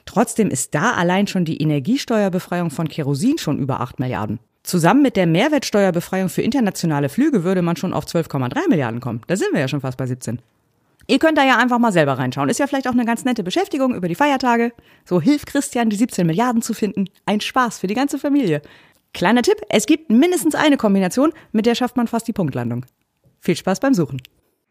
Trotzdem 0.06 0.50
ist 0.50 0.76
da 0.76 0.94
allein 0.94 1.28
schon 1.28 1.46
die 1.46 1.62
Energiesteuerbefreiung 1.62 2.70
von 2.70 2.88
Kerosin 2.88 3.38
schon 3.38 3.58
über 3.58 3.82
8 3.82 4.00
Milliarden. 4.00 4.40
Zusammen 4.68 5.02
mit 5.02 5.16
der 5.16 5.28
Mehrwertsteuerbefreiung 5.28 6.28
für 6.28 6.42
internationale 6.42 7.08
Flüge 7.08 7.46
würde 7.46 7.62
man 7.62 7.78
schon 7.78 7.94
auf 7.94 8.04
12,3 8.04 8.68
Milliarden 8.68 9.00
kommen. 9.00 9.22
Da 9.28 9.38
sind 9.38 9.54
wir 9.54 9.62
ja 9.62 9.70
schon 9.70 9.80
fast 9.80 9.98
bei 9.98 10.06
17. 10.06 10.42
Ihr 11.08 11.20
könnt 11.20 11.38
da 11.38 11.46
ja 11.46 11.58
einfach 11.58 11.80
mal 11.80 11.94
selber 11.94 12.18
reinschauen. 12.18 12.50
Ist 12.50 12.60
ja 12.60 12.68
vielleicht 12.68 12.90
auch 12.90 12.92
eine 12.92 13.06
ganz 13.06 13.24
nette 13.24 13.44
Beschäftigung 13.44 13.96
über 13.96 14.10
die 14.10 14.16
Feiertage. 14.16 14.74
So 15.06 15.22
hilft 15.22 15.48
Christian, 15.48 15.90
die 15.90 15.96
17 15.96 16.28
Milliarden 16.28 16.62
zu 16.62 16.74
finden. 16.74 17.06
Ein 17.26 17.40
Spaß 17.40 17.80
für 17.80 17.88
die 17.88 17.94
ganze 17.94 18.20
Familie. 18.20 18.62
Kleiner 19.14 19.42
Tipp, 19.42 19.56
es 19.70 19.86
gibt 19.86 20.10
mindestens 20.10 20.54
eine 20.54 20.76
Kombination, 20.76 21.32
mit 21.54 21.66
der 21.66 21.76
schafft 21.76 21.96
man 21.96 22.08
fast 22.08 22.28
die 22.28 22.34
Punktlandung. 22.34 22.86
Viel 23.40 23.56
Spaß 23.56 23.80
beim 23.80 23.94
Suchen. 23.94 24.22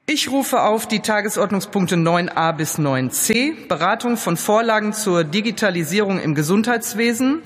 Ich 0.04 0.30
rufe 0.30 0.61
auf 0.61 0.87
die 0.87 1.00
Tagesordnungspunkte 1.00 1.96
9a 1.96 2.52
bis 2.52 2.78
9c, 2.78 3.66
Beratung 3.66 4.18
von 4.18 4.37
Vorlagen 4.37 4.92
zur 4.92 5.24
Digitalisierung 5.24 6.20
im 6.20 6.35
Gesundheitswesen, 6.35 7.40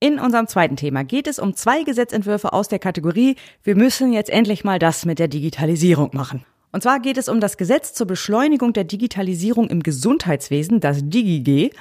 in 0.00 0.18
unserem 0.18 0.46
zweiten 0.48 0.76
Thema 0.76 1.04
geht 1.04 1.26
es 1.26 1.38
um 1.38 1.54
zwei 1.54 1.82
Gesetzentwürfe 1.82 2.54
aus 2.54 2.68
der 2.68 2.78
Kategorie 2.78 3.36
Wir 3.62 3.76
müssen 3.76 4.12
jetzt 4.14 4.30
endlich 4.30 4.64
mal 4.64 4.78
das 4.78 5.04
mit 5.04 5.18
der 5.18 5.28
Digitalisierung 5.28 6.10
machen. 6.14 6.44
Und 6.72 6.82
zwar 6.82 7.00
geht 7.00 7.18
es 7.18 7.28
um 7.28 7.40
das 7.40 7.58
Gesetz 7.58 7.92
zur 7.92 8.06
Beschleunigung 8.06 8.72
der 8.72 8.84
Digitalisierung 8.84 9.68
im 9.68 9.82
Gesundheitswesen, 9.82 10.80
das 10.80 11.00
DigiG. 11.02 11.74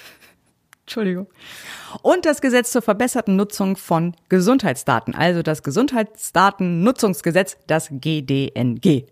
Entschuldigung. 0.82 1.26
Und 2.02 2.26
das 2.26 2.42
Gesetz 2.42 2.70
zur 2.70 2.82
verbesserten 2.82 3.36
Nutzung 3.36 3.76
von 3.76 4.14
Gesundheitsdaten, 4.28 5.14
also 5.14 5.42
das 5.42 5.62
Gesundheitsdatennutzungsgesetz, 5.62 7.56
das 7.66 7.88
GDNG. 7.90 9.06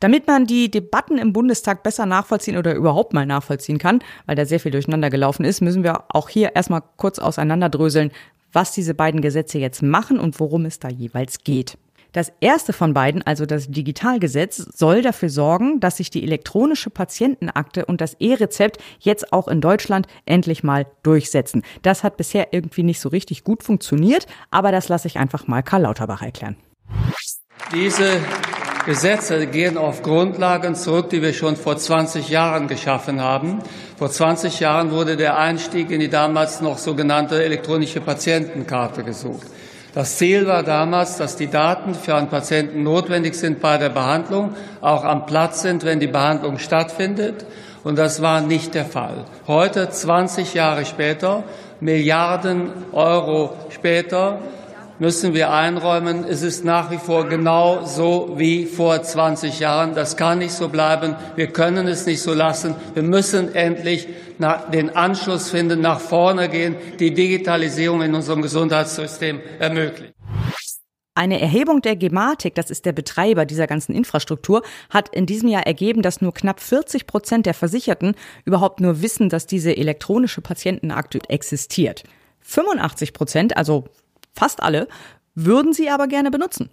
Damit 0.00 0.26
man 0.26 0.46
die 0.46 0.70
Debatten 0.70 1.18
im 1.18 1.34
Bundestag 1.34 1.82
besser 1.82 2.06
nachvollziehen 2.06 2.56
oder 2.56 2.74
überhaupt 2.74 3.12
mal 3.12 3.26
nachvollziehen 3.26 3.78
kann, 3.78 4.00
weil 4.26 4.34
da 4.34 4.46
sehr 4.46 4.58
viel 4.58 4.72
durcheinander 4.72 5.10
gelaufen 5.10 5.44
ist, 5.44 5.60
müssen 5.60 5.84
wir 5.84 6.04
auch 6.08 6.30
hier 6.30 6.56
erstmal 6.56 6.82
kurz 6.96 7.18
auseinanderdröseln, 7.18 8.10
was 8.52 8.72
diese 8.72 8.94
beiden 8.94 9.20
Gesetze 9.20 9.58
jetzt 9.58 9.82
machen 9.82 10.18
und 10.18 10.40
worum 10.40 10.64
es 10.64 10.78
da 10.78 10.88
jeweils 10.88 11.44
geht. 11.44 11.76
Das 12.12 12.32
erste 12.40 12.72
von 12.72 12.92
beiden, 12.92 13.22
also 13.22 13.46
das 13.46 13.70
Digitalgesetz, 13.70 14.56
soll 14.56 15.02
dafür 15.02 15.28
sorgen, 15.28 15.78
dass 15.78 15.98
sich 15.98 16.10
die 16.10 16.24
elektronische 16.24 16.90
Patientenakte 16.90 17.86
und 17.86 18.00
das 18.00 18.14
E-Rezept 18.14 18.82
jetzt 18.98 19.32
auch 19.32 19.46
in 19.46 19.60
Deutschland 19.60 20.08
endlich 20.26 20.64
mal 20.64 20.86
durchsetzen. 21.04 21.62
Das 21.82 22.02
hat 22.02 22.16
bisher 22.16 22.52
irgendwie 22.52 22.82
nicht 22.82 22.98
so 22.98 23.10
richtig 23.10 23.44
gut 23.44 23.62
funktioniert, 23.62 24.26
aber 24.50 24.72
das 24.72 24.88
lasse 24.88 25.06
ich 25.06 25.18
einfach 25.18 25.46
mal 25.46 25.62
Karl 25.62 25.82
Lauterbach 25.82 26.22
erklären. 26.22 26.56
Diese 27.72 28.20
Gesetze 28.86 29.46
gehen 29.46 29.76
auf 29.76 30.02
Grundlagen 30.02 30.74
zurück, 30.74 31.10
die 31.10 31.20
wir 31.20 31.34
schon 31.34 31.56
vor 31.56 31.76
20 31.76 32.28
Jahren 32.30 32.66
geschaffen 32.66 33.20
haben. 33.20 33.58
Vor 33.98 34.10
20 34.10 34.60
Jahren 34.60 34.90
wurde 34.90 35.16
der 35.16 35.36
Einstieg 35.36 35.90
in 35.90 36.00
die 36.00 36.08
damals 36.08 36.60
noch 36.62 36.78
sogenannte 36.78 37.44
elektronische 37.44 38.00
Patientenkarte 38.00 39.04
gesucht. 39.04 39.46
Das 39.92 40.16
Ziel 40.16 40.46
war 40.46 40.62
damals, 40.62 41.16
dass 41.16 41.36
die 41.36 41.48
Daten 41.48 41.94
für 41.94 42.14
einen 42.14 42.28
Patienten 42.28 42.82
notwendig 42.82 43.34
sind 43.34 43.60
bei 43.60 43.76
der 43.76 43.90
Behandlung, 43.90 44.54
auch 44.80 45.04
am 45.04 45.26
Platz 45.26 45.62
sind, 45.62 45.84
wenn 45.84 46.00
die 46.00 46.06
Behandlung 46.06 46.58
stattfindet. 46.58 47.44
Und 47.82 47.98
das 47.98 48.22
war 48.22 48.40
nicht 48.40 48.74
der 48.74 48.84
Fall. 48.84 49.24
Heute, 49.46 49.90
20 49.90 50.54
Jahre 50.54 50.84
später, 50.86 51.44
Milliarden 51.80 52.70
Euro 52.92 53.54
später, 53.70 54.38
müssen 55.00 55.34
wir 55.34 55.50
einräumen, 55.50 56.24
es 56.24 56.42
ist 56.42 56.64
nach 56.64 56.90
wie 56.90 56.98
vor 56.98 57.26
genau 57.26 57.84
so 57.84 58.34
wie 58.36 58.66
vor 58.66 59.02
20 59.02 59.58
Jahren. 59.58 59.94
Das 59.94 60.16
kann 60.16 60.38
nicht 60.38 60.52
so 60.52 60.68
bleiben. 60.68 61.16
Wir 61.34 61.48
können 61.48 61.88
es 61.88 62.06
nicht 62.06 62.22
so 62.22 62.34
lassen. 62.34 62.76
Wir 62.94 63.02
müssen 63.02 63.54
endlich 63.54 64.06
den 64.72 64.90
Anschluss 64.94 65.50
finden, 65.50 65.80
nach 65.80 66.00
vorne 66.00 66.48
gehen, 66.48 66.76
die 66.98 67.12
Digitalisierung 67.12 68.02
in 68.02 68.14
unserem 68.14 68.42
Gesundheitssystem 68.42 69.40
ermöglichen. 69.58 70.14
Eine 71.14 71.40
Erhebung 71.40 71.82
der 71.82 71.96
Gematik, 71.96 72.54
das 72.54 72.70
ist 72.70 72.86
der 72.86 72.92
Betreiber 72.92 73.44
dieser 73.44 73.66
ganzen 73.66 73.94
Infrastruktur, 73.94 74.62
hat 74.90 75.14
in 75.14 75.26
diesem 75.26 75.48
Jahr 75.48 75.66
ergeben, 75.66 76.02
dass 76.02 76.20
nur 76.20 76.32
knapp 76.32 76.60
40 76.60 77.06
Prozent 77.06 77.46
der 77.46 77.54
Versicherten 77.54 78.14
überhaupt 78.44 78.80
nur 78.80 79.02
wissen, 79.02 79.28
dass 79.28 79.46
diese 79.46 79.76
elektronische 79.76 80.40
Patientenakte 80.40 81.18
existiert. 81.28 82.04
85 82.40 83.12
Prozent, 83.12 83.56
also 83.56 83.84
fast 84.40 84.62
alle, 84.62 84.88
würden 85.34 85.72
sie 85.72 85.90
aber 85.90 86.08
gerne 86.08 86.30
benutzen. 86.30 86.70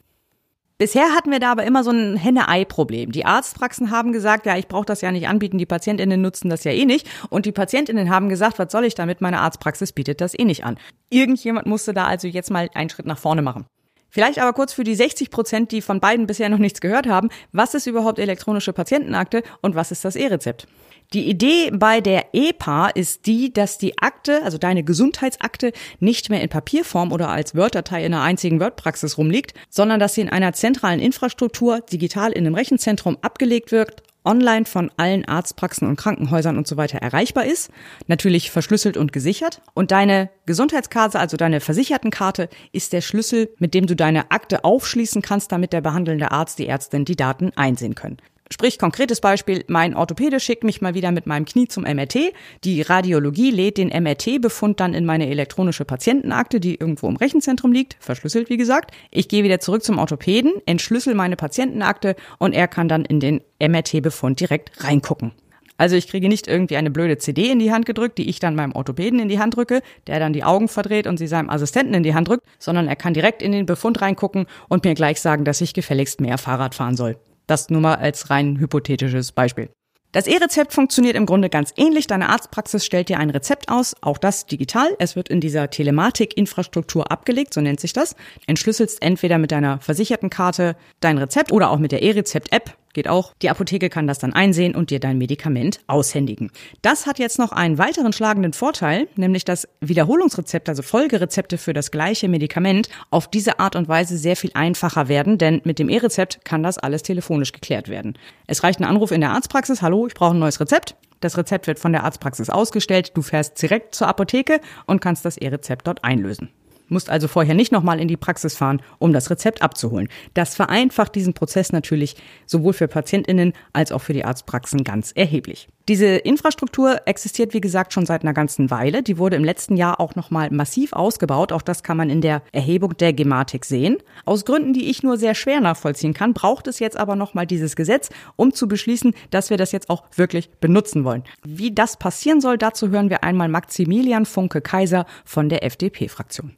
Bisher 0.80 1.16
hatten 1.16 1.32
wir 1.32 1.40
da 1.40 1.52
aber 1.52 1.64
immer 1.66 1.84
so 1.84 1.90
ein 1.90 2.18
Henne-Ei-Problem. 2.18 3.12
Die 3.12 3.26
Arztpraxen 3.26 3.90
haben 3.90 4.14
gesagt, 4.14 4.46
ja, 4.46 4.58
ich 4.58 4.68
brauche 4.68 4.86
das 4.86 5.02
ja 5.02 5.12
nicht 5.12 5.28
anbieten, 5.28 5.58
die 5.58 5.66
Patientinnen 5.66 6.22
nutzen 6.22 6.50
das 6.50 6.64
ja 6.64 6.72
eh 6.72 6.86
nicht. 6.86 7.10
Und 7.30 7.48
die 7.48 7.52
Patientinnen 7.52 8.12
haben 8.12 8.30
gesagt, 8.30 8.60
was 8.60 8.72
soll 8.72 8.86
ich 8.86 8.94
damit? 8.94 9.20
Meine 9.20 9.42
Arztpraxis 9.42 9.92
bietet 9.92 10.22
das 10.22 10.38
eh 10.38 10.46
nicht 10.46 10.66
an. 10.66 10.78
Irgendjemand 11.10 11.66
musste 11.66 11.94
da 11.94 12.06
also 12.06 12.28
jetzt 12.28 12.52
mal 12.52 12.70
einen 12.76 12.92
Schritt 12.92 13.08
nach 13.08 13.18
vorne 13.18 13.42
machen. 13.42 13.66
Vielleicht 14.10 14.40
aber 14.40 14.54
kurz 14.54 14.74
für 14.74 14.84
die 14.84 14.96
60 14.96 15.30
Prozent, 15.30 15.72
die 15.72 15.82
von 15.82 16.00
beiden 16.00 16.28
bisher 16.28 16.50
noch 16.50 16.58
nichts 16.58 16.82
gehört 16.82 17.08
haben. 17.08 17.30
Was 17.52 17.74
ist 17.74 17.88
überhaupt 17.88 18.20
elektronische 18.20 18.74
Patientenakte 18.74 19.44
und 19.62 19.76
was 19.76 19.92
ist 19.92 20.06
das 20.06 20.16
E-Rezept? 20.16 20.68
Die 21.14 21.30
Idee 21.30 21.72
bei 21.72 22.02
der 22.02 22.34
EPA 22.34 22.90
ist 22.90 23.28
die, 23.28 23.54
dass 23.54 23.78
die 23.78 23.98
Akte, 23.98 24.44
also 24.44 24.58
deine 24.58 24.84
Gesundheitsakte, 24.84 25.72
nicht 26.02 26.30
mehr 26.30 26.42
in 26.42 26.50
Papierform 26.50 27.14
oder 27.14 27.30
als 27.30 27.56
Word-Datei 27.56 28.06
in 28.06 28.14
einer 28.14 28.24
einzigen 28.24 28.60
Word-Praxis 28.60 29.18
rumliegt, 29.18 29.54
sondern 29.70 30.02
dass 30.02 30.16
sie 30.16 30.22
in 30.22 30.30
einer 30.30 30.52
zentralen 30.52 31.00
Infrastruktur 31.00 31.80
digital 31.80 32.34
in 32.34 32.46
einem 32.46 32.56
Rechenzentrum 32.56 33.18
abgelegt 33.22 33.72
wird 33.72 34.04
online 34.28 34.66
von 34.66 34.92
allen 34.98 35.26
Arztpraxen 35.26 35.88
und 35.88 35.96
Krankenhäusern 35.96 36.58
und 36.58 36.68
so 36.68 36.78
weiter 36.78 37.00
erreichbar 37.00 37.46
ist, 37.46 37.72
natürlich 38.08 38.52
verschlüsselt 38.52 38.98
und 38.98 39.14
gesichert. 39.14 39.62
Und 39.74 39.92
deine 39.92 40.30
Gesundheitskarte, 40.46 41.20
also 41.20 41.38
deine 41.38 41.62
Versichertenkarte, 41.62 42.50
ist 42.72 42.94
der 42.94 43.02
Schlüssel, 43.02 43.50
mit 43.58 43.74
dem 43.74 43.88
du 43.88 43.96
deine 43.96 44.30
Akte 44.32 44.64
aufschließen 44.64 45.22
kannst, 45.22 45.52
damit 45.52 45.74
der 45.74 45.82
behandelnde 45.82 46.32
Arzt, 46.32 46.60
die 46.60 46.68
Ärztin 46.68 47.06
die 47.06 47.16
Daten 47.16 47.52
einsehen 47.56 47.96
können. 47.96 48.18
Sprich, 48.52 48.80
konkretes 48.80 49.22
Beispiel, 49.22 49.66
mein 49.68 49.96
Orthopäde 49.96 50.40
schickt 50.40 50.64
mich 50.64 50.82
mal 50.82 50.94
wieder 50.94 51.12
mit 51.12 51.28
meinem 51.28 51.46
Knie 51.46 51.68
zum 51.68 51.84
MRT. 51.84 52.34
Die 52.64 52.82
Radiologie 52.82 53.52
lädt 53.52 53.78
den 53.78 53.90
MRT-Befund 53.90 54.80
dann 54.80 54.94
in 54.94 55.06
meine 55.06 55.30
elektronische 55.30 55.86
Patientenakte, 55.86 56.60
die 56.60 56.76
irgendwo 56.76 57.10
im 57.10 57.18
Rechenzentrum 57.18 57.72
liegt, 57.72 57.98
verschlüsselt 58.00 58.50
wie 58.50 58.58
gesagt. 58.58 58.92
Ich 59.12 59.28
gehe 59.28 59.44
wieder 59.44 59.60
zurück 59.60 59.84
zum 59.84 60.00
Orthopäden, 60.00 60.54
entschlüssel 60.66 61.14
meine 61.14 61.36
Patientenakte 61.36 62.16
und 62.38 62.54
er 62.54 62.68
kann 62.68 62.88
dann 62.88 63.04
in 63.04 63.20
den 63.20 63.42
MRT-Befund 63.60 64.40
direkt 64.40 64.84
reingucken. 64.84 65.34
Also 65.78 65.96
ich 65.96 66.08
kriege 66.08 66.28
nicht 66.28 66.48
irgendwie 66.48 66.78
eine 66.78 66.90
blöde 66.90 67.18
CD 67.20 67.52
in 67.52 67.60
die 67.60 67.72
Hand 67.72 67.86
gedrückt, 67.86 68.18
die 68.18 68.30
ich 68.30 68.40
dann 68.40 68.56
meinem 68.56 68.72
Orthopäden 68.72 69.20
in 69.20 69.30
die 69.30 69.40
Hand 69.40 69.56
drücke, 69.56 69.82
der 70.08 70.20
dann 70.20 70.34
die 70.34 70.44
Augen 70.44 70.68
verdreht 70.68 71.06
und 71.06 71.18
sie 71.18 71.28
seinem 71.28 71.50
Assistenten 71.50 71.94
in 71.94 72.04
die 72.04 72.16
Hand 72.16 72.28
drückt, 72.28 72.44
sondern 72.58 72.88
er 72.88 72.96
kann 72.96 73.14
direkt 73.14 73.44
in 73.44 73.52
den 73.52 73.68
Befund 73.68 74.02
reingucken 74.02 74.48
und 74.70 74.86
mir 74.86 74.96
gleich 74.96 75.22
sagen, 75.22 75.46
dass 75.46 75.62
ich 75.62 75.74
gefälligst 75.74 76.20
mehr 76.20 76.40
Fahrrad 76.40 76.74
fahren 76.74 76.96
soll. 76.96 77.18
Das 77.48 77.70
nur 77.70 77.82
mal 77.82 77.96
als 77.96 78.30
rein 78.30 78.60
hypothetisches 78.60 79.32
Beispiel. 79.32 79.70
Das 80.14 80.26
E-Rezept 80.26 80.74
funktioniert 80.74 81.16
im 81.16 81.26
Grunde 81.26 81.50
ganz 81.50 81.74
ähnlich. 81.76 82.08
Deine 82.08 82.30
Arztpraxis 82.30 82.86
stellt 82.86 83.10
dir 83.10 83.20
ein 83.20 83.30
Rezept 83.30 83.70
aus, 83.70 83.96
auch 84.02 84.18
das 84.18 84.46
digital. 84.46 84.88
Es 85.00 85.16
wird 85.16 85.30
in 85.30 85.42
dieser 85.42 85.70
Telematik-Infrastruktur 85.70 87.12
abgelegt, 87.12 87.54
so 87.54 87.62
nennt 87.62 87.80
sich 87.80 87.94
das. 87.94 88.16
Entschlüsselst 88.48 89.02
entweder 89.02 89.38
mit 89.38 89.52
deiner 89.52 89.80
Versichertenkarte 89.80 90.78
dein 91.02 91.18
Rezept 91.18 91.52
oder 91.52 91.72
auch 91.72 91.80
mit 91.80 91.92
der 91.92 92.04
E-Rezept-App 92.04 92.78
geht 92.94 93.08
auch. 93.08 93.34
Die 93.42 93.50
Apotheke 93.50 93.90
kann 93.90 94.08
das 94.08 94.20
dann 94.20 94.34
einsehen 94.34 94.76
und 94.76 94.90
dir 94.90 95.00
dein 95.00 95.18
Medikament 95.18 95.82
aushändigen. 95.88 96.52
Das 96.82 97.06
hat 97.06 97.20
jetzt 97.20 97.40
noch 97.40 97.52
einen 97.52 97.78
weiteren 97.78 98.14
schlagenden 98.14 98.54
Vorteil, 98.54 99.08
nämlich 99.16 99.46
dass 99.46 99.68
Wiederholungsrezepte, 99.82 100.72
also 100.72 100.84
Folgerezepte 100.84 101.58
für 101.58 101.74
das 101.74 101.92
gleiche 101.92 102.28
Medikament 102.28 102.90
auf 103.10 103.30
diese 103.30 103.60
Art 103.60 103.76
und 103.76 103.88
Weise 103.88 104.18
sehr 104.18 104.36
viel 104.36 104.52
einfacher 104.54 105.08
werden, 105.08 105.38
denn 105.38 105.62
mit 105.64 105.80
dem 105.80 105.90
E-Rezept 105.90 106.44
kann 106.46 106.64
das 106.64 106.78
alles 106.78 107.04
telefonisch 107.04 107.52
geklärt 107.52 107.90
werden. 107.90 108.18
Es 108.48 108.64
reicht 108.64 108.80
ein 108.80 108.86
Anruf 108.86 109.12
in 109.12 109.22
der 109.22 109.32
Arztpraxis, 109.32 109.82
hallo, 109.82 110.08
ich 110.08 110.14
brauche 110.14 110.34
ein 110.34 110.40
neues 110.40 110.60
Rezept. 110.60 110.96
Das 111.20 111.38
Rezept 111.38 111.68
wird 111.68 111.80
von 111.80 111.94
der 111.94 112.04
Arztpraxis 112.04 112.50
ausgestellt, 112.50 113.12
du 113.16 113.22
fährst 113.22 113.62
direkt 113.62 113.96
zur 113.96 114.08
Apotheke 114.08 114.62
und 114.86 115.02
kannst 115.02 115.26
das 115.26 115.38
E-Rezept 115.38 115.88
dort 115.88 116.04
einlösen 116.04 116.50
musst 116.90 117.10
also 117.10 117.28
vorher 117.28 117.56
nicht 117.56 117.72
nochmal 117.72 118.00
in 118.00 118.08
die 118.08 118.18
Praxis 118.18 118.56
fahren, 118.56 118.82
um 119.00 119.14
das 119.14 119.30
Rezept 119.30 119.62
abzuholen. 119.62 120.10
Das 120.34 120.56
vereinfacht 120.56 121.16
diesen 121.16 121.34
Prozess 121.34 121.72
natürlich 121.72 122.16
sowohl 122.46 122.74
für 122.74 122.88
PatientInnen 122.88 123.54
als 123.74 123.92
auch 123.92 124.02
für 124.02 124.14
die 124.14 124.26
Arztpraxen 124.26 124.84
ganz 124.84 125.12
erheblich. 125.14 125.68
Diese 125.88 126.08
Infrastruktur 126.08 127.00
existiert, 127.06 127.54
wie 127.54 127.62
gesagt, 127.62 127.94
schon 127.94 128.06
seit 128.06 128.24
einer 128.24 128.34
ganzen 128.34 128.70
Weile. 128.70 129.04
Die 129.04 129.18
wurde 129.18 129.38
im 129.38 129.44
letzten 129.46 129.78
Jahr 129.78 130.02
auch 130.02 130.16
nochmal 130.16 130.50
massiv 130.52 130.92
ausgebaut. 130.92 131.54
Auch 131.54 131.62
das 131.62 131.82
kann 131.82 131.96
man 131.96 132.10
in 132.10 132.20
der 132.20 132.42
Erhebung 132.52 132.98
der 132.98 133.14
Gematik 133.14 133.64
sehen. 133.64 133.98
Aus 134.26 134.44
Gründen, 134.44 134.74
die 134.74 134.90
ich 134.90 135.02
nur 135.04 135.18
sehr 135.18 135.34
schwer 135.34 135.62
nachvollziehen 135.62 136.14
kann, 136.14 136.34
braucht 136.34 136.68
es 136.68 136.80
jetzt 136.80 136.98
aber 136.98 137.16
nochmal 137.16 137.48
dieses 137.48 137.78
Gesetz, 137.78 138.10
um 138.36 138.54
zu 138.54 138.68
beschließen, 138.68 139.14
dass 139.30 139.50
wir 139.50 139.56
das 139.56 139.72
jetzt 139.72 139.90
auch 139.90 140.04
wirklich 140.16 140.50
benutzen 140.60 141.06
wollen. 141.06 141.24
Wie 141.46 141.74
das 141.74 141.96
passieren 141.96 142.42
soll, 142.42 142.58
dazu 142.58 142.90
hören 142.90 143.10
wir 143.10 143.24
einmal 143.24 143.48
Maximilian 143.48 144.26
Funke 144.26 144.60
Kaiser 144.60 145.06
von 145.24 145.48
der 145.48 145.64
FDP-Fraktion. 145.64 146.58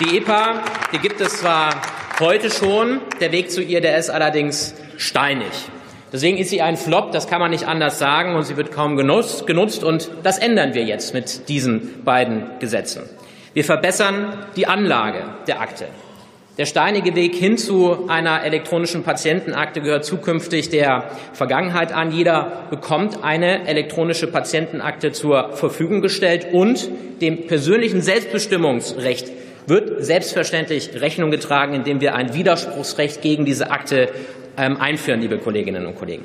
Die 0.00 0.18
EPA, 0.18 0.62
die 0.92 0.98
gibt 0.98 1.20
es 1.20 1.40
zwar 1.40 1.80
heute 2.20 2.50
schon, 2.50 3.00
der 3.20 3.32
Weg 3.32 3.50
zu 3.50 3.62
ihr, 3.62 3.80
der 3.80 3.96
ist 3.96 4.10
allerdings 4.10 4.74
steinig. 4.98 5.48
Deswegen 6.12 6.38
ist 6.38 6.50
sie 6.50 6.62
ein 6.62 6.76
Flop, 6.76 7.12
das 7.12 7.26
kann 7.26 7.40
man 7.40 7.50
nicht 7.50 7.66
anders 7.66 7.98
sagen, 7.98 8.36
und 8.36 8.44
sie 8.44 8.56
wird 8.56 8.72
kaum 8.72 8.96
genutzt, 8.96 9.46
genutzt, 9.46 9.82
und 9.84 10.10
das 10.22 10.38
ändern 10.38 10.74
wir 10.74 10.84
jetzt 10.84 11.14
mit 11.14 11.48
diesen 11.48 12.04
beiden 12.04 12.44
Gesetzen. 12.58 13.02
Wir 13.54 13.64
verbessern 13.64 14.46
die 14.54 14.66
Anlage 14.66 15.24
der 15.46 15.60
Akte. 15.60 15.88
Der 16.58 16.64
steinige 16.64 17.14
Weg 17.14 17.34
hin 17.34 17.58
zu 17.58 18.08
einer 18.08 18.42
elektronischen 18.42 19.02
Patientenakte 19.02 19.82
gehört 19.82 20.06
zukünftig 20.06 20.70
der 20.70 21.10
Vergangenheit 21.34 21.92
an. 21.92 22.12
Jeder 22.12 22.64
bekommt 22.70 23.22
eine 23.22 23.68
elektronische 23.68 24.26
Patientenakte 24.26 25.12
zur 25.12 25.52
Verfügung 25.52 26.00
gestellt 26.00 26.48
und 26.52 26.88
dem 27.20 27.46
persönlichen 27.46 28.00
Selbstbestimmungsrecht 28.00 29.30
wird 29.66 30.02
selbstverständlich 30.02 30.98
Rechnung 30.98 31.30
getragen, 31.30 31.74
indem 31.74 32.00
wir 32.00 32.14
ein 32.14 32.32
Widerspruchsrecht 32.32 33.20
gegen 33.20 33.44
diese 33.44 33.70
Akte 33.70 34.08
ähm, 34.56 34.80
einführen, 34.80 35.20
liebe 35.20 35.36
Kolleginnen 35.36 35.84
und 35.84 35.96
Kollegen. 35.96 36.24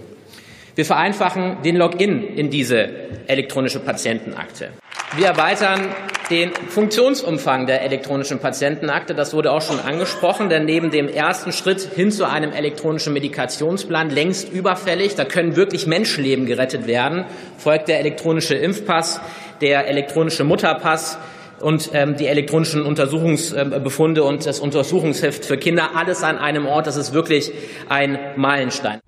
Wir 0.82 0.86
vereinfachen 0.88 1.58
den 1.64 1.76
Login 1.76 2.24
in 2.36 2.50
diese 2.50 2.90
elektronische 3.28 3.80
Patientenakte. 3.82 4.70
Wir 5.16 5.28
erweitern 5.28 5.90
den 6.32 6.50
Funktionsumfang 6.70 7.68
der 7.68 7.84
elektronischen 7.84 8.40
Patientenakte. 8.40 9.14
Das 9.14 9.36
wurde 9.36 9.52
auch 9.52 9.62
schon 9.62 9.80
angesprochen, 9.80 10.50
denn 10.50 10.66
neben 10.66 10.90
dem 10.90 11.08
ersten 11.08 11.52
Schritt 11.52 11.82
hin 11.82 12.10
zu 12.10 12.28
einem 12.28 12.52
elektronischen 12.52 13.14
Medikationsplan 13.14 14.10
längst 14.10 14.52
überfällig, 14.52 15.14
da 15.14 15.24
können 15.24 15.56
wirklich 15.56 15.86
Menschenleben 15.86 16.48
gerettet 16.48 16.88
werden, 16.88 17.26
folgt 17.60 17.88
der 17.88 18.00
elektronische 18.00 18.56
Impfpass, 18.56 19.22
der 19.62 19.88
elektronische 19.88 20.44
Mutterpass, 20.44 21.20
und 21.60 21.92
ähm, 21.94 22.16
die 22.16 22.26
elektronischen 22.26 22.82
Untersuchungsbefunde 22.88 24.24
und 24.24 24.48
das 24.48 24.60
Untersuchungsheft 24.60 25.46
für 25.46 25.58
Kinder, 25.58 25.92
alles 25.94 26.24
an 26.24 26.40
einem 26.40 26.66
Ort. 26.66 26.88
Das 26.88 26.98
ist 26.98 27.14
wirklich 27.14 27.52
ein 27.88 28.18
Meilenstein. 28.36 29.00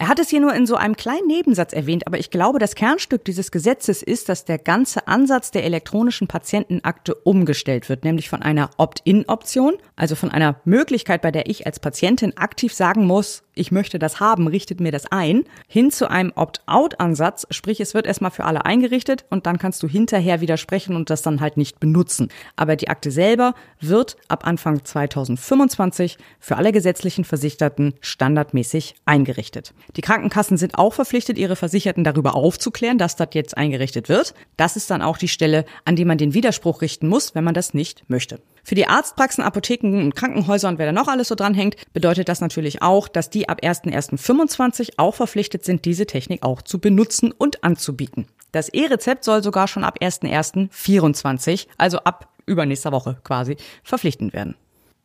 Er 0.00 0.06
hat 0.06 0.20
es 0.20 0.28
hier 0.28 0.38
nur 0.38 0.54
in 0.54 0.64
so 0.64 0.76
einem 0.76 0.96
kleinen 0.96 1.26
Nebensatz 1.26 1.72
erwähnt, 1.72 2.06
aber 2.06 2.20
ich 2.20 2.30
glaube, 2.30 2.60
das 2.60 2.76
Kernstück 2.76 3.24
dieses 3.24 3.50
Gesetzes 3.50 4.00
ist, 4.00 4.28
dass 4.28 4.44
der 4.44 4.58
ganze 4.58 5.08
Ansatz 5.08 5.50
der 5.50 5.64
elektronischen 5.64 6.28
Patientenakte 6.28 7.16
umgestellt 7.16 7.88
wird, 7.88 8.04
nämlich 8.04 8.28
von 8.28 8.40
einer 8.40 8.70
Opt-in-Option, 8.76 9.76
also 9.96 10.14
von 10.14 10.30
einer 10.30 10.60
Möglichkeit, 10.64 11.20
bei 11.20 11.32
der 11.32 11.48
ich 11.50 11.66
als 11.66 11.80
Patientin 11.80 12.36
aktiv 12.36 12.72
sagen 12.72 13.06
muss, 13.06 13.42
ich 13.58 13.72
möchte 13.72 13.98
das 13.98 14.20
haben, 14.20 14.46
richtet 14.46 14.80
mir 14.80 14.92
das 14.92 15.10
ein, 15.10 15.44
hin 15.66 15.90
zu 15.90 16.08
einem 16.10 16.32
Opt-out-Ansatz, 16.34 17.46
sprich 17.50 17.80
es 17.80 17.94
wird 17.94 18.06
erstmal 18.06 18.30
für 18.30 18.44
alle 18.44 18.64
eingerichtet 18.64 19.24
und 19.30 19.46
dann 19.46 19.58
kannst 19.58 19.82
du 19.82 19.88
hinterher 19.88 20.40
widersprechen 20.40 20.96
und 20.96 21.10
das 21.10 21.22
dann 21.22 21.40
halt 21.40 21.56
nicht 21.56 21.80
benutzen. 21.80 22.28
Aber 22.56 22.76
die 22.76 22.88
Akte 22.88 23.10
selber 23.10 23.54
wird 23.80 24.16
ab 24.28 24.46
Anfang 24.46 24.84
2025 24.84 26.18
für 26.38 26.56
alle 26.56 26.72
gesetzlichen 26.72 27.24
Versicherten 27.24 27.94
standardmäßig 28.00 28.94
eingerichtet. 29.04 29.74
Die 29.96 30.02
Krankenkassen 30.02 30.56
sind 30.56 30.78
auch 30.78 30.94
verpflichtet, 30.94 31.38
ihre 31.38 31.56
Versicherten 31.56 32.04
darüber 32.04 32.34
aufzuklären, 32.34 32.98
dass 32.98 33.16
das 33.16 33.28
jetzt 33.32 33.56
eingerichtet 33.56 34.08
wird. 34.08 34.34
Das 34.56 34.76
ist 34.76 34.90
dann 34.90 35.02
auch 35.02 35.18
die 35.18 35.28
Stelle, 35.28 35.64
an 35.84 35.96
die 35.96 36.04
man 36.04 36.18
den 36.18 36.34
Widerspruch 36.34 36.80
richten 36.80 37.08
muss, 37.08 37.34
wenn 37.34 37.44
man 37.44 37.54
das 37.54 37.74
nicht 37.74 38.04
möchte. 38.08 38.40
Für 38.68 38.74
die 38.74 38.86
Arztpraxen, 38.86 39.42
Apotheken 39.42 39.98
und 39.98 40.14
Krankenhäuser 40.14 40.68
und 40.68 40.78
wer 40.78 40.84
da 40.84 40.92
noch 40.92 41.08
alles 41.08 41.28
so 41.28 41.34
dranhängt, 41.34 41.76
bedeutet 41.94 42.28
das 42.28 42.42
natürlich 42.42 42.82
auch, 42.82 43.08
dass 43.08 43.30
die 43.30 43.48
ab 43.48 43.62
1.1.25 43.62 44.98
auch 44.98 45.14
verpflichtet 45.14 45.64
sind, 45.64 45.86
diese 45.86 46.04
Technik 46.04 46.42
auch 46.42 46.60
zu 46.60 46.78
benutzen 46.78 47.32
und 47.32 47.64
anzubieten. 47.64 48.26
Das 48.52 48.68
E-Rezept 48.68 49.24
soll 49.24 49.42
sogar 49.42 49.68
schon 49.68 49.84
ab 49.84 50.02
1.1.24, 50.02 51.66
also 51.78 52.00
ab 52.00 52.28
übernächster 52.44 52.92
Woche 52.92 53.16
quasi, 53.24 53.56
verpflichtend 53.84 54.34
werden. 54.34 54.54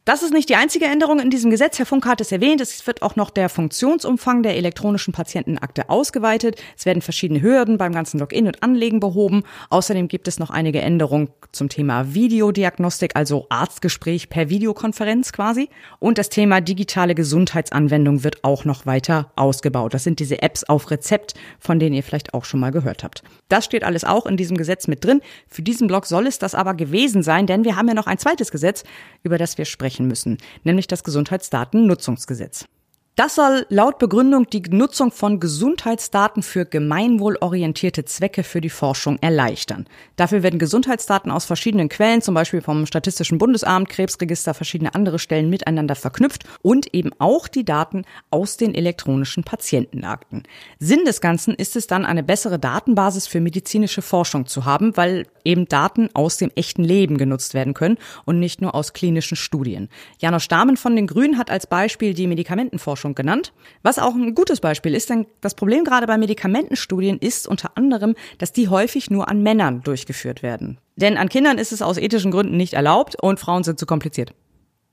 Das 0.06 0.22
ist 0.22 0.34
nicht 0.34 0.50
die 0.50 0.58
einzige 0.58 0.84
Änderung 0.84 1.22
in 1.22 1.30
diesem 1.30 1.50
Gesetz. 1.50 1.80
Herr 1.80 1.86
Funk 1.86 2.06
hat 2.06 2.20
es 2.20 2.34
erwähnt. 2.34 2.60
Es 2.60 2.86
wird 2.86 3.02
auch 3.02 3.16
noch 3.16 3.30
der 3.30 3.48
Funktionsumfang 3.48 4.44
der 4.44 4.58
elektronischen 4.58 5.14
Patientenakte 5.14 5.90
ausgeweitet. 5.90 6.62
Es 6.78 6.86
werden 6.86 7.02
verschiedene 7.02 7.42
Hürden 7.42 7.78
beim 7.78 7.94
ganzen 7.94 8.20
Login 8.20 8.48
und 8.48 8.62
Anlegen 8.62 9.00
behoben. 9.00 9.44
Außerdem 9.70 10.10
gibt 10.10 10.28
es 10.28 10.40
noch 10.40 10.50
einige 10.50 10.82
Änderungen 10.82 11.30
zum 11.54 11.70
Thema 11.70 12.14
Videodiagnostik, 12.14 13.16
also 13.16 13.46
Arztgespräch 13.48 14.28
per 14.28 14.50
Videokonferenz 14.50 15.32
quasi. 15.32 15.70
Und 16.00 16.18
das 16.18 16.28
Thema 16.28 16.60
digitale 16.60 17.16
Gesundheitsanwendung 17.16 18.26
wird 18.26 18.44
auch 18.44 18.66
noch 18.66 18.86
weiter 18.86 19.32
ausgebaut. 19.38 19.94
Das 19.94 20.04
sind 20.04 20.20
diese 20.20 20.42
Apps 20.42 20.66
auf 20.66 20.92
Rezept, 20.92 21.34
von 21.60 21.80
denen 21.80 21.96
ihr 21.96 22.04
vielleicht 22.04 22.34
auch 22.34 22.44
schon 22.44 22.60
mal 22.60 22.72
gehört 22.72 23.06
habt. 23.06 23.24
Das 23.48 23.64
steht 23.64 23.86
alles 23.86 24.04
auch 24.04 24.26
in 24.26 24.36
diesem 24.36 24.58
Gesetz 24.58 24.90
mit 24.90 25.06
drin. 25.06 25.22
Für 25.48 25.62
diesen 25.62 25.88
Blog 25.88 26.08
soll 26.08 26.28
es 26.28 26.40
das 26.40 26.56
aber 26.56 26.74
gewesen 26.74 27.24
sein, 27.24 27.48
denn 27.48 27.64
wir 27.64 27.78
haben 27.78 27.88
ja 27.88 27.94
noch 27.94 28.08
ein 28.08 28.18
zweites 28.18 28.52
Gesetz, 28.52 28.84
über 29.24 29.38
das 29.38 29.58
wir 29.58 29.64
sprechen 29.64 29.93
sprechen 29.94 30.08
müssen, 30.08 30.38
nämlich 30.64 30.88
das 30.88 31.04
Gesundheitsdatennutzungsgesetz. 31.04 32.66
Das 33.16 33.36
soll 33.36 33.68
laut 33.70 34.00
Begründung 34.00 34.50
die 34.50 34.64
Nutzung 34.72 35.12
von 35.12 35.40
Gesundheitsdaten 35.40 36.42
für 36.42 36.66
gemeinwohlorientierte 36.66 38.06
Zwecke 38.06 38.42
für 38.42 38.60
die 38.60 38.72
Forschung 38.72 39.20
erleichtern. 39.22 39.86
Dafür 40.16 40.42
werden 40.42 40.58
Gesundheitsdaten 40.58 41.30
aus 41.30 41.46
verschiedenen 41.46 41.90
Quellen, 41.90 42.24
zum 42.24 42.34
Beispiel 42.34 42.62
vom 42.62 42.88
Statistischen 42.88 43.38
Bundesamt, 43.38 43.90
Krebsregister, 43.90 44.56
verschiedene 44.56 44.96
andere 44.96 45.20
Stellen 45.20 45.52
miteinander 45.52 45.94
verknüpft 45.94 46.46
und 46.64 46.92
eben 46.96 47.12
auch 47.20 47.48
die 47.48 47.64
Daten 47.64 48.04
aus 48.32 48.58
den 48.58 48.74
elektronischen 48.74 49.44
Patientenakten. 49.44 50.42
Sinn 50.80 51.06
des 51.06 51.22
Ganzen 51.22 51.54
ist 51.54 51.76
es 51.76 51.86
dann, 51.86 52.06
eine 52.06 52.24
bessere 52.24 52.58
Datenbasis 52.58 53.28
für 53.28 53.42
medizinische 53.42 54.02
Forschung 54.02 54.48
zu 54.48 54.66
haben, 54.66 54.98
weil 54.98 55.28
eben 55.44 55.68
Daten 55.68 56.10
aus 56.16 56.38
dem 56.38 56.50
echten 56.56 56.84
Leben 56.84 57.20
genutzt 57.20 57.54
werden 57.54 57.76
können 57.76 58.00
und 58.26 58.40
nicht 58.40 58.60
nur 58.60 58.74
aus 58.74 58.94
klinischen 58.94 59.38
Studien. 59.38 59.90
Janosch 60.18 60.48
Dahmen 60.48 60.78
von 60.78 60.96
den 60.96 61.06
Grünen 61.06 61.38
hat 61.38 61.52
als 61.52 61.68
Beispiel 61.68 62.16
die 62.16 62.26
Medikamentenforschung 62.26 63.03
Forschung 63.04 63.16
genannt. 63.16 63.54
Was 63.84 64.00
auch 64.00 64.16
ein 64.16 64.34
gutes 64.34 64.62
Beispiel 64.62 64.96
ist, 64.96 65.10
denn 65.10 65.26
das 65.42 65.56
Problem 65.56 65.84
gerade 65.84 66.08
bei 66.08 66.18
Medikamentenstudien 66.18 67.18
ist 67.20 67.48
unter 67.48 67.78
anderem, 67.78 68.16
dass 68.38 68.54
die 68.54 68.70
häufig 68.70 69.12
nur 69.12 69.28
an 69.28 69.44
Männern 69.44 69.82
durchgeführt 69.82 70.42
werden. 70.42 70.80
Denn 70.96 71.18
an 71.18 71.28
Kindern 71.28 71.58
ist 71.58 71.74
es 71.74 71.82
aus 71.82 71.98
ethischen 71.98 72.32
Gründen 72.32 72.56
nicht 72.56 72.74
erlaubt 72.74 73.22
und 73.22 73.40
Frauen 73.40 73.64
sind 73.64 73.78
zu 73.78 73.86
kompliziert. 73.86 74.34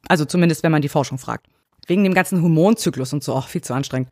Also 0.09 0.25
zumindest, 0.25 0.62
wenn 0.64 0.73
man 0.73 0.83
die 0.83 0.88
Forschung 0.88 1.18
fragt. 1.18 1.46
Wegen 1.87 2.03
dem 2.03 2.14
ganzen 2.14 2.42
Hormonzyklus 2.42 3.12
und 3.12 3.23
so 3.23 3.35
auch 3.35 3.49
viel 3.49 3.62
zu 3.62 3.75
anstrengend. 3.75 4.11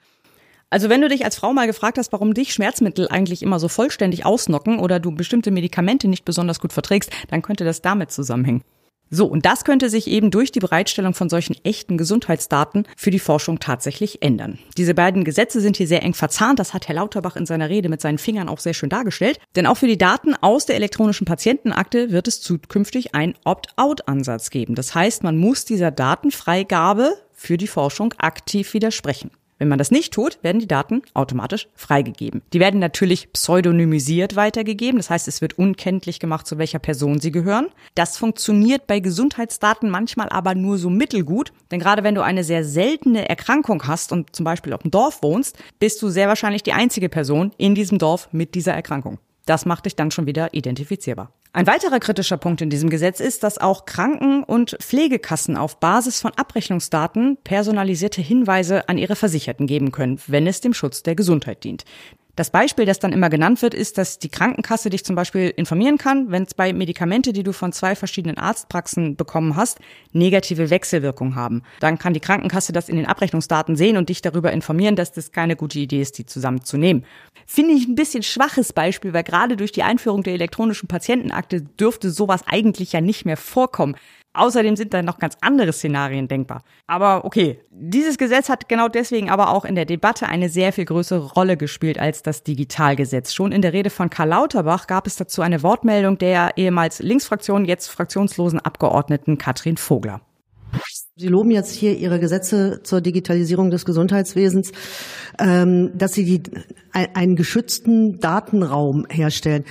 Also 0.70 0.88
wenn 0.88 1.00
du 1.00 1.08
dich 1.08 1.24
als 1.24 1.36
Frau 1.36 1.52
mal 1.52 1.66
gefragt 1.66 1.98
hast, 1.98 2.12
warum 2.12 2.34
dich 2.34 2.52
Schmerzmittel 2.52 3.08
eigentlich 3.08 3.42
immer 3.42 3.58
so 3.58 3.68
vollständig 3.68 4.26
ausnocken 4.26 4.78
oder 4.78 5.00
du 5.00 5.10
bestimmte 5.10 5.50
Medikamente 5.50 6.08
nicht 6.08 6.24
besonders 6.24 6.60
gut 6.60 6.72
verträgst, 6.72 7.10
dann 7.28 7.42
könnte 7.42 7.64
das 7.64 7.82
damit 7.82 8.12
zusammenhängen. 8.12 8.62
So, 9.10 9.26
und 9.26 9.46
das 9.46 9.64
könnte 9.64 9.88
sich 9.90 10.06
eben 10.06 10.30
durch 10.30 10.52
die 10.52 10.60
Bereitstellung 10.60 11.14
von 11.14 11.28
solchen 11.28 11.56
echten 11.64 11.96
Gesundheitsdaten 11.96 12.86
für 12.96 13.10
die 13.10 13.18
Forschung 13.18 13.58
tatsächlich 13.58 14.22
ändern. 14.22 14.58
Diese 14.76 14.94
beiden 14.94 15.24
Gesetze 15.24 15.60
sind 15.60 15.76
hier 15.76 15.86
sehr 15.86 16.02
eng 16.02 16.14
verzahnt, 16.14 16.58
das 16.58 16.74
hat 16.74 16.88
Herr 16.88 16.96
Lauterbach 16.96 17.36
in 17.36 17.46
seiner 17.46 17.68
Rede 17.68 17.88
mit 17.88 18.00
seinen 18.00 18.18
Fingern 18.18 18.48
auch 18.48 18.58
sehr 18.58 18.74
schön 18.74 18.90
dargestellt. 18.90 19.38
Denn 19.56 19.66
auch 19.66 19.76
für 19.76 19.86
die 19.86 19.98
Daten 19.98 20.34
aus 20.34 20.66
der 20.66 20.76
elektronischen 20.76 21.24
Patientenakte 21.24 22.10
wird 22.10 22.28
es 22.28 22.40
zukünftig 22.40 23.14
einen 23.14 23.34
Opt-out-Ansatz 23.44 24.50
geben. 24.50 24.74
Das 24.74 24.94
heißt, 24.94 25.22
man 25.22 25.36
muss 25.36 25.64
dieser 25.64 25.90
Datenfreigabe 25.90 27.14
für 27.32 27.56
die 27.56 27.68
Forschung 27.68 28.14
aktiv 28.18 28.74
widersprechen. 28.74 29.30
Wenn 29.58 29.68
man 29.68 29.78
das 29.78 29.90
nicht 29.90 30.12
tut, 30.12 30.38
werden 30.42 30.60
die 30.60 30.68
Daten 30.68 31.02
automatisch 31.14 31.68
freigegeben. 31.74 32.42
Die 32.52 32.60
werden 32.60 32.80
natürlich 32.80 33.32
pseudonymisiert 33.32 34.36
weitergegeben. 34.36 34.98
Das 34.98 35.10
heißt, 35.10 35.26
es 35.28 35.40
wird 35.40 35.58
unkenntlich 35.58 36.20
gemacht, 36.20 36.46
zu 36.46 36.58
welcher 36.58 36.78
Person 36.78 37.20
sie 37.20 37.32
gehören. 37.32 37.68
Das 37.94 38.16
funktioniert 38.16 38.86
bei 38.86 39.00
Gesundheitsdaten 39.00 39.90
manchmal 39.90 40.28
aber 40.28 40.54
nur 40.54 40.78
so 40.78 40.90
mittelgut. 40.90 41.52
Denn 41.70 41.80
gerade 41.80 42.04
wenn 42.04 42.14
du 42.14 42.22
eine 42.22 42.44
sehr 42.44 42.64
seltene 42.64 43.28
Erkrankung 43.28 43.86
hast 43.86 44.12
und 44.12 44.34
zum 44.34 44.44
Beispiel 44.44 44.72
auf 44.72 44.82
dem 44.82 44.90
Dorf 44.90 45.22
wohnst, 45.22 45.58
bist 45.80 46.00
du 46.02 46.08
sehr 46.08 46.28
wahrscheinlich 46.28 46.62
die 46.62 46.72
einzige 46.72 47.08
Person 47.08 47.52
in 47.58 47.74
diesem 47.74 47.98
Dorf 47.98 48.28
mit 48.32 48.54
dieser 48.54 48.74
Erkrankung. 48.74 49.18
Das 49.48 49.64
macht 49.64 49.86
dich 49.86 49.96
dann 49.96 50.10
schon 50.10 50.26
wieder 50.26 50.52
identifizierbar. 50.52 51.32
Ein 51.54 51.66
weiterer 51.66 52.00
kritischer 52.00 52.36
Punkt 52.36 52.60
in 52.60 52.68
diesem 52.68 52.90
Gesetz 52.90 53.18
ist, 53.18 53.42
dass 53.42 53.56
auch 53.56 53.86
Kranken- 53.86 54.44
und 54.44 54.76
Pflegekassen 54.78 55.56
auf 55.56 55.80
Basis 55.80 56.20
von 56.20 56.32
Abrechnungsdaten 56.36 57.38
personalisierte 57.44 58.20
Hinweise 58.20 58.90
an 58.90 58.98
ihre 58.98 59.16
Versicherten 59.16 59.66
geben 59.66 59.90
können, 59.90 60.20
wenn 60.26 60.46
es 60.46 60.60
dem 60.60 60.74
Schutz 60.74 61.02
der 61.02 61.14
Gesundheit 61.14 61.64
dient. 61.64 61.86
Das 62.38 62.50
Beispiel, 62.50 62.84
das 62.84 63.00
dann 63.00 63.12
immer 63.12 63.30
genannt 63.30 63.62
wird, 63.62 63.74
ist, 63.74 63.98
dass 63.98 64.20
die 64.20 64.28
Krankenkasse 64.28 64.90
dich 64.90 65.04
zum 65.04 65.16
Beispiel 65.16 65.52
informieren 65.56 65.98
kann, 65.98 66.30
wenn 66.30 66.46
zwei 66.46 66.72
Medikamente, 66.72 67.32
die 67.32 67.42
du 67.42 67.52
von 67.52 67.72
zwei 67.72 67.96
verschiedenen 67.96 68.38
Arztpraxen 68.38 69.16
bekommen 69.16 69.56
hast, 69.56 69.80
negative 70.12 70.70
Wechselwirkung 70.70 71.34
haben. 71.34 71.64
Dann 71.80 71.98
kann 71.98 72.14
die 72.14 72.20
Krankenkasse 72.20 72.72
das 72.72 72.88
in 72.88 72.94
den 72.94 73.06
Abrechnungsdaten 73.06 73.74
sehen 73.74 73.96
und 73.96 74.08
dich 74.08 74.22
darüber 74.22 74.52
informieren, 74.52 74.94
dass 74.94 75.10
das 75.10 75.32
keine 75.32 75.56
gute 75.56 75.80
Idee 75.80 76.00
ist, 76.00 76.16
die 76.16 76.26
zusammenzunehmen. 76.26 77.04
Finde 77.44 77.74
ich 77.74 77.88
ein 77.88 77.96
bisschen 77.96 78.22
schwaches 78.22 78.72
Beispiel, 78.72 79.12
weil 79.12 79.24
gerade 79.24 79.56
durch 79.56 79.72
die 79.72 79.82
Einführung 79.82 80.22
der 80.22 80.34
elektronischen 80.34 80.86
Patientenakte 80.86 81.62
dürfte 81.62 82.08
sowas 82.08 82.42
eigentlich 82.46 82.92
ja 82.92 83.00
nicht 83.00 83.24
mehr 83.24 83.36
vorkommen. 83.36 83.96
Außerdem 84.38 84.76
sind 84.76 84.94
da 84.94 85.02
noch 85.02 85.18
ganz 85.18 85.36
andere 85.40 85.72
Szenarien 85.72 86.28
denkbar. 86.28 86.62
Aber 86.86 87.24
okay, 87.24 87.60
dieses 87.70 88.18
Gesetz 88.18 88.48
hat 88.48 88.68
genau 88.68 88.88
deswegen 88.88 89.30
aber 89.30 89.50
auch 89.50 89.64
in 89.64 89.74
der 89.74 89.84
Debatte 89.84 90.28
eine 90.28 90.48
sehr 90.48 90.72
viel 90.72 90.84
größere 90.84 91.32
Rolle 91.32 91.56
gespielt 91.56 91.98
als 91.98 92.22
das 92.22 92.44
Digitalgesetz. 92.44 93.34
Schon 93.34 93.52
in 93.52 93.62
der 93.62 93.72
Rede 93.72 93.90
von 93.90 94.10
Karl 94.10 94.28
Lauterbach 94.28 94.86
gab 94.86 95.06
es 95.06 95.16
dazu 95.16 95.42
eine 95.42 95.62
Wortmeldung 95.62 96.18
der 96.18 96.56
ehemals 96.56 97.00
Linksfraktion, 97.00 97.64
jetzt 97.64 97.88
fraktionslosen 97.88 98.60
Abgeordneten 98.60 99.38
Katrin 99.38 99.76
Vogler. 99.76 100.20
Sie 101.16 101.26
loben 101.26 101.50
jetzt 101.50 101.72
hier 101.72 101.96
Ihre 101.96 102.20
Gesetze 102.20 102.80
zur 102.84 103.00
Digitalisierung 103.00 103.70
des 103.70 103.84
Gesundheitswesens, 103.84 104.70
ähm, 105.40 105.90
dass 105.98 106.12
Sie 106.12 106.24
die, 106.24 106.42
einen 106.92 107.34
geschützten 107.34 108.20
Datenraum 108.20 109.04
herstellen. 109.10 109.64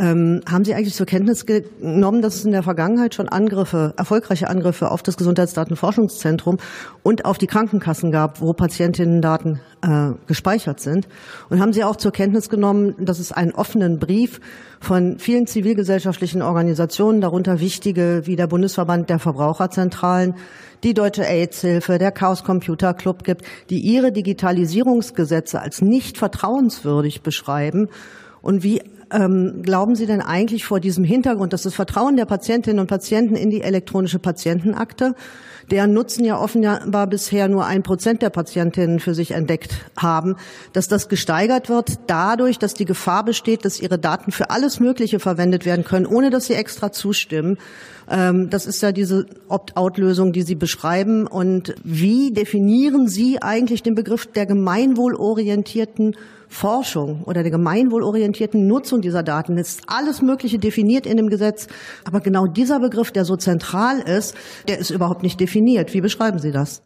Ähm, 0.00 0.40
haben 0.50 0.64
Sie 0.64 0.74
eigentlich 0.74 0.94
zur 0.94 1.04
Kenntnis 1.04 1.44
genommen, 1.44 2.22
dass 2.22 2.36
es 2.36 2.46
in 2.46 2.52
der 2.52 2.62
Vergangenheit 2.62 3.14
schon 3.14 3.28
Angriffe, 3.28 3.92
erfolgreiche 3.98 4.48
Angriffe 4.48 4.90
auf 4.90 5.02
das 5.02 5.18
Gesundheitsdatenforschungszentrum 5.18 6.56
und 7.02 7.26
auf 7.26 7.36
die 7.36 7.46
Krankenkassen 7.46 8.10
gab, 8.10 8.40
wo 8.40 8.54
Patientinnendaten 8.54 9.60
äh, 9.82 10.12
gespeichert 10.26 10.80
sind? 10.80 11.06
Und 11.50 11.60
haben 11.60 11.74
Sie 11.74 11.84
auch 11.84 11.96
zur 11.96 12.12
Kenntnis 12.12 12.48
genommen, 12.48 12.94
dass 12.98 13.18
es 13.18 13.30
einen 13.30 13.52
offenen 13.52 13.98
Brief 13.98 14.40
von 14.80 15.18
vielen 15.18 15.46
zivilgesellschaftlichen 15.46 16.40
Organisationen, 16.40 17.20
darunter 17.20 17.60
wichtige 17.60 18.22
wie 18.24 18.36
der 18.36 18.46
Bundesverband 18.46 19.10
der 19.10 19.18
Verbraucherzentralen, 19.18 20.34
die 20.82 20.94
Deutsche 20.94 21.26
AIDS-Hilfe, 21.26 21.98
der 21.98 22.10
Chaos 22.10 22.42
Computer 22.42 22.94
Club 22.94 23.22
gibt, 23.22 23.44
die 23.68 23.80
ihre 23.80 24.12
Digitalisierungsgesetze 24.12 25.60
als 25.60 25.82
nicht 25.82 26.16
vertrauenswürdig 26.16 27.20
beschreiben 27.20 27.90
und 28.42 28.62
wie 28.62 28.82
ähm, 29.12 29.62
glauben 29.62 29.96
Sie 29.96 30.06
denn 30.06 30.20
eigentlich 30.20 30.64
vor 30.64 30.80
diesem 30.80 31.04
Hintergrund, 31.04 31.52
dass 31.52 31.62
das 31.62 31.74
Vertrauen 31.74 32.16
der 32.16 32.26
Patientinnen 32.26 32.78
und 32.78 32.86
Patienten 32.86 33.34
in 33.34 33.50
die 33.50 33.62
elektronische 33.62 34.18
Patientenakte, 34.18 35.14
deren 35.70 35.92
Nutzen 35.92 36.24
ja 36.24 36.38
offenbar 36.38 37.06
bisher 37.06 37.48
nur 37.48 37.64
ein 37.66 37.82
Prozent 37.82 38.22
der 38.22 38.30
Patientinnen 38.30 39.00
für 39.00 39.14
sich 39.14 39.32
entdeckt 39.32 39.72
haben, 39.96 40.36
dass 40.72 40.88
das 40.88 41.08
gesteigert 41.08 41.68
wird 41.68 41.98
dadurch, 42.06 42.58
dass 42.58 42.74
die 42.74 42.84
Gefahr 42.84 43.24
besteht, 43.24 43.64
dass 43.64 43.80
ihre 43.80 43.98
Daten 43.98 44.32
für 44.32 44.50
alles 44.50 44.80
Mögliche 44.80 45.20
verwendet 45.20 45.64
werden 45.64 45.84
können, 45.84 46.06
ohne 46.06 46.30
dass 46.30 46.46
sie 46.46 46.54
extra 46.54 46.92
zustimmen? 46.92 47.58
Ähm, 48.08 48.50
das 48.50 48.66
ist 48.66 48.82
ja 48.82 48.92
diese 48.92 49.26
Opt-out-Lösung, 49.48 50.32
die 50.32 50.42
Sie 50.42 50.56
beschreiben. 50.56 51.26
Und 51.26 51.74
wie 51.84 52.32
definieren 52.32 53.08
Sie 53.08 53.40
eigentlich 53.40 53.82
den 53.82 53.94
Begriff 53.94 54.26
der 54.26 54.46
gemeinwohlorientierten 54.46 56.16
Forschung 56.50 57.22
oder 57.24 57.42
der 57.42 57.52
gemeinwohlorientierten 57.52 58.66
Nutzung 58.66 59.00
dieser 59.00 59.22
Daten 59.22 59.56
ist 59.56 59.82
alles 59.86 60.20
Mögliche 60.20 60.58
definiert 60.58 61.06
in 61.06 61.16
dem 61.16 61.30
Gesetz. 61.30 61.68
Aber 62.04 62.20
genau 62.20 62.46
dieser 62.46 62.80
Begriff, 62.80 63.12
der 63.12 63.24
so 63.24 63.36
zentral 63.36 64.00
ist, 64.00 64.34
der 64.68 64.78
ist 64.78 64.90
überhaupt 64.90 65.22
nicht 65.22 65.40
definiert. 65.40 65.94
Wie 65.94 66.00
beschreiben 66.00 66.40
Sie 66.40 66.50
das? 66.50 66.82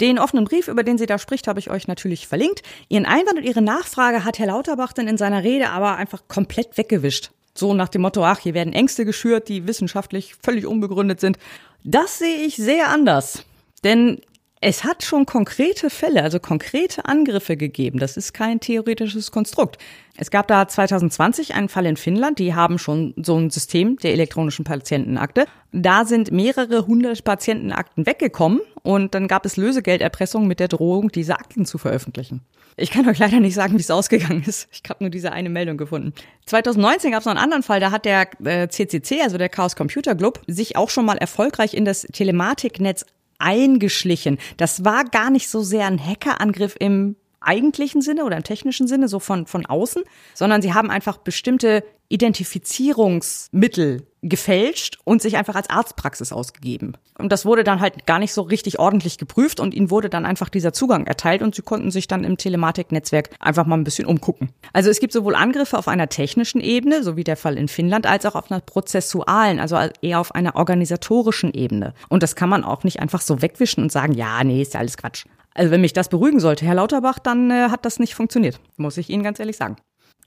Den 0.00 0.18
offenen 0.18 0.44
Brief, 0.44 0.68
über 0.68 0.82
den 0.82 0.98
sie 0.98 1.06
da 1.06 1.18
spricht, 1.18 1.48
habe 1.48 1.60
ich 1.60 1.70
euch 1.70 1.88
natürlich 1.88 2.26
verlinkt. 2.26 2.62
Ihren 2.88 3.06
Einwand 3.06 3.38
und 3.38 3.44
Ihre 3.44 3.62
Nachfrage 3.62 4.24
hat 4.24 4.38
Herr 4.38 4.48
Lauterbach 4.48 4.92
dann 4.92 5.08
in 5.08 5.16
seiner 5.16 5.44
Rede 5.44 5.70
aber 5.70 5.96
einfach 5.96 6.28
komplett 6.28 6.76
weggewischt. 6.76 7.30
So 7.54 7.72
nach 7.72 7.88
dem 7.88 8.02
Motto, 8.02 8.24
ach, 8.24 8.38
hier 8.38 8.54
werden 8.54 8.72
Ängste 8.72 9.04
geschürt, 9.04 9.48
die 9.48 9.66
wissenschaftlich 9.66 10.34
völlig 10.42 10.66
unbegründet 10.66 11.20
sind. 11.20 11.38
Das 11.84 12.18
sehe 12.18 12.44
ich 12.44 12.56
sehr 12.56 12.88
anders. 12.88 13.44
Denn 13.84 14.20
Es 14.64 14.84
hat 14.84 15.02
schon 15.02 15.26
konkrete 15.26 15.90
Fälle, 15.90 16.22
also 16.22 16.38
konkrete 16.38 17.04
Angriffe 17.06 17.56
gegeben. 17.56 17.98
Das 17.98 18.16
ist 18.16 18.32
kein 18.32 18.60
theoretisches 18.60 19.32
Konstrukt. 19.32 19.76
Es 20.16 20.30
gab 20.30 20.46
da 20.46 20.68
2020 20.68 21.54
einen 21.56 21.68
Fall 21.68 21.84
in 21.84 21.96
Finnland, 21.96 22.38
die 22.38 22.54
haben 22.54 22.78
schon 22.78 23.12
so 23.16 23.36
ein 23.36 23.50
System 23.50 23.96
der 23.96 24.12
elektronischen 24.12 24.64
Patientenakte. 24.64 25.46
Da 25.72 26.04
sind 26.04 26.30
mehrere 26.30 26.86
hundert 26.86 27.24
Patientenakten 27.24 28.06
weggekommen 28.06 28.60
und 28.84 29.16
dann 29.16 29.26
gab 29.26 29.46
es 29.46 29.56
Lösegelderpressung 29.56 30.46
mit 30.46 30.60
der 30.60 30.68
Drohung, 30.68 31.10
diese 31.10 31.40
Akten 31.40 31.66
zu 31.66 31.76
veröffentlichen. 31.76 32.42
Ich 32.76 32.92
kann 32.92 33.08
euch 33.08 33.18
leider 33.18 33.40
nicht 33.40 33.54
sagen, 33.54 33.74
wie 33.74 33.82
es 33.82 33.90
ausgegangen 33.90 34.44
ist. 34.46 34.68
Ich 34.70 34.88
habe 34.88 35.02
nur 35.02 35.10
diese 35.10 35.32
eine 35.32 35.50
Meldung 35.50 35.76
gefunden. 35.76 36.12
2019 36.46 37.10
gab 37.10 37.20
es 37.20 37.26
noch 37.26 37.32
einen 37.32 37.42
anderen 37.42 37.64
Fall, 37.64 37.80
da 37.80 37.90
hat 37.90 38.04
der 38.04 38.28
äh, 38.44 38.68
CCC, 38.68 39.22
also 39.22 39.38
der 39.38 39.48
Chaos 39.48 39.74
Computer 39.74 40.14
Club, 40.14 40.40
sich 40.46 40.76
auch 40.76 40.88
schon 40.88 41.04
mal 41.04 41.18
erfolgreich 41.18 41.74
in 41.74 41.84
das 41.84 42.02
Telematiknetz 42.02 43.04
eingeschlichen. 43.42 44.38
Das 44.56 44.84
war 44.84 45.04
gar 45.04 45.30
nicht 45.30 45.48
so 45.48 45.62
sehr 45.62 45.86
ein 45.86 46.04
Hackerangriff 46.04 46.76
im 46.78 47.16
eigentlichen 47.40 48.02
Sinne 48.02 48.24
oder 48.24 48.36
im 48.36 48.44
technischen 48.44 48.86
Sinne, 48.86 49.08
so 49.08 49.18
von, 49.18 49.46
von 49.46 49.66
außen, 49.66 50.04
sondern 50.34 50.62
sie 50.62 50.74
haben 50.74 50.90
einfach 50.90 51.18
bestimmte 51.18 51.84
Identifizierungsmittel 52.08 54.06
gefälscht 54.22 54.98
und 55.04 55.20
sich 55.20 55.36
einfach 55.36 55.56
als 55.56 55.68
Arztpraxis 55.68 56.32
ausgegeben. 56.32 56.96
Und 57.18 57.32
das 57.32 57.44
wurde 57.44 57.64
dann 57.64 57.80
halt 57.80 58.06
gar 58.06 58.20
nicht 58.20 58.32
so 58.32 58.42
richtig 58.42 58.78
ordentlich 58.78 59.18
geprüft 59.18 59.58
und 59.58 59.74
ihnen 59.74 59.90
wurde 59.90 60.08
dann 60.08 60.24
einfach 60.24 60.48
dieser 60.48 60.72
Zugang 60.72 61.06
erteilt 61.06 61.42
und 61.42 61.56
sie 61.56 61.62
konnten 61.62 61.90
sich 61.90 62.06
dann 62.06 62.22
im 62.22 62.36
Telematiknetzwerk 62.36 63.30
einfach 63.40 63.66
mal 63.66 63.76
ein 63.76 63.84
bisschen 63.84 64.06
umgucken. 64.06 64.50
Also 64.72 64.90
es 64.90 65.00
gibt 65.00 65.12
sowohl 65.12 65.34
Angriffe 65.34 65.76
auf 65.76 65.88
einer 65.88 66.08
technischen 66.08 66.60
Ebene, 66.60 67.02
so 67.02 67.16
wie 67.16 67.24
der 67.24 67.36
Fall 67.36 67.58
in 67.58 67.66
Finnland, 67.66 68.06
als 68.06 68.24
auch 68.24 68.36
auf 68.36 68.50
einer 68.50 68.60
prozessualen, 68.60 69.58
also 69.58 69.76
eher 70.00 70.20
auf 70.20 70.34
einer 70.34 70.54
organisatorischen 70.54 71.52
Ebene. 71.52 71.92
Und 72.08 72.22
das 72.22 72.36
kann 72.36 72.48
man 72.48 72.62
auch 72.62 72.84
nicht 72.84 73.00
einfach 73.00 73.20
so 73.20 73.42
wegwischen 73.42 73.82
und 73.82 73.90
sagen, 73.90 74.14
ja, 74.14 74.42
nee, 74.44 74.62
ist 74.62 74.74
ja 74.74 74.80
alles 74.80 74.96
Quatsch. 74.96 75.24
Also 75.54 75.70
wenn 75.70 75.80
mich 75.80 75.92
das 75.92 76.08
beruhigen 76.08 76.40
sollte, 76.40 76.64
Herr 76.64 76.76
Lauterbach, 76.76 77.18
dann 77.18 77.50
äh, 77.50 77.68
hat 77.70 77.84
das 77.84 77.98
nicht 77.98 78.14
funktioniert, 78.14 78.60
muss 78.76 78.96
ich 78.96 79.10
Ihnen 79.10 79.22
ganz 79.22 79.38
ehrlich 79.40 79.56
sagen. 79.56 79.76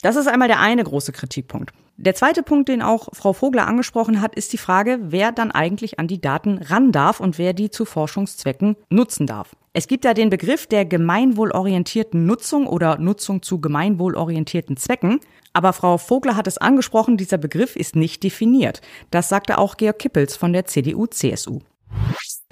Das 0.01 0.17
ist 0.17 0.27
einmal 0.27 0.49
der 0.49 0.59
eine 0.59 0.83
große 0.83 1.13
Kritikpunkt. 1.13 1.71
Der 1.97 2.13
zweite 2.13 2.43
Punkt, 2.43 2.67
den 2.67 2.81
auch 2.81 3.07
Frau 3.13 3.31
Vogler 3.31 3.67
angesprochen 3.67 4.19
hat, 4.21 4.35
ist 4.35 4.51
die 4.51 4.57
Frage, 4.57 4.99
wer 5.01 5.31
dann 5.31 5.51
eigentlich 5.51 5.97
an 5.97 6.07
die 6.07 6.19
Daten 6.19 6.57
ran 6.57 6.91
darf 6.91 7.21
und 7.21 7.37
wer 7.37 7.53
die 7.53 7.69
zu 7.69 7.85
Forschungszwecken 7.85 8.75
nutzen 8.89 9.27
darf. 9.27 9.55
Es 9.71 9.87
gibt 9.87 10.03
da 10.03 10.13
den 10.13 10.29
Begriff 10.29 10.67
der 10.67 10.83
gemeinwohlorientierten 10.83 12.25
Nutzung 12.25 12.67
oder 12.67 12.97
Nutzung 12.97 13.41
zu 13.41 13.61
gemeinwohlorientierten 13.61 14.75
Zwecken. 14.75 15.21
Aber 15.53 15.71
Frau 15.71 15.97
Vogler 15.97 16.35
hat 16.35 16.47
es 16.47 16.57
angesprochen, 16.57 17.15
dieser 17.15 17.37
Begriff 17.37 17.77
ist 17.77 17.95
nicht 17.95 18.23
definiert. 18.23 18.81
Das 19.09 19.29
sagte 19.29 19.57
auch 19.57 19.77
Georg 19.77 19.99
Kippels 19.99 20.35
von 20.35 20.51
der 20.51 20.65
CDU-CSU. 20.65 21.59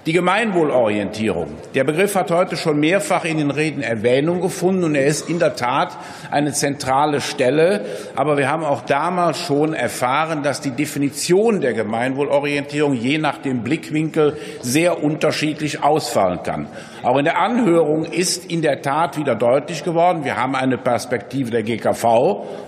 Die 0.06 0.12
Gemeinwohlorientierung. 0.12 1.46
Der 1.74 1.82
Begriff 1.82 2.14
hat 2.14 2.30
heute 2.30 2.58
schon 2.58 2.78
mehrfach 2.78 3.24
in 3.24 3.38
den 3.38 3.50
Reden 3.50 3.80
Erwähnung 3.80 4.42
gefunden 4.42 4.84
und 4.84 4.94
er 4.96 5.06
ist 5.06 5.30
in 5.30 5.38
der 5.38 5.56
Tat 5.56 5.96
eine 6.30 6.52
zentrale 6.52 7.22
Stelle. 7.22 7.86
Aber 8.14 8.36
wir 8.36 8.50
haben 8.50 8.64
auch 8.64 8.82
damals 8.82 9.38
schon 9.38 9.72
erfahren, 9.72 10.42
dass 10.42 10.60
die 10.60 10.72
Definition 10.72 11.62
der 11.62 11.72
Gemeinwohlorientierung 11.72 12.92
je 12.92 13.16
nach 13.16 13.38
dem 13.38 13.62
Blickwinkel 13.62 14.36
sehr 14.60 15.02
unterschiedlich 15.02 15.82
ausfallen 15.82 16.42
kann. 16.42 16.66
Auch 17.02 17.16
in 17.16 17.24
der 17.24 17.38
Anhörung 17.38 18.04
ist 18.04 18.50
in 18.50 18.60
der 18.60 18.82
Tat 18.82 19.16
wieder 19.16 19.34
deutlich 19.34 19.84
geworden, 19.84 20.24
wir 20.24 20.36
haben 20.36 20.54
eine 20.54 20.76
Perspektive 20.78 21.50
der 21.50 21.62
GKV, 21.62 22.02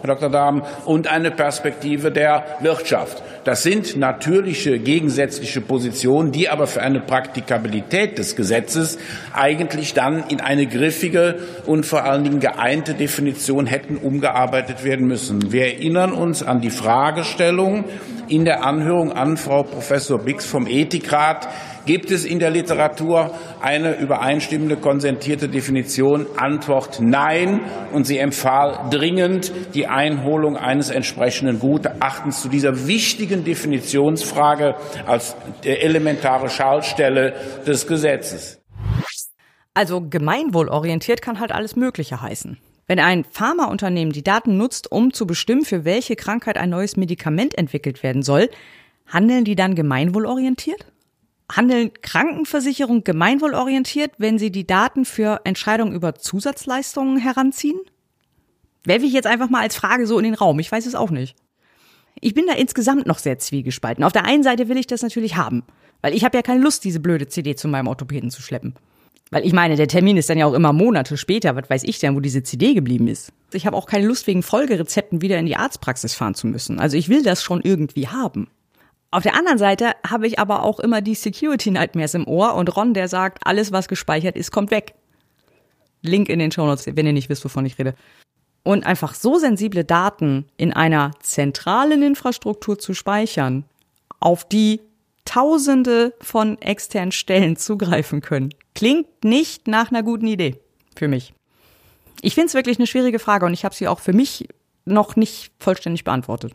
Herr 0.02 0.14
Dr. 0.14 0.30
Dahm, 0.30 0.62
und 0.84 1.06
eine 1.06 1.30
Perspektive 1.30 2.10
der 2.10 2.44
Wirtschaft. 2.60 3.22
Das 3.44 3.62
sind 3.62 3.96
natürliche 3.96 4.78
gegensätzliche 4.78 5.60
Positionen, 5.60 6.32
die 6.32 6.48
aber 6.48 6.66
für 6.66 6.82
eine 6.82 7.00
Praktikabilität 7.26 8.18
des 8.18 8.36
Gesetzes 8.36 8.98
eigentlich 9.32 9.94
dann 9.94 10.24
in 10.28 10.40
eine 10.40 10.66
griffige 10.66 11.40
und 11.66 11.84
vor 11.84 12.04
allen 12.04 12.22
Dingen 12.22 12.40
geeinte 12.40 12.94
Definition 12.94 13.66
hätten 13.66 13.96
umgearbeitet 13.96 14.84
werden 14.84 15.06
müssen. 15.08 15.50
Wir 15.52 15.66
erinnern 15.66 16.12
uns 16.12 16.44
an 16.44 16.60
die 16.60 16.70
Fragestellung 16.70 17.84
in 18.28 18.44
der 18.44 18.64
Anhörung 18.64 19.12
an 19.12 19.36
Frau 19.36 19.64
Professor 19.64 20.18
Bix 20.18 20.46
vom 20.46 20.66
Ethikrat, 20.66 21.48
Gibt 21.86 22.10
es 22.10 22.24
in 22.24 22.40
der 22.40 22.50
Literatur 22.50 23.30
eine 23.62 23.96
übereinstimmende 23.96 24.76
konsentierte 24.76 25.48
Definition? 25.48 26.26
Antwort 26.36 26.98
Nein. 27.00 27.60
Und 27.92 28.08
sie 28.08 28.18
empfahl 28.18 28.90
dringend 28.90 29.52
die 29.74 29.86
Einholung 29.86 30.56
eines 30.56 30.90
entsprechenden 30.90 31.60
Gutachtens 31.60 32.42
zu 32.42 32.48
dieser 32.48 32.88
wichtigen 32.88 33.44
Definitionsfrage 33.44 34.74
als 35.06 35.36
elementare 35.62 36.50
Schaltstelle 36.50 37.34
des 37.64 37.86
Gesetzes. 37.86 38.60
Also 39.72 40.00
gemeinwohlorientiert 40.00 41.22
kann 41.22 41.38
halt 41.38 41.52
alles 41.52 41.76
Mögliche 41.76 42.20
heißen. 42.20 42.58
Wenn 42.88 42.98
ein 42.98 43.24
Pharmaunternehmen 43.24 44.12
die 44.12 44.24
Daten 44.24 44.56
nutzt, 44.56 44.90
um 44.90 45.12
zu 45.12 45.24
bestimmen, 45.24 45.64
für 45.64 45.84
welche 45.84 46.16
Krankheit 46.16 46.56
ein 46.56 46.70
neues 46.70 46.96
Medikament 46.96 47.56
entwickelt 47.56 48.02
werden 48.02 48.22
soll, 48.22 48.48
handeln 49.06 49.44
die 49.44 49.54
dann 49.54 49.76
gemeinwohlorientiert? 49.76 50.86
Handeln 51.50 51.92
Krankenversicherungen 52.02 53.04
gemeinwohlorientiert, 53.04 54.12
wenn 54.18 54.38
sie 54.38 54.50
die 54.50 54.66
Daten 54.66 55.04
für 55.04 55.40
Entscheidungen 55.44 55.94
über 55.94 56.14
Zusatzleistungen 56.14 57.18
heranziehen? 57.18 57.80
Werfe 58.84 59.06
ich 59.06 59.12
jetzt 59.12 59.26
einfach 59.26 59.50
mal 59.50 59.62
als 59.62 59.76
Frage 59.76 60.06
so 60.06 60.18
in 60.18 60.24
den 60.24 60.34
Raum. 60.34 60.58
Ich 60.58 60.70
weiß 60.70 60.86
es 60.86 60.94
auch 60.94 61.10
nicht. 61.10 61.36
Ich 62.20 62.34
bin 62.34 62.46
da 62.46 62.54
insgesamt 62.54 63.06
noch 63.06 63.18
sehr 63.18 63.38
zwiegespalten. 63.38 64.02
Auf 64.02 64.12
der 64.12 64.24
einen 64.24 64.42
Seite 64.42 64.68
will 64.68 64.78
ich 64.78 64.86
das 64.86 65.02
natürlich 65.02 65.36
haben, 65.36 65.64
weil 66.02 66.14
ich 66.14 66.24
habe 66.24 66.36
ja 66.36 66.42
keine 66.42 66.62
Lust, 66.62 66.84
diese 66.84 67.00
blöde 67.00 67.28
CD 67.28 67.54
zu 67.54 67.68
meinem 67.68 67.88
Orthopäden 67.88 68.30
zu 68.30 68.42
schleppen. 68.42 68.74
Weil 69.30 69.44
ich 69.44 69.52
meine, 69.52 69.76
der 69.76 69.88
Termin 69.88 70.16
ist 70.16 70.30
dann 70.30 70.38
ja 70.38 70.46
auch 70.46 70.54
immer 70.54 70.72
Monate 70.72 71.16
später. 71.16 71.56
Was 71.56 71.68
weiß 71.68 71.82
ich 71.84 71.98
denn, 71.98 72.14
wo 72.14 72.20
diese 72.20 72.44
CD 72.44 72.74
geblieben 72.74 73.08
ist? 73.08 73.32
Ich 73.52 73.66
habe 73.66 73.76
auch 73.76 73.86
keine 73.86 74.06
Lust, 74.06 74.26
wegen 74.28 74.42
Folgerezepten 74.42 75.20
wieder 75.20 75.38
in 75.38 75.46
die 75.46 75.56
Arztpraxis 75.56 76.14
fahren 76.14 76.34
zu 76.34 76.46
müssen. 76.46 76.78
Also 76.78 76.96
ich 76.96 77.08
will 77.08 77.22
das 77.22 77.42
schon 77.42 77.60
irgendwie 77.60 78.06
haben. 78.06 78.48
Auf 79.16 79.22
der 79.22 79.34
anderen 79.34 79.56
Seite 79.56 79.92
habe 80.06 80.26
ich 80.26 80.38
aber 80.38 80.62
auch 80.62 80.78
immer 80.78 81.00
die 81.00 81.14
Security 81.14 81.70
Nightmares 81.70 82.12
im 82.12 82.28
Ohr 82.28 82.52
und 82.52 82.76
Ron, 82.76 82.92
der 82.92 83.08
sagt, 83.08 83.38
alles, 83.46 83.72
was 83.72 83.88
gespeichert 83.88 84.36
ist, 84.36 84.50
kommt 84.50 84.70
weg. 84.70 84.92
Link 86.02 86.28
in 86.28 86.38
den 86.38 86.52
Show 86.52 86.66
Notes, 86.66 86.84
wenn 86.84 87.06
ihr 87.06 87.14
nicht 87.14 87.30
wisst, 87.30 87.42
wovon 87.42 87.64
ich 87.64 87.78
rede. 87.78 87.94
Und 88.62 88.84
einfach 88.84 89.14
so 89.14 89.38
sensible 89.38 89.86
Daten 89.86 90.44
in 90.58 90.74
einer 90.74 91.12
zentralen 91.20 92.02
Infrastruktur 92.02 92.78
zu 92.78 92.92
speichern, 92.92 93.64
auf 94.20 94.46
die 94.46 94.82
Tausende 95.24 96.12
von 96.20 96.60
externen 96.60 97.10
Stellen 97.10 97.56
zugreifen 97.56 98.20
können, 98.20 98.52
klingt 98.74 99.24
nicht 99.24 99.66
nach 99.66 99.90
einer 99.90 100.02
guten 100.02 100.26
Idee 100.26 100.60
für 100.94 101.08
mich. 101.08 101.32
Ich 102.20 102.34
finde 102.34 102.48
es 102.48 102.54
wirklich 102.54 102.76
eine 102.76 102.86
schwierige 102.86 103.18
Frage 103.18 103.46
und 103.46 103.54
ich 103.54 103.64
habe 103.64 103.74
sie 103.74 103.88
auch 103.88 104.00
für 104.00 104.12
mich 104.12 104.46
noch 104.84 105.16
nicht 105.16 105.52
vollständig 105.58 106.04
beantwortet. 106.04 106.52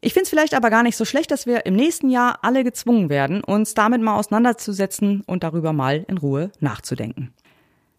Ich 0.00 0.12
finde 0.12 0.24
es 0.24 0.30
vielleicht 0.30 0.54
aber 0.54 0.70
gar 0.70 0.82
nicht 0.84 0.96
so 0.96 1.04
schlecht, 1.04 1.30
dass 1.30 1.46
wir 1.46 1.66
im 1.66 1.74
nächsten 1.74 2.08
Jahr 2.08 2.38
alle 2.42 2.62
gezwungen 2.62 3.08
werden, 3.08 3.42
uns 3.42 3.74
damit 3.74 4.00
mal 4.00 4.16
auseinanderzusetzen 4.16 5.22
und 5.26 5.42
darüber 5.42 5.72
mal 5.72 6.04
in 6.08 6.18
Ruhe 6.18 6.52
nachzudenken. 6.60 7.34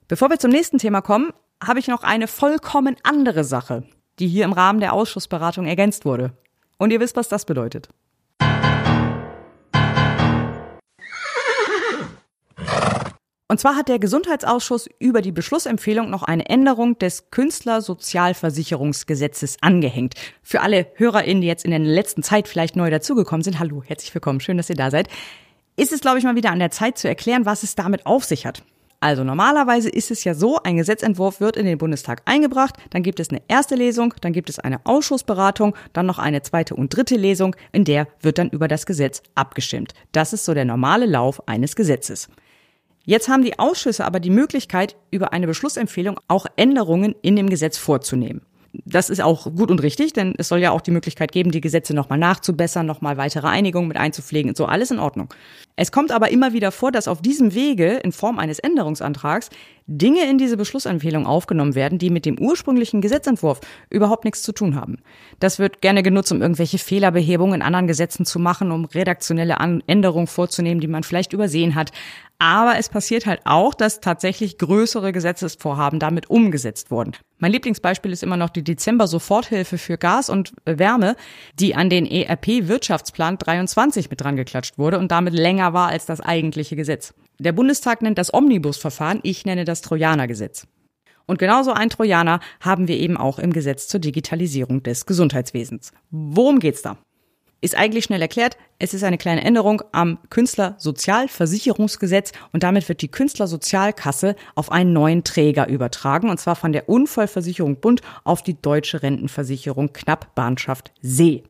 Bevor 0.07 0.29
wir 0.29 0.39
zum 0.39 0.51
nächsten 0.51 0.77
Thema 0.77 1.01
kommen, 1.01 1.33
habe 1.61 1.79
ich 1.79 1.87
noch 1.87 2.03
eine 2.03 2.27
vollkommen 2.27 2.95
andere 3.03 3.43
Sache, 3.43 3.83
die 4.19 4.27
hier 4.27 4.45
im 4.45 4.53
Rahmen 4.53 4.79
der 4.79 4.93
Ausschussberatung 4.93 5.65
ergänzt 5.65 6.05
wurde. 6.05 6.31
Und 6.77 6.91
ihr 6.91 7.01
wisst, 7.01 7.17
was 7.17 7.27
das 7.27 7.43
bedeutet. 7.43 7.89
Und 13.51 13.59
zwar 13.59 13.75
hat 13.75 13.89
der 13.89 13.97
Gesundheitsausschuss 13.97 14.87
über 14.99 15.23
die 15.23 15.31
Beschlussempfehlung 15.31 16.11
noch 16.11 16.21
eine 16.21 16.47
Änderung 16.47 16.99
des 16.99 17.31
Künstlersozialversicherungsgesetzes 17.31 19.57
angehängt. 19.61 20.13
Für 20.43 20.61
alle 20.61 20.85
HörerInnen, 20.93 21.41
die 21.41 21.47
jetzt 21.47 21.65
in 21.65 21.71
der 21.71 21.79
letzten 21.79 22.21
Zeit 22.21 22.47
vielleicht 22.47 22.75
neu 22.75 22.91
dazugekommen 22.91 23.43
sind, 23.43 23.57
hallo, 23.57 23.81
herzlich 23.83 24.13
willkommen, 24.13 24.39
schön, 24.39 24.57
dass 24.57 24.69
ihr 24.69 24.75
da 24.75 24.91
seid, 24.91 25.07
ist 25.77 25.91
es, 25.91 26.01
glaube 26.01 26.19
ich, 26.19 26.25
mal 26.25 26.35
wieder 26.35 26.51
an 26.51 26.59
der 26.59 26.69
Zeit 26.69 26.99
zu 26.99 27.07
erklären, 27.07 27.47
was 27.47 27.63
es 27.63 27.73
damit 27.73 28.05
auf 28.05 28.23
sich 28.23 28.45
hat. 28.45 28.61
Also 28.99 29.23
normalerweise 29.23 29.89
ist 29.89 30.11
es 30.11 30.23
ja 30.23 30.35
so, 30.35 30.61
ein 30.61 30.77
Gesetzentwurf 30.77 31.41
wird 31.41 31.57
in 31.57 31.65
den 31.65 31.79
Bundestag 31.79 32.21
eingebracht, 32.25 32.75
dann 32.91 33.01
gibt 33.01 33.19
es 33.19 33.31
eine 33.31 33.41
erste 33.47 33.73
Lesung, 33.73 34.13
dann 34.21 34.33
gibt 34.33 34.51
es 34.51 34.59
eine 34.59 34.85
Ausschussberatung, 34.85 35.75
dann 35.93 36.05
noch 36.05 36.19
eine 36.19 36.43
zweite 36.43 36.75
und 36.75 36.95
dritte 36.95 37.15
Lesung, 37.15 37.55
in 37.71 37.83
der 37.83 38.07
wird 38.21 38.37
dann 38.37 38.51
über 38.51 38.67
das 38.67 38.85
Gesetz 38.85 39.23
abgestimmt. 39.33 39.95
Das 40.11 40.33
ist 40.33 40.45
so 40.45 40.53
der 40.53 40.65
normale 40.65 41.07
Lauf 41.07 41.47
eines 41.47 41.75
Gesetzes. 41.75 42.29
Jetzt 43.09 43.27
haben 43.27 43.41
die 43.41 43.57
Ausschüsse 43.57 44.05
aber 44.05 44.19
die 44.19 44.29
Möglichkeit, 44.29 44.95
über 45.09 45.33
eine 45.33 45.47
Beschlussempfehlung 45.47 46.19
auch 46.27 46.45
Änderungen 46.57 47.15
in 47.23 47.35
dem 47.35 47.49
Gesetz 47.49 47.75
vorzunehmen. 47.75 48.41
Das 48.85 49.09
ist 49.09 49.19
auch 49.19 49.45
gut 49.55 49.71
und 49.71 49.81
richtig, 49.81 50.13
denn 50.13 50.35
es 50.37 50.47
soll 50.47 50.59
ja 50.59 50.69
auch 50.69 50.81
die 50.81 50.91
Möglichkeit 50.91 51.31
geben, 51.31 51.49
die 51.49 51.59
Gesetze 51.59 51.95
nochmal 51.95 52.19
nachzubessern, 52.19 52.85
nochmal 52.85 53.17
weitere 53.17 53.47
Einigungen 53.47 53.87
mit 53.87 53.97
einzupflegen 53.97 54.49
und 54.51 54.55
so, 54.55 54.67
alles 54.67 54.91
in 54.91 54.99
Ordnung. 54.99 55.33
Es 55.75 55.91
kommt 55.91 56.11
aber 56.11 56.29
immer 56.29 56.53
wieder 56.53 56.71
vor, 56.71 56.91
dass 56.91 57.07
auf 57.07 57.19
diesem 57.19 57.55
Wege 57.55 57.93
in 57.93 58.11
Form 58.11 58.37
eines 58.37 58.59
Änderungsantrags 58.59 59.49
Dinge 59.87 60.29
in 60.29 60.37
diese 60.37 60.55
Beschlussempfehlung 60.55 61.25
aufgenommen 61.25 61.73
werden, 61.73 61.97
die 61.97 62.11
mit 62.11 62.27
dem 62.27 62.37
ursprünglichen 62.37 63.01
Gesetzentwurf 63.01 63.59
überhaupt 63.89 64.23
nichts 64.23 64.43
zu 64.43 64.51
tun 64.51 64.75
haben. 64.75 64.97
Das 65.39 65.57
wird 65.57 65.81
gerne 65.81 66.03
genutzt, 66.03 66.31
um 66.31 66.43
irgendwelche 66.43 66.77
Fehlerbehebungen 66.77 67.55
in 67.55 67.61
anderen 67.63 67.87
Gesetzen 67.87 68.23
zu 68.23 68.37
machen, 68.37 68.71
um 68.71 68.85
redaktionelle 68.85 69.57
Änderungen 69.87 70.27
vorzunehmen, 70.27 70.79
die 70.79 70.87
man 70.87 71.01
vielleicht 71.01 71.33
übersehen 71.33 71.73
hat. 71.73 71.91
Aber 72.41 72.77
es 72.77 72.87
passiert 72.87 73.25
halt 73.25 73.41
auch, 73.43 73.73
dass 73.73 73.99
tatsächlich 73.99 74.57
größere 74.57 75.11
Gesetzesvorhaben 75.11 75.99
damit 75.99 76.29
umgesetzt 76.29 76.89
wurden. 76.89 77.11
Mein 77.37 77.51
Lieblingsbeispiel 77.51 78.13
ist 78.13 78.23
immer 78.23 78.37
noch 78.37 78.49
die 78.49 78.63
Dezember-Soforthilfe 78.63 79.77
für 79.77 79.97
Gas 79.97 80.29
und 80.29 80.53
Wärme, 80.65 81.17
die 81.59 81.75
an 81.75 81.89
den 81.89 82.05
ERP-Wirtschaftsplan 82.05 83.37
23 83.37 84.09
mit 84.09 84.21
dran 84.21 84.37
geklatscht 84.37 84.77
wurde 84.77 84.99
und 84.99 85.11
damit 85.11 85.33
länger 85.33 85.73
war 85.73 85.89
als 85.89 86.05
das 86.05 86.21
eigentliche 86.21 86.77
Gesetz. 86.77 87.13
Der 87.39 87.51
Bundestag 87.51 88.01
nennt 88.01 88.17
das 88.17 88.33
Omnibusverfahren, 88.33 89.19
ich 89.23 89.45
nenne 89.45 89.65
das 89.65 89.81
Trojanergesetz. 89.81 90.65
Und 91.25 91.39
genauso 91.39 91.73
ein 91.73 91.89
Trojaner 91.89 92.39
haben 92.61 92.87
wir 92.87 92.97
eben 92.97 93.17
auch 93.17 93.37
im 93.37 93.51
Gesetz 93.51 93.87
zur 93.87 93.99
Digitalisierung 93.99 94.81
des 94.81 95.05
Gesundheitswesens. 95.05 95.91
Worum 96.09 96.59
geht's 96.59 96.81
da? 96.81 96.97
Ist 97.61 97.75
eigentlich 97.75 98.05
schnell 98.05 98.21
erklärt. 98.21 98.55
Es 98.77 98.93
ist 98.93 99.03
eine 99.03 99.17
kleine 99.17 99.43
Änderung 99.43 99.83
am 99.91 100.17
Künstlersozialversicherungsgesetz 100.29 102.31
und 102.53 102.63
damit 102.63 102.87
wird 102.87 103.01
die 103.01 103.11
Künstlersozialkasse 103.11 104.37
auf 104.55 104.71
einen 104.71 104.93
neuen 104.93 105.25
Träger 105.25 105.67
übertragen 105.67 106.29
und 106.29 106.39
zwar 106.39 106.55
von 106.55 106.71
der 106.71 106.87
Unfallversicherung 106.87 107.81
Bund 107.81 108.01
auf 108.23 108.43
die 108.43 108.61
deutsche 108.61 109.03
Rentenversicherung 109.03 109.91
Knappbahnschaft 109.91 110.93
See. 111.01 111.43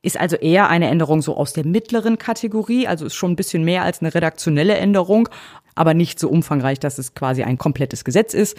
Ist 0.00 0.18
also 0.18 0.36
eher 0.36 0.70
eine 0.70 0.88
Änderung 0.88 1.20
so 1.20 1.36
aus 1.36 1.52
der 1.52 1.66
mittleren 1.66 2.16
Kategorie, 2.16 2.88
also 2.88 3.04
ist 3.04 3.14
schon 3.14 3.32
ein 3.32 3.36
bisschen 3.36 3.62
mehr 3.62 3.82
als 3.82 4.00
eine 4.00 4.14
redaktionelle 4.14 4.74
Änderung, 4.74 5.28
aber 5.74 5.92
nicht 5.92 6.18
so 6.18 6.30
umfangreich, 6.30 6.80
dass 6.80 6.98
es 6.98 7.14
quasi 7.14 7.42
ein 7.42 7.58
komplettes 7.58 8.04
Gesetz 8.04 8.32
ist. 8.32 8.56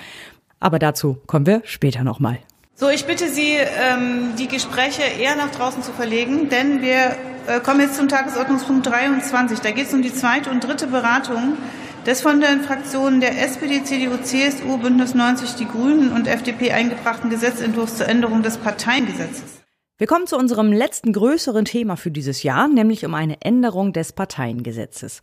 Aber 0.60 0.80
dazu 0.80 1.18
kommen 1.26 1.46
wir 1.46 1.62
später 1.66 2.04
nochmal. 2.04 2.40
So, 2.76 2.90
ich 2.90 3.06
bitte 3.06 3.30
Sie, 3.30 3.54
ähm, 3.54 4.34
die 4.40 4.48
Gespräche 4.48 5.04
eher 5.04 5.36
nach 5.36 5.52
draußen 5.52 5.84
zu 5.84 5.92
verlegen, 5.92 6.50
denn 6.50 6.82
wir 6.82 7.16
äh, 7.46 7.60
kommen 7.60 7.82
jetzt 7.82 7.98
zum 7.98 8.10
Tagesordnungspunkt 8.10 8.88
23. 8.88 9.60
Da 9.60 9.70
geht 9.70 9.88
es 9.88 9.94
um 9.94 10.02
die 10.02 10.14
zweite 10.14 10.50
und 10.50 10.64
dritte 10.64 10.88
Beratung 10.88 11.56
des 12.08 12.22
von 12.22 12.42
den 12.42 12.62
Fraktionen 12.62 13.22
der 13.22 13.40
SPD, 13.44 13.84
CDU, 13.84 14.18
CSU, 14.18 14.78
Bündnis 14.78 15.14
90, 15.14 15.54
die 15.54 15.68
Grünen 15.68 16.12
und 16.12 16.28
FDP 16.28 16.72
eingebrachten 16.72 17.30
Gesetzentwurfs 17.30 17.98
zur 17.98 18.10
Änderung 18.10 18.42
des 18.42 18.58
Parteiengesetzes. 18.58 19.62
Wir 20.00 20.08
kommen 20.08 20.26
zu 20.26 20.36
unserem 20.36 20.74
letzten 20.74 21.14
größeren 21.14 21.66
Thema 21.66 21.96
für 21.96 22.10
dieses 22.10 22.42
Jahr, 22.42 22.68
nämlich 22.68 23.06
um 23.06 23.14
eine 23.14 23.40
Änderung 23.42 23.94
des 23.94 24.14
Parteiengesetzes. 24.14 25.22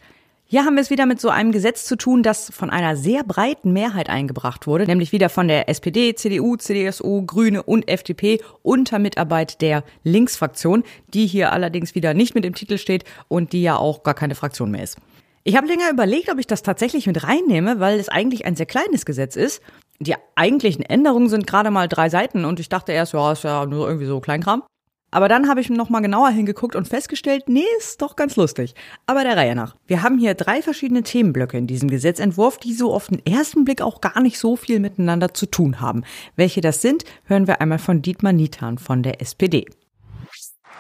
Hier 0.53 0.65
haben 0.65 0.75
wir 0.75 0.81
es 0.81 0.91
wieder 0.91 1.07
mit 1.07 1.21
so 1.21 1.29
einem 1.29 1.53
Gesetz 1.53 1.85
zu 1.85 1.95
tun, 1.95 2.25
das 2.25 2.51
von 2.53 2.71
einer 2.71 2.97
sehr 2.97 3.23
breiten 3.23 3.73
Mehrheit 3.73 4.11
eingebracht 4.11 4.67
wurde, 4.67 4.85
nämlich 4.85 5.13
wieder 5.13 5.29
von 5.29 5.47
der 5.47 5.69
SPD, 5.69 6.17
CDU, 6.17 6.57
CDSU, 6.57 7.25
Grüne 7.25 7.63
und 7.63 7.89
FDP 7.89 8.41
unter 8.63 8.99
Mitarbeit 8.99 9.61
der 9.61 9.85
Linksfraktion, 10.03 10.83
die 11.15 11.29
hier 11.29 11.53
allerdings 11.53 11.95
wieder 11.95 12.15
nicht 12.15 12.35
mit 12.35 12.45
im 12.45 12.57
Titel 12.57 12.79
steht 12.79 13.05
und 13.29 13.53
die 13.53 13.63
ja 13.63 13.77
auch 13.77 14.03
gar 14.03 14.15
keine 14.15 14.35
Fraktion 14.35 14.73
mehr 14.73 14.83
ist. 14.83 14.99
Ich 15.45 15.57
habe 15.57 15.69
länger 15.69 15.89
überlegt, 15.89 16.29
ob 16.33 16.41
ich 16.41 16.49
das 16.49 16.65
tatsächlich 16.65 17.07
mit 17.07 17.23
reinnehme, 17.23 17.79
weil 17.79 18.01
es 18.01 18.09
eigentlich 18.09 18.45
ein 18.45 18.57
sehr 18.57 18.67
kleines 18.67 19.07
Gesetz 19.07 19.37
ist. 19.37 19.63
Die 20.01 20.17
eigentlichen 20.35 20.83
Änderungen 20.83 21.29
sind 21.29 21.47
gerade 21.47 21.71
mal 21.71 21.87
drei 21.87 22.09
Seiten 22.09 22.45
und 22.45 22.59
ich 22.59 22.69
dachte 22.69 22.91
erst, 22.91 23.13
ja, 23.13 23.31
ist 23.31 23.45
ja 23.45 23.67
nur 23.67 23.87
irgendwie 23.87 24.07
so 24.07 24.19
Kleinkram. 24.19 24.65
Aber 25.11 25.29
dann 25.29 25.49
habe 25.49 25.61
ich 25.61 25.71
noch 25.71 25.91
mal 25.91 26.01
genauer 26.01 26.31
hingeguckt 26.31 26.77
und 26.77 26.87
festgestellt, 26.87 27.49
nee, 27.49 27.65
ist 27.79 28.01
doch 28.01 28.17
ganz 28.17 28.37
lustig. 28.37 28.75
Aber 29.07 29.25
der 29.25 29.37
Reihe 29.37 29.55
nach. 29.55 29.75
Wir 29.87 30.03
haben 30.03 30.19
hier 30.19 30.35
drei 30.35 30.63
verschiedene 30.63 31.03
Themenblöcke 31.03 31.59
in 31.59 31.67
diesem 31.67 31.91
Gesetzentwurf, 31.91 32.59
die 32.59 32.75
so 32.75 32.95
auf 32.95 33.09
den 33.09 33.25
ersten 33.27 33.65
Blick 33.65 33.83
auch 33.83 34.01
gar 34.01 34.21
nicht 34.21 34.39
so 34.39 34.57
viel 34.57 34.79
miteinander 34.79 35.35
zu 35.35 35.47
tun 35.47 35.81
haben. 35.81 36.05
Welche 36.37 36.61
das 36.61 36.81
sind, 36.81 37.05
hören 37.25 37.47
wir 37.47 37.61
einmal 37.61 37.79
von 37.79 38.03
Dietmar 38.03 38.33
Nitan 38.33 38.79
von 38.79 39.03
der 39.03 39.21
SPD. 39.21 39.67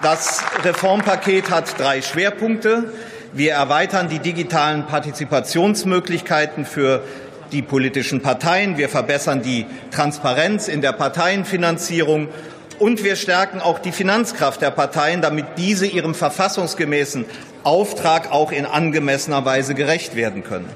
Das 0.02 0.42
Reformpaket 0.64 1.50
hat 1.50 1.78
drei 1.78 2.00
Schwerpunkte. 2.00 2.92
Wir 3.32 3.52
erweitern 3.52 4.08
die 4.08 4.18
digitalen 4.18 4.86
Partizipationsmöglichkeiten 4.86 6.64
für 6.64 7.04
die 7.52 7.62
politischen 7.62 8.22
Parteien. 8.22 8.78
Wir 8.78 8.88
verbessern 8.88 9.42
die 9.42 9.66
Transparenz 9.90 10.68
in 10.68 10.80
der 10.80 10.92
Parteienfinanzierung 10.92 12.28
und 12.80 13.04
wir 13.04 13.14
stärken 13.14 13.60
auch 13.60 13.78
die 13.78 13.92
Finanzkraft 13.92 14.62
der 14.62 14.70
Parteien, 14.70 15.22
damit 15.22 15.46
diese 15.58 15.86
ihrem 15.86 16.14
verfassungsgemäßen 16.14 17.26
Auftrag 17.62 18.32
auch 18.32 18.52
in 18.52 18.64
angemessener 18.64 19.44
Weise 19.44 19.74
gerecht 19.74 20.16
werden 20.16 20.42
können. 20.42 20.68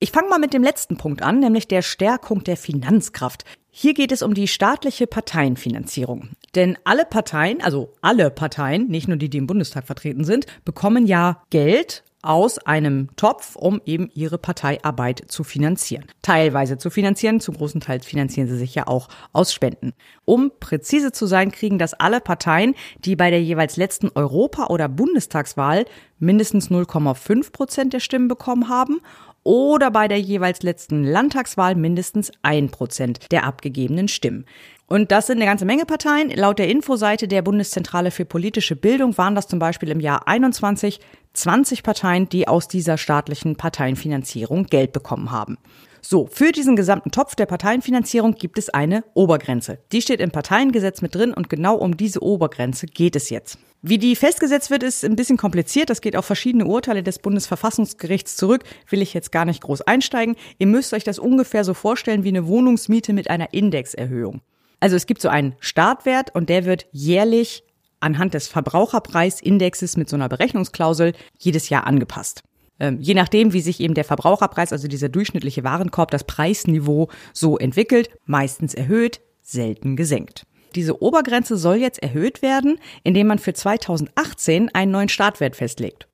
Ich 0.00 0.10
fange 0.10 0.28
mal 0.28 0.38
mit 0.38 0.52
dem 0.52 0.62
letzten 0.62 0.96
Punkt 0.96 1.22
an, 1.22 1.38
nämlich 1.40 1.68
der 1.68 1.82
Stärkung 1.82 2.44
der 2.44 2.56
Finanzkraft. 2.56 3.44
Hier 3.70 3.92
geht 3.92 4.12
es 4.12 4.22
um 4.22 4.34
die 4.34 4.48
staatliche 4.48 5.06
Parteienfinanzierung. 5.06 6.30
Denn 6.54 6.78
alle 6.84 7.04
Parteien, 7.04 7.62
also 7.62 7.92
alle 8.00 8.30
Parteien, 8.30 8.88
nicht 8.88 9.08
nur 9.08 9.18
die, 9.18 9.28
die 9.28 9.38
im 9.38 9.46
Bundestag 9.46 9.86
vertreten 9.86 10.24
sind, 10.24 10.46
bekommen 10.64 11.06
ja 11.06 11.42
Geld 11.50 12.04
aus 12.22 12.58
einem 12.58 13.08
Topf, 13.16 13.56
um 13.56 13.80
eben 13.84 14.10
ihre 14.14 14.38
Parteiarbeit 14.38 15.22
zu 15.28 15.44
finanzieren. 15.44 16.04
Teilweise 16.22 16.78
zu 16.78 16.90
finanzieren, 16.90 17.40
zu 17.40 17.52
großen 17.52 17.80
Teils 17.80 18.06
finanzieren 18.06 18.48
sie 18.48 18.56
sich 18.56 18.74
ja 18.74 18.86
auch 18.86 19.08
aus 19.32 19.52
Spenden. 19.52 19.92
Um 20.24 20.50
präzise 20.58 21.12
zu 21.12 21.26
sein, 21.26 21.52
kriegen 21.52 21.78
das 21.78 21.94
alle 21.94 22.20
Parteien, 22.20 22.74
die 22.98 23.16
bei 23.16 23.30
der 23.30 23.42
jeweils 23.42 23.76
letzten 23.76 24.10
Europa- 24.14 24.66
oder 24.66 24.88
Bundestagswahl 24.88 25.84
mindestens 26.18 26.70
0,5 26.70 27.52
Prozent 27.52 27.92
der 27.92 28.00
Stimmen 28.00 28.28
bekommen 28.28 28.68
haben 28.68 29.00
oder 29.46 29.92
bei 29.92 30.08
der 30.08 30.18
jeweils 30.18 30.62
letzten 30.62 31.04
Landtagswahl 31.04 31.76
mindestens 31.76 32.32
ein 32.42 32.68
Prozent 32.68 33.30
der 33.30 33.44
abgegebenen 33.44 34.08
Stimmen. 34.08 34.44
Und 34.88 35.10
das 35.10 35.26
sind 35.26 35.38
eine 35.38 35.46
ganze 35.46 35.64
Menge 35.64 35.84
Parteien. 35.84 36.30
Laut 36.30 36.60
der 36.60 36.68
Infoseite 36.68 37.26
der 37.26 37.42
Bundeszentrale 37.42 38.12
für 38.12 38.24
politische 38.24 38.76
Bildung 38.76 39.18
waren 39.18 39.34
das 39.34 39.48
zum 39.48 39.58
Beispiel 39.58 39.90
im 39.90 40.00
Jahr 40.00 40.28
21 40.28 41.00
20 41.32 41.82
Parteien, 41.82 42.28
die 42.28 42.48
aus 42.48 42.68
dieser 42.68 42.96
staatlichen 42.96 43.56
Parteienfinanzierung 43.56 44.66
Geld 44.66 44.92
bekommen 44.92 45.30
haben. 45.30 45.58
So, 46.00 46.28
für 46.30 46.52
diesen 46.52 46.76
gesamten 46.76 47.10
Topf 47.10 47.34
der 47.34 47.46
Parteienfinanzierung 47.46 48.34
gibt 48.34 48.58
es 48.58 48.70
eine 48.70 49.02
Obergrenze. 49.14 49.78
Die 49.90 50.00
steht 50.00 50.20
im 50.20 50.30
Parteiengesetz 50.30 51.02
mit 51.02 51.14
drin 51.14 51.34
und 51.34 51.50
genau 51.50 51.74
um 51.74 51.96
diese 51.96 52.22
Obergrenze 52.22 52.86
geht 52.86 53.16
es 53.16 53.28
jetzt. 53.28 53.58
Wie 53.82 53.98
die 53.98 54.14
festgesetzt 54.14 54.70
wird, 54.70 54.84
ist 54.84 55.04
ein 55.04 55.16
bisschen 55.16 55.36
kompliziert. 55.36 55.90
Das 55.90 56.00
geht 56.00 56.16
auf 56.16 56.24
verschiedene 56.24 56.64
Urteile 56.64 57.02
des 57.02 57.18
Bundesverfassungsgerichts 57.18 58.36
zurück. 58.36 58.62
Will 58.88 59.02
ich 59.02 59.14
jetzt 59.14 59.32
gar 59.32 59.44
nicht 59.44 59.62
groß 59.62 59.82
einsteigen. 59.82 60.36
Ihr 60.58 60.68
müsst 60.68 60.94
euch 60.94 61.04
das 61.04 61.18
ungefähr 61.18 61.64
so 61.64 61.74
vorstellen 61.74 62.22
wie 62.22 62.28
eine 62.28 62.46
Wohnungsmiete 62.46 63.12
mit 63.12 63.28
einer 63.28 63.52
Indexerhöhung. 63.52 64.42
Also 64.80 64.96
es 64.96 65.06
gibt 65.06 65.22
so 65.22 65.28
einen 65.28 65.54
Startwert 65.60 66.34
und 66.34 66.48
der 66.48 66.64
wird 66.64 66.86
jährlich 66.92 67.64
anhand 68.00 68.34
des 68.34 68.48
Verbraucherpreisindexes 68.48 69.96
mit 69.96 70.08
so 70.08 70.16
einer 70.16 70.28
Berechnungsklausel 70.28 71.12
jedes 71.38 71.68
Jahr 71.68 71.86
angepasst. 71.86 72.42
Ähm, 72.78 73.00
je 73.00 73.14
nachdem, 73.14 73.52
wie 73.52 73.62
sich 73.62 73.80
eben 73.80 73.94
der 73.94 74.04
Verbraucherpreis, 74.04 74.72
also 74.72 74.86
dieser 74.86 75.08
durchschnittliche 75.08 75.64
Warenkorb, 75.64 76.10
das 76.10 76.24
Preisniveau 76.24 77.08
so 77.32 77.56
entwickelt, 77.56 78.10
meistens 78.26 78.74
erhöht, 78.74 79.20
selten 79.42 79.96
gesenkt. 79.96 80.44
Diese 80.74 81.00
Obergrenze 81.00 81.56
soll 81.56 81.76
jetzt 81.76 82.02
erhöht 82.02 82.42
werden, 82.42 82.78
indem 83.02 83.28
man 83.28 83.38
für 83.38 83.54
2018 83.54 84.74
einen 84.74 84.92
neuen 84.92 85.08
Startwert 85.08 85.56
festlegt. 85.56 86.06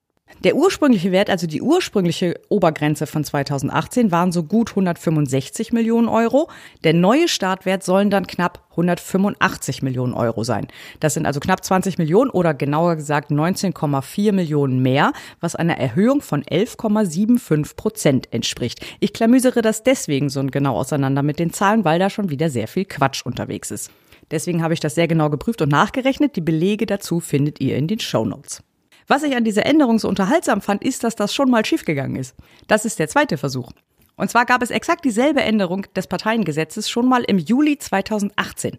Der 0.45 0.57
ursprüngliche 0.57 1.13
Wert, 1.13 1.31
also 1.31 1.47
die 1.47 1.63
ursprüngliche 1.63 2.41
Obergrenze 2.49 3.07
von 3.07 3.23
2018, 3.23 4.11
waren 4.11 4.33
so 4.33 4.43
gut 4.43 4.71
165 4.71 5.73
Millionen 5.73 6.09
Euro. 6.09 6.49
Der 6.85 6.95
neue 6.95 7.29
Startwert 7.29 7.85
sollen 7.85 8.11
dann 8.11 8.27
knapp 8.27 8.67
185 8.73 9.83
Millionen 9.83 10.15
Euro 10.15 10.43
sein. 10.43 10.67
Das 11.01 11.15
sind 11.15 11.27
also 11.27 11.39
knapp 11.39 11.65
20 11.65 11.99
Millionen 11.99 12.31
oder 12.31 12.55
genauer 12.55 12.97
gesagt 12.97 13.31
19,4 13.31 14.33
Millionen 14.33 14.83
mehr, 14.83 15.13
was 15.41 15.55
einer 15.55 15.79
Erhöhung 15.79 16.23
von 16.23 16.43
11,75 16.43 17.77
Prozent 17.77 18.33
entspricht. 18.33 18.85
Ich 19.01 19.13
klamüsere 19.13 19.63
das 19.63 19.83
deswegen 19.83 20.29
so 20.29 20.43
genau 20.45 20.77
auseinander 20.77 21.23
mit 21.23 21.39
den 21.39 21.53
Zahlen, 21.53 21.85
weil 21.85 21.99
da 21.99 22.11
schon 22.11 22.31
wieder 22.31 22.51
sehr 22.51 22.67
viel 22.67 22.85
Quatsch 22.85 23.25
unterwegs 23.25 23.71
ist. 23.71 23.91
Deswegen 24.31 24.63
habe 24.63 24.75
ich 24.75 24.81
das 24.81 24.95
sehr 24.95 25.09
genau 25.09 25.31
geprüft 25.31 25.63
und 25.63 25.71
nachgerechnet. 25.71 26.37
Die 26.37 26.41
Belege 26.41 26.87
dazu 26.87 27.21
findet 27.21 27.61
ihr 27.61 27.77
in 27.77 27.87
den 27.87 28.01
Show 28.01 28.25
Notes. 28.25 28.63
Was 29.13 29.25
ich 29.25 29.37
an 29.37 29.45
dieser 29.45 29.67
Änderung 29.67 29.99
so 29.99 30.09
unterhaltsam 30.09 30.63
fand, 30.63 30.83
ist, 30.83 31.05
dass 31.05 31.15
das 31.15 31.35
schon 31.35 31.51
mal 31.51 31.67
schiefgegangen 31.67 32.17
ist. 32.17 32.35
Das 32.67 32.87
ist 32.87 32.99
der 32.99 33.09
zweite 33.09 33.37
Versuch. 33.37 33.71
Und 34.17 34.31
zwar 34.31 34.47
gab 34.47 34.63
es 34.63 34.71
exakt 34.71 35.05
dieselbe 35.05 35.43
Änderung 35.43 35.85
des 35.95 36.07
Parteiengesetzes 36.07 36.89
schon 36.89 37.11
mal 37.11 37.23
im 37.25 37.37
Juli 37.37 37.77
2018. 37.77 38.79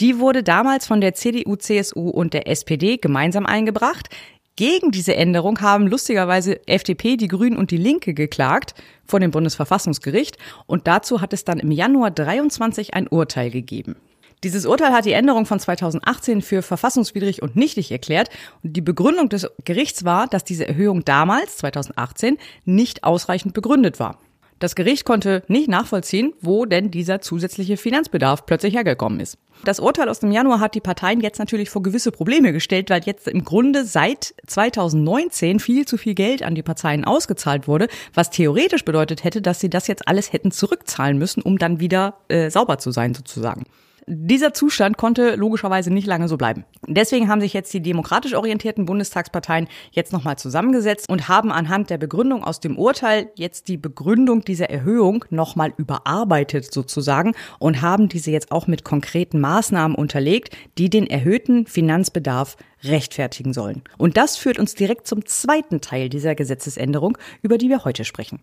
Die 0.00 0.18
wurde 0.18 0.42
damals 0.42 0.86
von 0.86 1.02
der 1.02 1.12
CDU, 1.12 1.56
CSU 1.56 2.08
und 2.08 2.32
der 2.32 2.48
SPD 2.48 2.96
gemeinsam 2.96 3.44
eingebracht. 3.44 4.08
Gegen 4.56 4.90
diese 4.90 5.16
Änderung 5.16 5.60
haben 5.60 5.86
lustigerweise 5.86 6.66
FDP, 6.66 7.18
die 7.18 7.28
Grünen 7.28 7.58
und 7.58 7.70
die 7.70 7.76
Linke 7.76 8.14
geklagt 8.14 8.72
vor 9.04 9.20
dem 9.20 9.32
Bundesverfassungsgericht 9.32 10.38
und 10.64 10.86
dazu 10.86 11.20
hat 11.20 11.34
es 11.34 11.44
dann 11.44 11.58
im 11.58 11.70
Januar 11.70 12.10
23 12.10 12.94
ein 12.94 13.06
Urteil 13.06 13.50
gegeben. 13.50 13.96
Dieses 14.44 14.66
Urteil 14.66 14.92
hat 14.92 15.06
die 15.06 15.12
Änderung 15.12 15.46
von 15.46 15.58
2018 15.58 16.42
für 16.42 16.60
verfassungswidrig 16.60 17.40
und 17.40 17.56
nichtig 17.56 17.90
erklärt. 17.90 18.28
Und 18.62 18.74
die 18.76 18.82
Begründung 18.82 19.30
des 19.30 19.48
Gerichts 19.64 20.04
war, 20.04 20.26
dass 20.26 20.44
diese 20.44 20.68
Erhöhung 20.68 21.02
damals, 21.02 21.56
2018, 21.56 22.36
nicht 22.66 23.04
ausreichend 23.04 23.54
begründet 23.54 23.98
war. 23.98 24.18
Das 24.58 24.74
Gericht 24.74 25.06
konnte 25.06 25.42
nicht 25.48 25.68
nachvollziehen, 25.68 26.34
wo 26.42 26.66
denn 26.66 26.90
dieser 26.90 27.22
zusätzliche 27.22 27.78
Finanzbedarf 27.78 28.44
plötzlich 28.44 28.74
hergekommen 28.74 29.18
ist. 29.18 29.38
Das 29.64 29.80
Urteil 29.80 30.10
aus 30.10 30.20
dem 30.20 30.30
Januar 30.30 30.60
hat 30.60 30.74
die 30.74 30.80
Parteien 30.80 31.22
jetzt 31.22 31.38
natürlich 31.38 31.70
vor 31.70 31.82
gewisse 31.82 32.12
Probleme 32.12 32.52
gestellt, 32.52 32.90
weil 32.90 33.02
jetzt 33.04 33.26
im 33.26 33.44
Grunde 33.44 33.84
seit 33.86 34.34
2019 34.46 35.58
viel 35.58 35.86
zu 35.86 35.96
viel 35.96 36.14
Geld 36.14 36.42
an 36.42 36.54
die 36.54 36.62
Parteien 36.62 37.06
ausgezahlt 37.06 37.66
wurde, 37.66 37.88
was 38.12 38.28
theoretisch 38.28 38.84
bedeutet 38.84 39.24
hätte, 39.24 39.40
dass 39.40 39.60
sie 39.60 39.70
das 39.70 39.86
jetzt 39.86 40.06
alles 40.06 40.34
hätten 40.34 40.50
zurückzahlen 40.50 41.16
müssen, 41.16 41.42
um 41.42 41.56
dann 41.56 41.80
wieder 41.80 42.18
äh, 42.28 42.50
sauber 42.50 42.76
zu 42.76 42.90
sein 42.90 43.14
sozusagen. 43.14 43.64
Dieser 44.06 44.52
Zustand 44.52 44.98
konnte 44.98 45.34
logischerweise 45.34 45.90
nicht 45.90 46.06
lange 46.06 46.28
so 46.28 46.36
bleiben. 46.36 46.64
Deswegen 46.86 47.28
haben 47.28 47.40
sich 47.40 47.54
jetzt 47.54 47.72
die 47.72 47.80
demokratisch 47.80 48.34
orientierten 48.34 48.84
Bundestagsparteien 48.84 49.66
jetzt 49.92 50.12
nochmal 50.12 50.36
zusammengesetzt 50.36 51.08
und 51.08 51.28
haben 51.28 51.50
anhand 51.50 51.88
der 51.88 51.96
Begründung 51.96 52.44
aus 52.44 52.60
dem 52.60 52.76
Urteil 52.76 53.30
jetzt 53.34 53.68
die 53.68 53.78
Begründung 53.78 54.42
dieser 54.44 54.68
Erhöhung 54.68 55.24
nochmal 55.30 55.72
überarbeitet 55.78 56.72
sozusagen 56.72 57.32
und 57.58 57.80
haben 57.80 58.08
diese 58.08 58.30
jetzt 58.30 58.52
auch 58.52 58.66
mit 58.66 58.84
konkreten 58.84 59.40
Maßnahmen 59.40 59.96
unterlegt, 59.96 60.54
die 60.76 60.90
den 60.90 61.06
erhöhten 61.06 61.66
Finanzbedarf 61.66 62.56
rechtfertigen 62.82 63.54
sollen. 63.54 63.82
Und 63.96 64.18
das 64.18 64.36
führt 64.36 64.58
uns 64.58 64.74
direkt 64.74 65.06
zum 65.06 65.24
zweiten 65.24 65.80
Teil 65.80 66.10
dieser 66.10 66.34
Gesetzesänderung, 66.34 67.16
über 67.40 67.56
die 67.56 67.70
wir 67.70 67.84
heute 67.84 68.04
sprechen. 68.04 68.40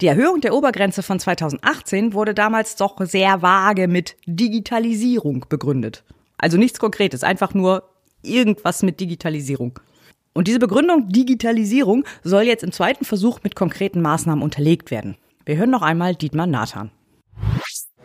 Die 0.00 0.06
Erhöhung 0.06 0.40
der 0.40 0.54
Obergrenze 0.54 1.02
von 1.02 1.20
2018 1.20 2.14
wurde 2.14 2.32
damals 2.32 2.76
doch 2.76 2.96
sehr 3.00 3.42
vage 3.42 3.86
mit 3.86 4.16
Digitalisierung 4.24 5.44
begründet. 5.50 6.04
Also 6.38 6.56
nichts 6.56 6.78
Konkretes, 6.78 7.22
einfach 7.22 7.52
nur 7.52 7.82
irgendwas 8.22 8.82
mit 8.82 8.98
Digitalisierung. 8.98 9.78
Und 10.32 10.48
diese 10.48 10.58
Begründung 10.58 11.10
Digitalisierung 11.10 12.04
soll 12.22 12.44
jetzt 12.44 12.64
im 12.64 12.72
zweiten 12.72 13.04
Versuch 13.04 13.40
mit 13.42 13.54
konkreten 13.54 14.00
Maßnahmen 14.00 14.42
unterlegt 14.42 14.90
werden. 14.90 15.18
Wir 15.44 15.58
hören 15.58 15.70
noch 15.70 15.82
einmal 15.82 16.14
Dietmar 16.14 16.46
Nathan. 16.46 16.90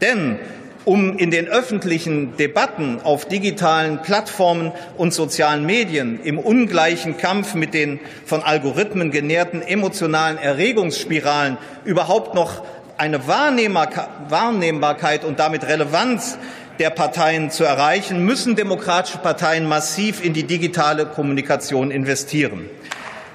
Denn 0.02 0.38
um 0.86 1.18
in 1.18 1.32
den 1.32 1.48
öffentlichen 1.48 2.38
Debatten 2.38 3.02
auf 3.04 3.26
digitalen 3.26 4.02
Plattformen 4.02 4.72
und 4.98 5.14
sozialen 5.14 5.66
Medien 5.66 6.20
im 6.24 6.40
ungleichen 6.40 7.18
Kampf 7.18 7.56
mit 7.56 7.74
den 7.74 8.00
von 8.26 8.42
Algorithmen 8.44 9.12
genährten 9.12 9.62
emotionalen 9.62 10.38
Erregungsspiralen 10.38 11.58
überhaupt 11.84 12.36
noch 12.36 12.64
eine 12.98 13.28
Wahrnehmbarkeit 13.28 15.26
und 15.26 15.40
damit 15.40 15.68
Relevanz 15.68 16.38
der 16.80 16.90
Parteien 16.90 17.52
zu 17.52 17.64
erreichen, 17.64 18.24
müssen 18.24 18.56
demokratische 18.56 19.18
Parteien 19.18 19.68
massiv 19.68 20.24
in 20.24 20.34
die 20.34 20.44
digitale 20.44 21.06
Kommunikation 21.06 21.92
investieren. 21.92 22.70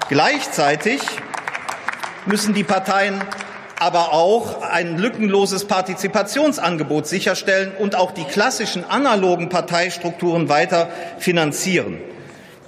Gleichzeitig 0.09 1.01
müssen 2.25 2.53
die 2.53 2.63
Parteien 2.63 3.21
aber 3.81 4.13
auch 4.13 4.61
ein 4.61 4.99
lückenloses 4.99 5.65
Partizipationsangebot 5.65 7.07
sicherstellen 7.07 7.71
und 7.79 7.95
auch 7.95 8.11
die 8.11 8.25
klassischen 8.25 8.87
analogen 8.87 9.49
Parteistrukturen 9.49 10.49
weiter 10.49 10.89
finanzieren. 11.17 11.97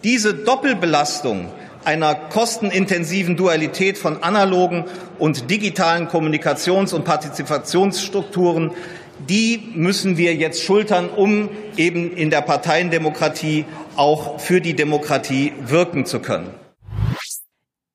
Diese 0.03 0.33
Doppelbelastung 0.33 1.51
einer 1.85 2.15
kostenintensiven 2.15 3.37
Dualität 3.37 3.99
von 3.99 4.23
analogen 4.23 4.85
und 5.19 5.51
digitalen 5.51 6.07
Kommunikations- 6.07 6.95
und 6.95 7.05
Partizipationsstrukturen, 7.05 8.71
die 9.29 9.69
müssen 9.75 10.17
wir 10.17 10.33
jetzt 10.33 10.63
schultern, 10.63 11.09
um 11.15 11.49
eben 11.77 12.11
in 12.17 12.31
der 12.31 12.41
Parteiendemokratie 12.41 13.65
auch 13.97 14.39
für 14.39 14.61
die 14.61 14.75
Demokratie 14.75 15.53
wirken 15.67 16.07
zu 16.07 16.21
können. 16.21 16.62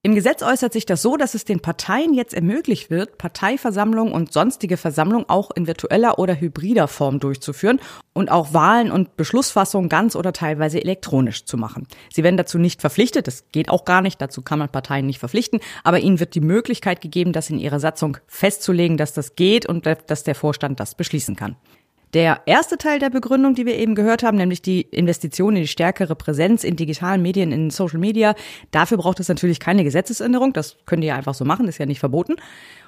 Im 0.09 0.15
Gesetz 0.15 0.43
äußert 0.43 0.73
sich 0.73 0.87
das 0.87 1.03
so, 1.03 1.19
dass 1.19 1.35
es 1.35 1.45
den 1.45 1.61
Parteien 1.61 2.15
jetzt 2.15 2.33
ermöglicht 2.33 2.89
wird, 2.89 3.19
Parteiversammlungen 3.19 4.15
und 4.15 4.33
sonstige 4.33 4.79
Versammlungen 4.79 5.29
auch 5.29 5.51
in 5.51 5.67
virtueller 5.67 6.19
oder 6.19 6.41
hybrider 6.41 6.89
Form 6.89 7.21
durchzuführen 7.21 7.79
und 8.15 8.31
auch 8.31 8.55
Wahlen 8.55 8.91
und 8.91 9.19
Beschlussfassungen 9.19 9.91
ganz 9.91 10.17
oder 10.17 10.33
teilweise 10.33 10.81
elektronisch 10.81 11.45
zu 11.45 11.59
machen. 11.59 11.87
Sie 12.11 12.25
werden 12.25 12.39
dazu 12.39 12.57
nicht 12.57 12.81
verpflichtet, 12.81 13.27
das 13.27 13.51
geht 13.53 13.69
auch 13.69 13.85
gar 13.85 14.01
nicht, 14.01 14.19
dazu 14.19 14.41
kann 14.41 14.59
man 14.59 14.71
Parteien 14.71 15.05
nicht 15.05 15.19
verpflichten, 15.19 15.61
aber 15.85 15.99
ihnen 15.99 16.21
wird 16.21 16.35
die 16.35 16.41
Möglichkeit 16.41 17.03
gegeben, 17.03 17.35
das 17.35 17.51
in 17.51 17.59
ihrer 17.59 17.79
Satzung 17.79 18.17
festzulegen, 18.29 18.97
dass 18.97 19.13
das 19.13 19.37
geht 19.37 19.67
und 19.67 19.85
dass 19.85 20.25
der 20.25 20.35
Vorstand 20.35 20.81
das 20.81 20.95
beschließen 20.95 21.37
kann. 21.37 21.57
Der 22.15 22.41
erste 22.47 22.79
Teil 22.79 22.99
der 22.99 23.11
Begründung, 23.11 23.55
die 23.55 23.67
wir 23.67 23.77
eben 23.77 23.95
gehört 23.95 24.23
haben, 24.23 24.39
nämlich 24.39 24.63
die 24.63 24.81
Investition 24.81 25.57
in 25.57 25.63
die 25.63 25.69
stärkere 25.69 26.17
Präsenz 26.17 26.65
in 26.65 26.77
digitalen 26.77 27.21
Medien, 27.21 27.53
in 27.53 27.69
Social 27.71 27.99
Media, 27.99 28.35
dafür 28.71 28.97
braucht 28.97 29.21
es 29.21 29.29
natürlich 29.29 29.61
keine 29.61 29.85
Gesetzesänderung. 29.85 30.55
Das 30.55 30.77
könnt 30.87 31.05
ihr 31.05 31.09
ja 31.09 31.17
einfach 31.17 31.35
so 31.35 31.45
machen, 31.45 31.69
ist 31.69 31.79
ja 31.79 31.87
nicht 31.87 32.01
verboten. 32.01 32.37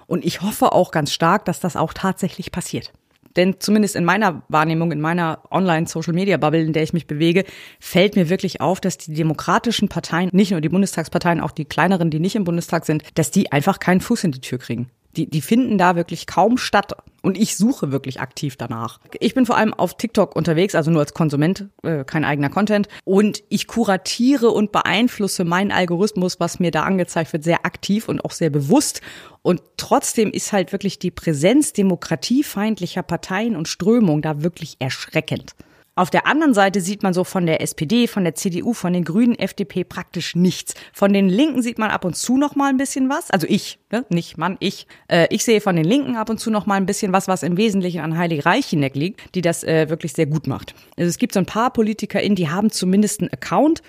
Und 0.07 0.25
ich 0.25 0.41
hoffe 0.41 0.73
auch 0.73 0.91
ganz 0.91 1.13
stark, 1.13 1.45
dass 1.45 1.61
das 1.61 1.77
auch 1.77 1.93
tatsächlich 1.93 2.51
passiert. 2.51 2.93
Denn 3.37 3.61
zumindest 3.61 3.95
in 3.95 4.05
meiner 4.05 4.43
Wahrnehmung, 4.49 4.91
in 4.91 5.01
meiner 5.01 5.43
Online-Social-Media-Bubble, 5.51 6.63
in 6.63 6.73
der 6.73 6.83
ich 6.83 6.93
mich 6.93 7.07
bewege, 7.07 7.45
fällt 7.79 8.17
mir 8.17 8.29
wirklich 8.29 8.61
auf, 8.61 8.81
dass 8.81 8.99
die 8.99 9.15
demokratischen 9.15 9.89
Parteien, 9.89 10.31
nicht 10.33 10.51
nur 10.51 10.61
die 10.61 10.69
Bundestagsparteien, 10.69 11.41
auch 11.41 11.53
die 11.53 11.65
kleineren, 11.65 12.11
die 12.11 12.19
nicht 12.19 12.35
im 12.35 12.45
Bundestag 12.45 12.87
sind, 12.87 13.05
dass 13.15 13.31
die 13.31 13.53
einfach 13.53 13.79
keinen 13.79 14.01
Fuß 14.01 14.25
in 14.25 14.33
die 14.33 14.41
Tür 14.41 14.59
kriegen. 14.59 14.91
Die, 15.17 15.29
die 15.29 15.41
finden 15.41 15.79
da 15.79 15.97
wirklich 15.97 16.27
kaum 16.27 16.57
statt. 16.57 16.95
Und 17.23 17.37
ich 17.37 17.57
suche 17.57 17.93
wirklich 17.93 18.21
aktiv 18.21 18.57
danach. 18.57 18.99
Ich 19.19 19.35
bin 19.35 19.45
vor 19.45 19.57
allem 19.57 19.75
auf 19.75 19.97
TikTok 19.97 20.35
unterwegs, 20.35 20.75
also 20.75 20.91
nur 20.91 21.01
als 21.01 21.13
Konsument, 21.13 21.69
äh, 21.83 22.05
kein 22.05 22.25
eigener 22.25 22.49
Content. 22.49 22.89
Und 23.05 23.43
ich 23.51 23.67
kuratiere 23.67 24.51
und 24.51 24.73
beeinflusse 24.73 25.45
meinen 25.45 25.71
Algorithmus, 25.71 26.41
was 26.41 26.61
mir 26.61 26.71
da 26.71 26.85
angezeigt 26.85 27.33
wird, 27.33 27.45
sehr 27.45 27.67
aktiv 27.67 28.09
und 28.09 28.25
auch 28.25 28.33
sehr 28.33 28.51
bewusst. 28.51 29.03
Und 29.43 29.61
trotzdem 29.77 30.31
ist 30.31 30.53
halt 30.53 30.73
wirklich 30.73 30.99
die 30.99 31.11
Präsenz 31.11 31.73
demokratiefeindlicher 31.75 33.03
Parteien 33.03 33.57
und 33.57 33.69
Strömungen 33.69 34.23
da 34.23 34.43
wirklich 34.43 34.77
erschreckend. 34.79 35.55
Auf 36.01 36.09
der 36.09 36.27
anderen 36.27 36.55
Seite 36.55 36.81
sieht 36.81 37.03
man 37.03 37.13
so 37.13 37.25
von 37.25 37.45
der 37.45 37.61
SPD, 37.61 38.07
von 38.07 38.25
der 38.25 38.35
CDU, 38.35 38.73
von 38.73 38.95
den 38.95 39.05
Grünen, 39.05 39.39
FDP 39.39 39.85
praktisch 39.85 40.35
nichts. 40.35 40.73
Von 40.95 41.13
den 41.13 41.29
Linken 41.29 41.61
sieht 41.61 41.77
man 41.77 41.91
ab 41.91 42.07
und 42.07 42.17
zu 42.17 42.39
noch 42.39 42.55
mal 42.55 42.71
ein 42.71 42.79
bisschen 42.79 43.11
was. 43.11 43.31
Also 43.31 43.47
ich, 43.47 43.79
ne? 43.93 44.07
nicht 44.09 44.39
Mann, 44.39 44.57
ich. 44.61 44.87
Äh, 45.09 45.27
ich 45.29 45.45
sehe 45.45 45.61
von 45.61 45.77
den 45.77 45.85
Linken 45.85 46.17
ab 46.17 46.31
und 46.31 46.41
zu 46.41 46.51
noch 46.51 46.65
mal 46.65 46.77
ein 46.77 46.87
bisschen 46.87 47.13
was, 47.13 47.29
was 47.29 47.43
im 47.43 47.59
Wesentlichen 47.59 48.01
an 48.01 48.17
Heilig 48.17 48.47
Reicheneck 48.47 48.95
liegt, 48.97 49.35
die 49.35 49.43
das 49.43 49.63
äh, 49.63 49.91
wirklich 49.91 50.15
sehr 50.15 50.25
gut 50.25 50.47
macht. 50.47 50.75
Also 50.97 51.11
es 51.11 51.19
gibt 51.19 51.35
so 51.35 51.39
ein 51.39 51.45
paar 51.45 51.71
PolitikerInnen, 51.71 52.35
die 52.35 52.49
haben 52.49 52.71
zumindest 52.71 53.21
einen 53.21 53.35
Account. 53.35 53.83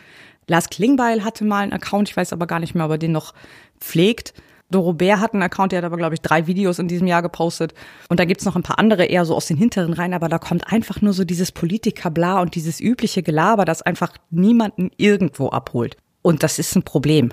Lars 0.48 0.70
Klingbeil 0.70 1.24
hatte 1.24 1.46
mal 1.46 1.64
einen 1.64 1.72
Account, 1.72 2.10
ich 2.10 2.18
weiß 2.18 2.34
aber 2.34 2.46
gar 2.46 2.60
nicht 2.60 2.76
mehr, 2.76 2.88
ob 2.88 2.92
er 2.92 2.98
den 2.98 3.14
noch 3.14 3.34
pflegt. 3.80 4.34
Dorobert 4.72 5.20
hat 5.20 5.34
einen 5.34 5.44
Account, 5.44 5.72
der 5.72 5.80
hat 5.80 5.86
aber, 5.86 5.98
glaube 5.98 6.16
ich, 6.16 6.22
drei 6.22 6.48
Videos 6.48 6.80
in 6.80 6.88
diesem 6.88 7.08
Jahr 7.08 7.22
gepostet. 7.22 7.74
Und 8.10 8.20
da 8.20 8.26
gibt's 8.26 8.46
noch 8.46 8.56
ein 8.56 8.64
paar 8.64 8.80
andere 8.80 9.06
eher 9.06 9.26
so 9.26 9.36
aus 9.36 9.46
den 9.46 9.58
hinteren 9.58 9.94
rein, 9.94 10.14
aber 10.14 10.30
da 10.30 10.40
kommt 10.40 10.72
einfach 10.72 11.02
nur 11.02 11.14
so 11.14 11.24
dieses 11.24 11.52
Politikerbla 11.52 12.42
und 12.42 12.56
dieses 12.56 12.80
übliche 12.80 13.22
Gelaber, 13.22 13.66
das 13.66 13.82
einfach 13.82 14.14
niemanden 14.30 14.92
irgendwo 14.98 15.50
abholt. 15.50 15.98
Und 16.22 16.44
das 16.44 16.60
ist 16.60 16.76
ein 16.76 16.84
Problem. 16.84 17.32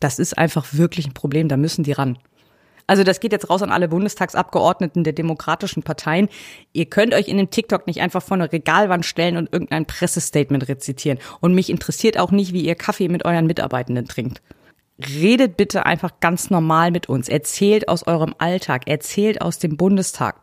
Das 0.00 0.18
ist 0.18 0.36
einfach 0.36 0.66
wirklich 0.72 1.06
ein 1.06 1.14
Problem, 1.14 1.48
da 1.48 1.56
müssen 1.56 1.84
die 1.84 1.92
ran. 1.92 2.18
Also 2.86 3.02
das 3.02 3.20
geht 3.20 3.32
jetzt 3.32 3.48
raus 3.48 3.62
an 3.62 3.70
alle 3.70 3.88
Bundestagsabgeordneten 3.88 5.04
der 5.04 5.14
demokratischen 5.14 5.82
Parteien. 5.82 6.28
Ihr 6.74 6.84
könnt 6.86 7.14
euch 7.14 7.28
in 7.28 7.38
dem 7.38 7.48
TikTok 7.48 7.86
nicht 7.86 8.02
einfach 8.02 8.22
vor 8.22 8.36
eine 8.36 8.52
Regalwand 8.52 9.06
stellen 9.06 9.38
und 9.38 9.50
irgendein 9.52 9.86
Pressestatement 9.86 10.68
rezitieren. 10.68 11.18
Und 11.40 11.54
mich 11.54 11.70
interessiert 11.70 12.18
auch 12.18 12.30
nicht, 12.30 12.52
wie 12.52 12.60
ihr 12.60 12.74
Kaffee 12.74 13.08
mit 13.08 13.24
euren 13.24 13.46
Mitarbeitenden 13.46 14.06
trinkt 14.06 14.42
redet 14.98 15.56
bitte 15.56 15.86
einfach 15.86 16.20
ganz 16.20 16.50
normal 16.50 16.90
mit 16.90 17.08
uns. 17.08 17.28
Erzählt 17.28 17.88
aus 17.88 18.06
eurem 18.06 18.34
Alltag, 18.38 18.86
erzählt 18.86 19.40
aus 19.40 19.58
dem 19.58 19.76
Bundestag. 19.76 20.36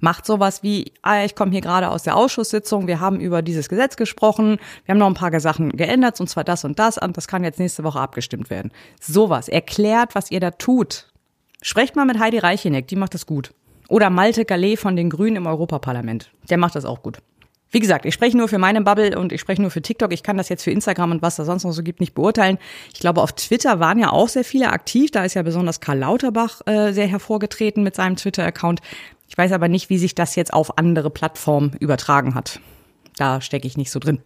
Macht 0.00 0.26
sowas 0.26 0.64
wie, 0.64 0.92
ah, 1.02 1.24
ich 1.24 1.36
komme 1.36 1.52
hier 1.52 1.60
gerade 1.60 1.88
aus 1.88 2.02
der 2.02 2.16
Ausschusssitzung, 2.16 2.88
wir 2.88 2.98
haben 2.98 3.20
über 3.20 3.40
dieses 3.40 3.68
Gesetz 3.68 3.96
gesprochen, 3.96 4.58
wir 4.84 4.92
haben 4.92 4.98
noch 4.98 5.06
ein 5.06 5.14
paar 5.14 5.38
Sachen 5.38 5.70
geändert, 5.76 6.20
und 6.20 6.26
zwar 6.26 6.42
das 6.42 6.64
und 6.64 6.80
das, 6.80 6.98
und 6.98 7.16
das 7.16 7.28
kann 7.28 7.44
jetzt 7.44 7.60
nächste 7.60 7.84
Woche 7.84 8.00
abgestimmt 8.00 8.50
werden. 8.50 8.72
Sowas. 9.00 9.48
Erklärt, 9.48 10.16
was 10.16 10.32
ihr 10.32 10.40
da 10.40 10.50
tut. 10.50 11.06
Sprecht 11.62 11.94
mal 11.94 12.04
mit 12.04 12.18
Heidi 12.18 12.38
Reicheneck, 12.38 12.88
die 12.88 12.96
macht 12.96 13.14
das 13.14 13.26
gut. 13.26 13.54
Oder 13.88 14.10
Malte 14.10 14.44
Gallet 14.44 14.80
von 14.80 14.96
den 14.96 15.08
Grünen 15.08 15.36
im 15.36 15.46
Europaparlament. 15.46 16.32
Der 16.50 16.58
macht 16.58 16.74
das 16.74 16.84
auch 16.84 17.02
gut. 17.02 17.18
Wie 17.72 17.80
gesagt, 17.80 18.04
ich 18.04 18.12
spreche 18.12 18.36
nur 18.36 18.48
für 18.48 18.58
meine 18.58 18.82
Bubble 18.82 19.18
und 19.18 19.32
ich 19.32 19.40
spreche 19.40 19.62
nur 19.62 19.70
für 19.70 19.80
TikTok. 19.80 20.12
Ich 20.12 20.22
kann 20.22 20.36
das 20.36 20.50
jetzt 20.50 20.62
für 20.62 20.70
Instagram 20.70 21.10
und 21.10 21.22
was 21.22 21.36
da 21.36 21.44
sonst 21.46 21.64
noch 21.64 21.72
so 21.72 21.82
gibt 21.82 22.00
nicht 22.00 22.14
beurteilen. 22.14 22.58
Ich 22.92 23.00
glaube, 23.00 23.22
auf 23.22 23.32
Twitter 23.32 23.80
waren 23.80 23.98
ja 23.98 24.10
auch 24.10 24.28
sehr 24.28 24.44
viele 24.44 24.68
aktiv. 24.70 25.10
Da 25.10 25.24
ist 25.24 25.34
ja 25.34 25.42
besonders 25.42 25.80
Karl 25.80 25.98
Lauterbach 25.98 26.60
äh, 26.66 26.92
sehr 26.92 27.06
hervorgetreten 27.06 27.82
mit 27.82 27.96
seinem 27.96 28.16
Twitter-Account. 28.16 28.80
Ich 29.26 29.38
weiß 29.38 29.52
aber 29.52 29.68
nicht, 29.68 29.88
wie 29.88 29.96
sich 29.96 30.14
das 30.14 30.36
jetzt 30.36 30.52
auf 30.52 30.76
andere 30.76 31.08
Plattformen 31.08 31.74
übertragen 31.80 32.34
hat. 32.34 32.60
Da 33.16 33.40
stecke 33.40 33.66
ich 33.66 33.78
nicht 33.78 33.90
so 33.90 33.98
drin. 33.98 34.20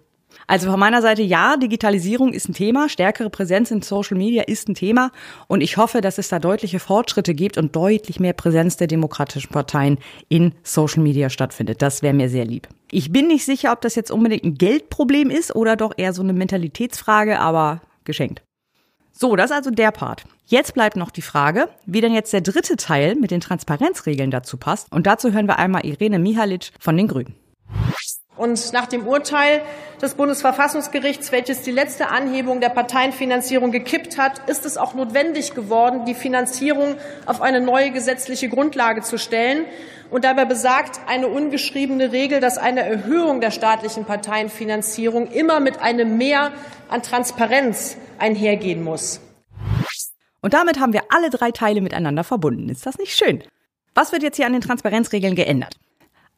Also 0.47 0.71
von 0.71 0.79
meiner 0.79 1.03
Seite 1.03 1.23
ja, 1.23 1.57
Digitalisierung 1.57 2.33
ist 2.33 2.49
ein 2.49 2.55
Thema, 2.55 2.89
stärkere 2.89 3.31
Präsenz 3.31 3.71
in 3.71 3.83
Social 3.83 4.17
Media 4.17 4.45
ist 4.45 4.69
ein 4.69 4.75
Thema 4.75 5.11
und 5.49 5.61
ich 5.61 5.77
hoffe, 5.77 6.01
dass 6.01 6.19
es 6.19 6.29
da 6.29 6.39
deutliche 6.39 6.79
Fortschritte 6.79 7.35
gibt 7.35 7.59
und 7.59 7.75
deutlich 7.75 8.21
mehr 8.21 8.33
Präsenz 8.33 8.77
der 8.77 8.87
demokratischen 8.87 9.51
Parteien 9.51 9.99
in 10.29 10.53
Social 10.63 11.03
Media 11.03 11.31
stattfindet. 11.31 11.83
Das 11.83 12.03
wäre 12.03 12.15
mir 12.15 12.29
sehr 12.29 12.45
lieb. 12.45 12.69
Ich 12.91 13.13
bin 13.13 13.27
nicht 13.29 13.45
sicher, 13.45 13.73
ob 13.73 13.81
das 13.81 13.95
jetzt 13.95 14.11
unbedingt 14.11 14.45
ein 14.45 14.55
Geldproblem 14.55 15.31
ist 15.31 15.55
oder 15.55 15.77
doch 15.77 15.95
eher 15.97 16.13
so 16.13 16.23
eine 16.23 16.33
Mentalitätsfrage, 16.33 17.41
aber 17.41 17.81
geschenkt. 18.05 18.43
So, 19.13 19.35
das 19.35 19.51
ist 19.51 19.57
also 19.57 19.71
der 19.71 19.93
Part. 19.93 20.25
Jetzt 20.45 20.75
bleibt 20.75 20.95
noch 20.97 21.11
die 21.11 21.23
Frage, 21.23 21.69
wie 21.87 22.01
denn 22.01 22.13
jetzt 22.13 22.33
der 22.33 22.43
dritte 22.43 22.77
Teil 22.77 23.17
mit 23.17 23.31
den 23.31 23.41
Transparenzregeln 23.41 24.31
dazu 24.31 24.59
passt. 24.59 24.93
Und 24.93 25.07
dazu 25.07 25.33
hören 25.33 25.49
wir 25.49 25.59
einmal 25.59 25.85
Irene 25.85 26.19
Mihalic 26.19 26.71
von 26.79 26.97
den 26.97 27.09
Grünen. 27.09 27.35
Und 28.37 28.73
nach 28.75 28.87
dem 28.87 29.07
Urteil 29.07 29.63
des 30.03 30.15
Bundesverfassungsgerichts, 30.15 31.33
welches 31.33 31.63
die 31.63 31.71
letzte 31.71 32.09
Anhebung 32.09 32.61
der 32.61 32.69
Parteienfinanzierung 32.69 33.73
gekippt 33.73 34.19
hat, 34.19 34.49
ist 34.49 34.67
es 34.67 34.77
auch 34.77 34.93
notwendig 34.93 35.55
geworden, 35.55 36.05
die 36.05 36.15
Finanzierung 36.15 36.97
auf 37.25 37.41
eine 37.41 37.61
neue 37.61 37.91
gesetzliche 37.93 38.51
Grundlage 38.51 39.01
zu 39.01 39.19
stellen. 39.19 39.65
Und 40.11 40.25
dabei 40.25 40.45
besagt 40.45 41.01
eine 41.09 41.29
ungeschriebene 41.29 42.13
Regel, 42.13 42.41
dass 42.41 42.59
eine 42.59 42.83
Erhöhung 42.83 43.41
der 43.41 43.51
staatlichen 43.51 44.05
Parteienfinanzierung 44.05 45.29
immer 45.29 45.59
mit 45.61 45.81
einem 45.81 46.19
Mehr 46.19 46.53
an 46.89 47.03
Transparenz 47.03 47.97
einhergehen 48.19 48.85
muss. 48.85 49.21
Und 50.43 50.55
damit 50.55 50.79
haben 50.79 50.93
wir 50.93 51.05
alle 51.09 51.31
drei 51.31 51.51
Teile 51.51 51.81
miteinander 51.81 52.23
verbunden. 52.23 52.69
Ist 52.69 52.87
das 52.87 52.99
nicht 52.99 53.17
schön? 53.17 53.43
Was 53.95 54.13
wird 54.13 54.23
jetzt 54.23 54.37
hier 54.37 54.47
an 54.47 54.53
den 54.53 54.61
Transparenzregeln 54.61 55.35
geändert? 55.35 55.77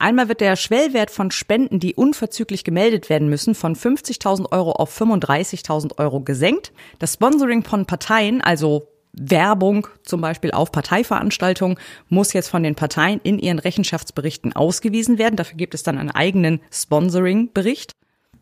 Einmal 0.00 0.28
wird 0.28 0.40
der 0.40 0.54
Schwellwert 0.54 1.10
von 1.10 1.32
Spenden, 1.32 1.80
die 1.80 1.94
unverzüglich 1.96 2.62
gemeldet 2.62 3.08
werden 3.08 3.28
müssen, 3.28 3.56
von 3.56 3.74
50.000 3.74 4.52
Euro 4.52 4.72
auf 4.72 4.98
35.000 4.98 5.98
Euro 5.98 6.20
gesenkt. 6.20 6.72
Das 7.00 7.14
Sponsoring 7.14 7.64
von 7.64 7.84
Parteien, 7.84 8.40
also 8.40 8.86
Werbung 9.12 9.88
zum 10.04 10.20
Beispiel 10.20 10.52
auf 10.52 10.70
Parteiveranstaltungen, 10.70 11.78
muss 12.08 12.32
jetzt 12.32 12.48
von 12.48 12.62
den 12.62 12.76
Parteien 12.76 13.20
in 13.24 13.40
ihren 13.40 13.58
Rechenschaftsberichten 13.58 14.54
ausgewiesen 14.54 15.18
werden. 15.18 15.34
Dafür 15.34 15.56
gibt 15.56 15.74
es 15.74 15.82
dann 15.82 15.98
einen 15.98 16.12
eigenen 16.12 16.60
Sponsoring-Bericht. 16.70 17.92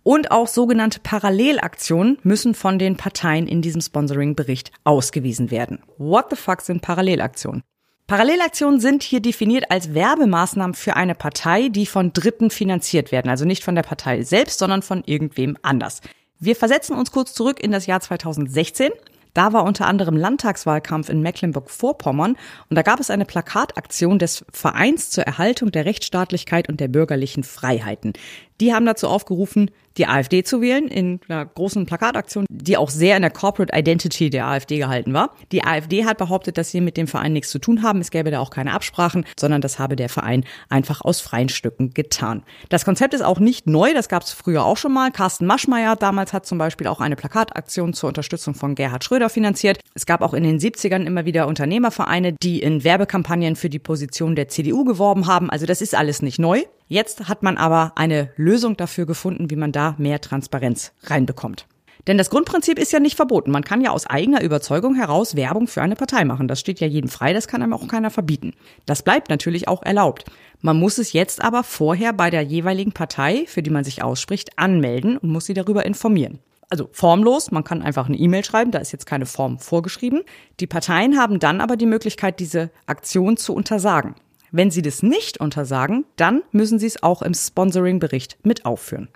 Und 0.03 0.31
auch 0.31 0.47
sogenannte 0.47 1.01
Parallelaktionen 1.01 2.19
müssen 2.23 2.55
von 2.55 2.79
den 2.79 2.97
Parteien 2.97 3.49
in 3.49 3.63
diesem 3.63 3.81
Sponsoring-Bericht 3.81 4.73
ausgewiesen 4.85 5.51
werden. 5.51 5.83
What 5.97 6.27
the 6.31 6.37
fuck 6.37 6.61
sind 6.61 6.83
Parallelaktionen? 6.83 7.63
Parallelaktionen 8.07 8.79
sind 8.79 9.03
hier 9.03 9.19
definiert 9.19 9.73
als 9.73 9.93
Werbemaßnahmen 9.93 10.75
für 10.75 10.95
eine 10.95 11.17
Partei, 11.17 11.69
die 11.71 11.87
von 11.87 12.13
Dritten 12.13 12.51
finanziert 12.51 13.11
werden. 13.11 13.29
Also 13.29 13.45
nicht 13.45 13.65
von 13.65 13.75
der 13.75 13.83
Partei 13.83 14.23
selbst, 14.23 14.61
sondern 14.61 14.83
von 14.83 15.03
irgendwem 15.07 15.59
anders. 15.63 16.03
Wir 16.39 16.55
versetzen 16.55 16.95
uns 16.95 17.11
kurz 17.11 17.35
zurück 17.35 17.59
in 17.61 17.73
das 17.73 17.87
Jahr 17.87 18.01
2016. 18.01 18.93
Da 19.35 19.53
war 19.53 19.65
unter 19.65 19.87
anderem 19.87 20.17
Landtagswahlkampf 20.17 21.09
in 21.09 21.21
Mecklenburg-Vorpommern 21.21 22.37
und 22.71 22.77
da 22.77 22.83
gab 22.83 23.01
es 23.01 23.11
eine 23.11 23.25
Plakataktion 23.25 24.21
des 24.21 24.47
Vereins 24.53 25.11
zur 25.11 25.25
Erhaltung 25.25 25.73
der 25.73 25.85
Rechtsstaatlichkeit 25.85 26.69
und 26.69 26.79
der 26.79 26.89
bürgerlichen 26.89 27.43
Freiheiten. 27.43 28.13
Die 28.61 28.73
haben 28.73 28.87
dazu 28.87 29.09
aufgerufen, 29.09 29.71
die 29.97 30.07
AfD 30.07 30.43
zu 30.45 30.61
wählen 30.61 30.89
in 30.89 31.21
einer 31.29 31.45
großen 31.45 31.87
Plakataktion, 31.87 32.47
die 32.51 32.77
auch 32.77 32.91
sehr 32.91 33.17
in 33.17 33.23
der 33.23 33.31
Corporate 33.31 33.77
Identity 33.77 34.31
der 34.31 34.47
AfD 34.47 34.79
gehalten 34.79 35.13
war. 35.15 35.35
Die 35.53 35.65
AfD 35.65 36.05
hat 36.05 36.19
behauptet, 36.19 36.59
dass 36.59 36.71
sie 36.71 36.81
mit 36.81 36.97
dem 36.97 37.07
Verein 37.07 37.33
nichts 37.33 37.51
zu 37.51 37.59
tun 37.59 37.83
haben. 37.83 38.01
Es 38.01 38.11
gäbe 38.11 38.31
da 38.31 38.41
auch 38.41 38.51
keine 38.51 38.73
Absprachen, 38.73 39.25
sondern 39.39 39.61
das 39.61 39.79
habe 39.79 39.97
der 39.97 40.09
Verein 40.09 40.45
einfach 40.69 41.01
aus 41.01 41.21
freien 41.21 41.49
Stücken 41.49 41.91
getan. 41.91 42.43
Das 42.69 42.85
Konzept 42.85 43.15
ist 43.15 43.23
auch 43.23 43.39
nicht 43.39 43.67
neu, 43.67 43.95
das 43.95 44.09
gab 44.09 44.23
es 44.23 44.33
früher 44.33 44.65
auch 44.65 44.77
schon 44.77 44.93
mal. 44.93 45.11
Carsten 45.11 45.47
Maschmeyer 45.47 45.97
damals 45.97 46.33
hat 46.33 46.47
zum 46.47 46.59
Beispiel 46.59 46.87
auch 46.87 47.01
eine 47.01 47.17
Plakataktion 47.17 47.93
zur 47.93 48.09
Unterstützung 48.09 48.55
von 48.55 48.75
Gerhard 48.75 49.05
Schröder 49.05 49.29
finanziert. 49.29 49.81
Es 49.95 50.07
gab 50.07 50.23
auch 50.23 50.35
in 50.35 50.45
den 50.45 50.59
70ern 50.59 51.05
immer 51.05 51.25
wieder 51.25 51.47
Unternehmervereine, 51.47 52.35
die 52.35 52.61
in 52.61 52.85
Werbekampagnen 52.85 53.57
für 53.57 53.69
die 53.69 53.79
Position 53.79 54.37
der 54.37 54.49
CDU 54.49 54.85
geworben 54.85 55.27
haben. 55.27 55.51
Also 55.51 55.67
das 55.67 55.81
ist 55.81 55.95
alles 55.95 56.23
nicht 56.23 56.39
neu. 56.39 56.63
Jetzt 56.89 57.29
hat 57.29 57.43
man 57.43 57.57
aber 57.57 57.93
eine 57.97 58.31
Lösung 58.37 58.77
dafür 58.77 59.07
gefunden, 59.07 59.51
wie 59.51 59.57
man 59.57 59.73
da 59.73 59.97
mehr 59.99 60.21
Transparenz 60.21 60.93
reinbekommt. 61.03 61.67
Denn 62.07 62.19
das 62.19 62.31
Grundprinzip 62.31 62.79
ist 62.79 62.93
ja 62.93 63.01
nicht 63.01 63.17
verboten. 63.17 63.51
Man 63.51 63.65
kann 63.65 63.81
ja 63.81 63.91
aus 63.91 64.07
eigener 64.07 64.41
Überzeugung 64.43 64.95
heraus 64.95 65.35
Werbung 65.35 65.67
für 65.67 65.83
eine 65.83 65.97
Partei 65.97 66.25
machen. 66.25 66.47
Das 66.47 66.61
steht 66.61 66.79
ja 66.79 66.87
jedem 66.87 67.11
frei, 67.11 67.33
das 67.33 67.49
kann 67.49 67.63
einem 67.63 67.73
auch 67.73 67.89
keiner 67.89 68.11
verbieten. 68.11 68.53
Das 68.85 69.03
bleibt 69.03 69.29
natürlich 69.29 69.67
auch 69.67 69.83
erlaubt. 69.83 70.25
Man 70.61 70.79
muss 70.79 70.99
es 70.99 71.13
jetzt 71.13 71.43
aber 71.43 71.65
vorher 71.65 72.13
bei 72.13 72.31
der 72.31 72.43
jeweiligen 72.43 72.93
Partei, 72.93 73.45
für 73.49 73.63
die 73.63 73.71
man 73.71 73.83
sich 73.83 74.05
ausspricht, 74.05 74.57
anmelden 74.57 75.19
und 75.19 75.31
muss 75.31 75.47
sie 75.47 75.55
darüber 75.55 75.85
informieren. 75.85 76.39
Also 76.69 76.89
formlos, 76.93 77.51
man 77.51 77.65
kann 77.65 77.83
einfach 77.83 78.07
eine 78.07 78.17
E-Mail 78.17 78.45
schreiben, 78.45 78.71
da 78.71 78.79
ist 78.79 78.93
jetzt 78.93 79.07
keine 79.07 79.27
Form 79.27 79.59
vorgeschrieben. 79.59 80.23
Die 80.59 80.67
Parteien 80.67 81.19
haben 81.19 81.39
dann 81.39 81.61
aber 81.61 81.77
die 81.77 81.87
Möglichkeit, 81.87 82.41
diese 82.41 82.71
Aktion 82.87 83.37
zu 83.37 83.55
untersagen. 83.55 84.15
Wenn 84.57 84.71
Sie 84.71 84.81
das 84.81 85.03
nicht 85.03 85.39
untersagen, 85.39 86.07
dann 86.17 86.41
müssen 86.51 86.79
Sie 86.79 86.87
es 86.87 87.03
auch 87.03 87.21
im 87.21 87.35
Sponsoring-Bericht 87.35 88.39
mit 88.43 88.65
aufführen. 88.65 89.09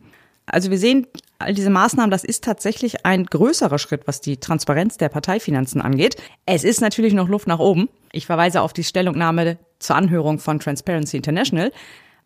Also 0.45 0.71
wir 0.71 0.77
sehen, 0.77 1.07
all 1.39 1.55
diese 1.55 1.71
Maßnahmen, 1.71 2.11
das 2.11 2.25
ist 2.25 2.45
tatsächlich 2.45 3.07
ein 3.07 3.25
größerer 3.25 3.79
Schritt, 3.79 4.07
was 4.07 4.21
die 4.21 4.37
Transparenz 4.37 4.99
der 4.99 5.09
Parteifinanzen 5.09 5.81
angeht. 5.81 6.17
Es 6.45 6.63
ist 6.63 6.83
natürlich 6.83 7.15
noch 7.15 7.31
Luft 7.31 7.47
nach 7.47 7.59
oben. 7.59 7.89
Ich 8.13 8.27
verweise 8.27 8.61
auf 8.61 8.75
die 8.75 8.85
Stellungnahme 8.85 9.57
zur 9.79 9.97
Anhörung 9.97 10.41
von 10.41 10.61
Transparency 10.61 11.17
International. 11.17 11.73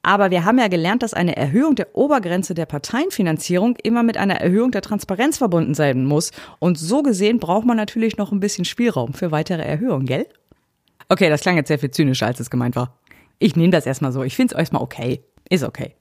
Aber 0.03 0.33
wir 0.33 0.45
haben 0.45 0.59
ja 0.59 0.67
gelernt, 0.67 1.05
dass 1.05 1.15
eine 1.15 1.37
Erhöhung 1.37 1.77
der 1.77 1.95
Obergrenze 1.95 2.55
der 2.55 2.67
Parteienfinanzierung 2.67 3.77
immer 3.85 4.03
mit 4.03 4.17
einer 4.17 4.41
Erhöhung 4.41 4.73
der 4.73 4.83
Transparenz 4.83 5.39
verbunden 5.39 5.75
sein 5.75 6.05
muss. 6.05 6.33
Und 6.59 6.81
so 6.81 7.05
gesehen 7.05 7.39
braucht 7.39 7.65
man 7.65 7.77
natürlich 7.77 8.17
noch 8.17 8.33
ein 8.33 8.41
bisschen 8.41 8.65
Spielraum 8.65 9.15
für 9.15 9.31
weitere 9.31 9.62
Erhöhungen, 9.62 10.07
gell? 10.07 10.27
Okay, 11.09 11.29
das 11.29 11.43
klang 11.43 11.57
jetzt 11.57 11.69
sehr 11.69 11.79
viel 11.79 11.91
zynischer, 11.91 12.27
als 12.27 12.41
es 12.41 12.51
gemeint 12.51 12.77
war. 12.77 12.99
Ich 13.39 13.57
nehme 13.57 13.70
das 13.70 13.87
erstmal 13.87 14.12
so. 14.12 14.22
Ich 14.22 14.37
finde 14.37 14.55
es 14.55 14.59
erstmal 14.59 14.82
okay. 14.82 15.24
Ist 15.49 15.64
okay. 15.64 15.95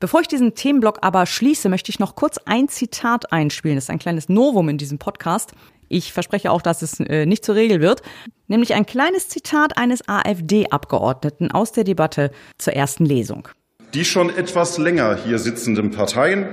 Bevor 0.00 0.20
ich 0.20 0.28
diesen 0.28 0.54
Themenblock 0.54 0.98
aber 1.02 1.24
schließe, 1.24 1.68
möchte 1.68 1.90
ich 1.90 1.98
noch 1.98 2.14
kurz 2.14 2.38
ein 2.44 2.68
Zitat 2.68 3.32
einspielen. 3.32 3.76
Das 3.76 3.84
ist 3.84 3.90
ein 3.90 3.98
kleines 3.98 4.28
Novum 4.28 4.68
in 4.68 4.78
diesem 4.78 4.98
Podcast. 4.98 5.52
Ich 5.88 6.12
verspreche 6.12 6.50
auch, 6.50 6.62
dass 6.62 6.82
es 6.82 7.00
äh, 7.00 7.26
nicht 7.26 7.44
zur 7.44 7.54
Regel 7.54 7.80
wird. 7.80 8.02
Nämlich 8.48 8.74
ein 8.74 8.86
kleines 8.86 9.28
Zitat 9.28 9.78
eines 9.78 10.08
AfD-Abgeordneten 10.08 11.50
aus 11.50 11.72
der 11.72 11.84
Debatte 11.84 12.30
zur 12.58 12.74
ersten 12.74 13.06
Lesung. 13.06 13.48
Die 13.94 14.04
schon 14.04 14.28
etwas 14.34 14.76
länger 14.78 15.16
hier 15.24 15.38
sitzenden 15.38 15.90
Parteien 15.90 16.48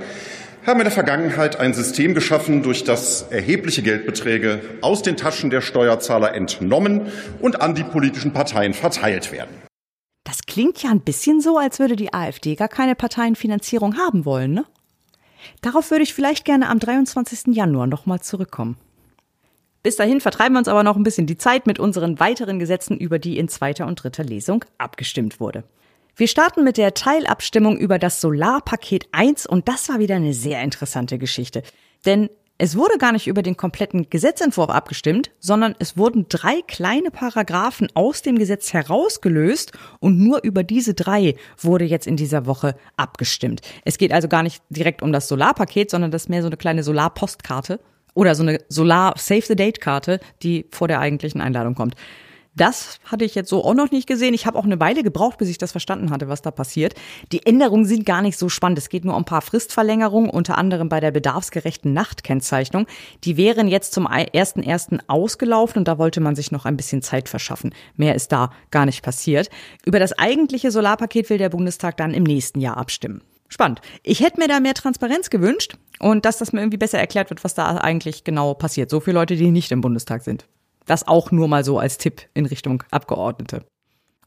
haben 0.66 0.78
in 0.78 0.84
der 0.84 0.92
Vergangenheit 0.92 1.58
ein 1.58 1.74
System 1.74 2.14
geschaffen, 2.14 2.62
durch 2.62 2.84
das 2.84 3.22
erhebliche 3.30 3.82
Geldbeträge 3.82 4.60
aus 4.80 5.02
den 5.02 5.16
Taschen 5.16 5.50
der 5.50 5.60
Steuerzahler 5.60 6.34
entnommen 6.34 7.08
und 7.40 7.60
an 7.60 7.74
die 7.74 7.82
politischen 7.82 8.32
Parteien 8.32 8.74
verteilt 8.74 9.32
werden. 9.32 9.61
Klingt 10.52 10.82
ja 10.82 10.90
ein 10.90 11.00
bisschen 11.00 11.40
so, 11.40 11.56
als 11.56 11.78
würde 11.78 11.96
die 11.96 12.12
AfD 12.12 12.56
gar 12.56 12.68
keine 12.68 12.94
Parteienfinanzierung 12.94 13.96
haben 13.96 14.26
wollen, 14.26 14.52
ne? 14.52 14.66
Darauf 15.62 15.90
würde 15.90 16.02
ich 16.02 16.12
vielleicht 16.12 16.44
gerne 16.44 16.68
am 16.68 16.78
23. 16.78 17.54
Januar 17.56 17.86
nochmal 17.86 18.20
zurückkommen. 18.20 18.76
Bis 19.82 19.96
dahin 19.96 20.20
vertreiben 20.20 20.52
wir 20.52 20.58
uns 20.58 20.68
aber 20.68 20.82
noch 20.82 20.96
ein 20.96 21.04
bisschen 21.04 21.26
die 21.26 21.38
Zeit 21.38 21.66
mit 21.66 21.78
unseren 21.78 22.20
weiteren 22.20 22.58
Gesetzen, 22.58 22.98
über 22.98 23.18
die 23.18 23.38
in 23.38 23.48
zweiter 23.48 23.86
und 23.86 24.02
dritter 24.02 24.24
Lesung 24.24 24.62
abgestimmt 24.76 25.40
wurde. 25.40 25.64
Wir 26.16 26.28
starten 26.28 26.64
mit 26.64 26.76
der 26.76 26.92
Teilabstimmung 26.92 27.78
über 27.78 27.98
das 27.98 28.20
Solarpaket 28.20 29.08
1 29.12 29.46
und 29.46 29.68
das 29.68 29.88
war 29.88 30.00
wieder 30.00 30.16
eine 30.16 30.34
sehr 30.34 30.62
interessante 30.62 31.16
Geschichte. 31.16 31.62
Denn 32.04 32.28
es 32.62 32.76
wurde 32.76 32.96
gar 32.96 33.10
nicht 33.10 33.26
über 33.26 33.42
den 33.42 33.56
kompletten 33.56 34.08
Gesetzentwurf 34.08 34.70
abgestimmt, 34.70 35.32
sondern 35.40 35.74
es 35.80 35.96
wurden 35.96 36.26
drei 36.28 36.62
kleine 36.68 37.10
Paragraphen 37.10 37.88
aus 37.94 38.22
dem 38.22 38.38
Gesetz 38.38 38.72
herausgelöst 38.72 39.72
und 39.98 40.20
nur 40.20 40.44
über 40.44 40.62
diese 40.62 40.94
drei 40.94 41.34
wurde 41.58 41.84
jetzt 41.84 42.06
in 42.06 42.14
dieser 42.14 42.46
Woche 42.46 42.76
abgestimmt. 42.96 43.62
Es 43.84 43.98
geht 43.98 44.12
also 44.12 44.28
gar 44.28 44.44
nicht 44.44 44.62
direkt 44.70 45.02
um 45.02 45.12
das 45.12 45.26
Solarpaket, 45.26 45.90
sondern 45.90 46.12
das 46.12 46.22
ist 46.22 46.28
mehr 46.28 46.42
so 46.42 46.46
eine 46.46 46.56
kleine 46.56 46.84
Solarpostkarte 46.84 47.80
oder 48.14 48.36
so 48.36 48.44
eine 48.44 48.60
Solar 48.68 49.14
Save 49.16 49.42
the 49.42 49.56
Date 49.56 49.80
Karte, 49.80 50.20
die 50.44 50.66
vor 50.70 50.86
der 50.86 51.00
eigentlichen 51.00 51.40
Einladung 51.40 51.74
kommt. 51.74 51.96
Das 52.54 52.98
hatte 53.04 53.24
ich 53.24 53.34
jetzt 53.34 53.48
so 53.48 53.64
auch 53.64 53.72
noch 53.72 53.90
nicht 53.90 54.06
gesehen. 54.06 54.34
Ich 54.34 54.44
habe 54.44 54.58
auch 54.58 54.64
eine 54.64 54.78
Weile 54.78 55.02
gebraucht, 55.02 55.38
bis 55.38 55.48
ich 55.48 55.56
das 55.56 55.72
verstanden 55.72 56.10
hatte, 56.10 56.28
was 56.28 56.42
da 56.42 56.50
passiert. 56.50 56.94
Die 57.32 57.46
Änderungen 57.46 57.86
sind 57.86 58.04
gar 58.04 58.20
nicht 58.20 58.38
so 58.38 58.50
spannend. 58.50 58.76
Es 58.76 58.90
geht 58.90 59.06
nur 59.06 59.14
um 59.14 59.22
ein 59.22 59.26
paar 59.26 59.40
Fristverlängerungen, 59.40 60.28
unter 60.28 60.58
anderem 60.58 60.90
bei 60.90 61.00
der 61.00 61.12
bedarfsgerechten 61.12 61.94
Nachtkennzeichnung. 61.94 62.86
Die 63.24 63.38
wären 63.38 63.68
jetzt 63.68 63.94
zum 63.94 64.06
1.1. 64.06 65.00
ausgelaufen 65.06 65.78
und 65.78 65.88
da 65.88 65.96
wollte 65.96 66.20
man 66.20 66.36
sich 66.36 66.52
noch 66.52 66.66
ein 66.66 66.76
bisschen 66.76 67.00
Zeit 67.00 67.30
verschaffen. 67.30 67.74
Mehr 67.96 68.14
ist 68.14 68.32
da 68.32 68.50
gar 68.70 68.84
nicht 68.84 69.02
passiert. 69.02 69.48
Über 69.86 69.98
das 69.98 70.12
eigentliche 70.18 70.70
Solarpaket 70.70 71.30
will 71.30 71.38
der 71.38 71.48
Bundestag 71.48 71.96
dann 71.96 72.12
im 72.12 72.24
nächsten 72.24 72.60
Jahr 72.60 72.76
abstimmen. 72.76 73.22
Spannend. 73.48 73.80
Ich 74.02 74.20
hätte 74.20 74.40
mir 74.40 74.48
da 74.48 74.60
mehr 74.60 74.74
Transparenz 74.74 75.30
gewünscht 75.30 75.76
und 76.00 76.26
dass 76.26 76.38
das 76.38 76.52
mir 76.52 76.60
irgendwie 76.60 76.78
besser 76.78 76.98
erklärt 76.98 77.30
wird, 77.30 77.44
was 77.44 77.54
da 77.54 77.78
eigentlich 77.78 78.24
genau 78.24 78.52
passiert. 78.54 78.90
So 78.90 79.00
viele 79.00 79.18
Leute, 79.18 79.36
die 79.36 79.50
nicht 79.50 79.72
im 79.72 79.80
Bundestag 79.80 80.22
sind. 80.22 80.46
Das 80.86 81.06
auch 81.06 81.30
nur 81.30 81.48
mal 81.48 81.64
so 81.64 81.78
als 81.78 81.98
Tipp 81.98 82.22
in 82.34 82.46
Richtung 82.46 82.82
Abgeordnete. 82.90 83.64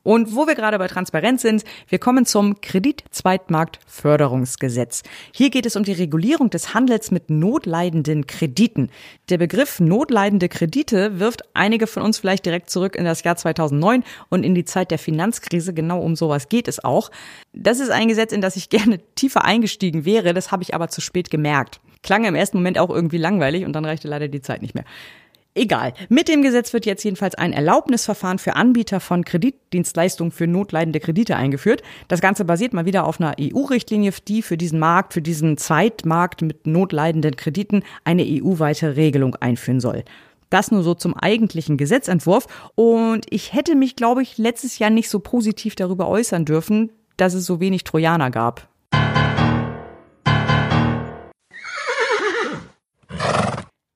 Und 0.06 0.34
wo 0.36 0.45
wir 0.45 0.53
gerade 0.53 0.78
bei 0.78 0.88
Transparenz 0.88 1.41
sind, 1.41 1.64
wir 1.89 1.97
kommen 1.97 2.28
zum 2.28 2.62
Kreditzweitmarktförderungsgesetz. 2.62 5.01
Hier 5.34 5.49
geht 5.49 5.66
es 5.66 5.76
um 5.76 5.82
die 5.82 5.93
Regulierung 5.93 6.51
des 6.51 6.76
Handels 6.76 7.10
mit 7.10 7.32
notleidenden 7.32 8.28
Krediten. 8.28 8.91
Der 9.30 9.39
Begriff 9.39 9.80
notleidende 9.80 10.47
Kredite 10.47 11.20
wirft 11.20 11.41
einige 11.56 11.88
von 11.88 12.03
uns 12.03 12.20
vielleicht 12.20 12.45
direkt 12.45 12.70
zurück 12.70 12.95
in 12.95 13.03
das 13.03 13.24
Jahr 13.24 13.36
2009 13.36 14.03
und 14.30 14.43
in 14.43 14.53
die 14.53 14.66
Zeit 14.66 14.91
der 14.91 14.99
Finanzkrise. 14.99 15.74
Genau 15.74 16.01
um 16.01 16.16
sowas 16.16 16.49
geht 16.49 16.68
es 16.68 16.84
auch. 16.84 17.10
Das 17.53 17.80
ist 17.80 17.89
ein 17.89 18.08
Gesetz, 18.08 18.32
in 18.32 18.41
das 18.41 18.58
ich 18.58 18.70
gerne 18.76 18.99
tiefer 19.16 19.43
eingestiegen 19.43 20.06
wäre. 20.06 20.36
Das 20.36 20.51
habe 20.51 20.62
ich 20.62 20.76
aber 20.76 20.89
zu 20.89 21.01
spät 21.01 21.32
gemerkt. 21.32 21.82
Klang 22.03 22.26
im 22.26 22.36
ersten 22.36 22.58
Moment 22.58 22.78
auch 22.78 22.91
irgendwie 22.91 23.18
langweilig 23.18 23.66
und 23.66 23.74
dann 23.74 23.86
reichte 23.86 24.08
leider 24.08 24.28
die 24.28 24.41
Zeit 24.41 24.62
nicht 24.62 24.76
mehr. 24.76 24.86
Egal. 25.58 25.93
Mit 26.10 26.28
dem 26.28 26.41
Gesetz 26.41 26.74
wird 26.74 26.86
jetzt 26.86 27.06
jedenfalls 27.06 27.36
ein 27.36 27.53
Erlaubnisverfahren 27.53 28.39
für 28.39 28.58
Anbieter 28.58 28.99
von 28.99 29.24
Kreditdienstleistungen 29.24 30.32
für 30.32 30.47
notleidende 30.47 30.99
Kredite 30.99 31.38
eingeführt. 31.38 31.82
Das 32.10 32.20
Ganze 32.20 32.43
basiert 32.43 32.74
mal 32.74 32.86
wieder 32.86 33.08
auf 33.08 33.22
einer 33.22 33.36
EU-Richtlinie, 33.39 34.12
die 34.28 34.41
für 34.41 34.58
diesen 34.58 34.80
Markt, 34.80 35.14
für 35.14 35.22
diesen 35.22 35.56
Zeitmarkt 35.58 36.41
mit 36.41 36.68
notleidenden 36.68 37.38
Krediten 37.38 37.84
eine 38.03 38.24
EU-weite 38.24 38.97
Regelung 38.97 39.36
einführen 39.36 39.80
soll. 39.80 40.03
Das 40.49 40.72
nur 40.72 40.84
so 40.84 40.93
zum 40.93 41.16
eigentlichen 41.16 41.78
Gesetzentwurf. 41.78 42.47
Und 42.76 43.26
ich 43.30 43.53
hätte 43.53 43.76
mich, 43.76 43.95
glaube 43.95 44.24
ich, 44.24 44.38
letztes 44.38 44.78
Jahr 44.78 44.89
nicht 44.89 45.10
so 45.10 45.20
positiv 45.20 45.76
darüber 45.76 46.10
äußern 46.10 46.43
dürfen, 46.43 46.91
dass 47.16 47.34
es 47.34 47.45
so 47.45 47.62
wenig 47.62 47.86
Trojaner 47.86 48.30
gab. 48.30 48.68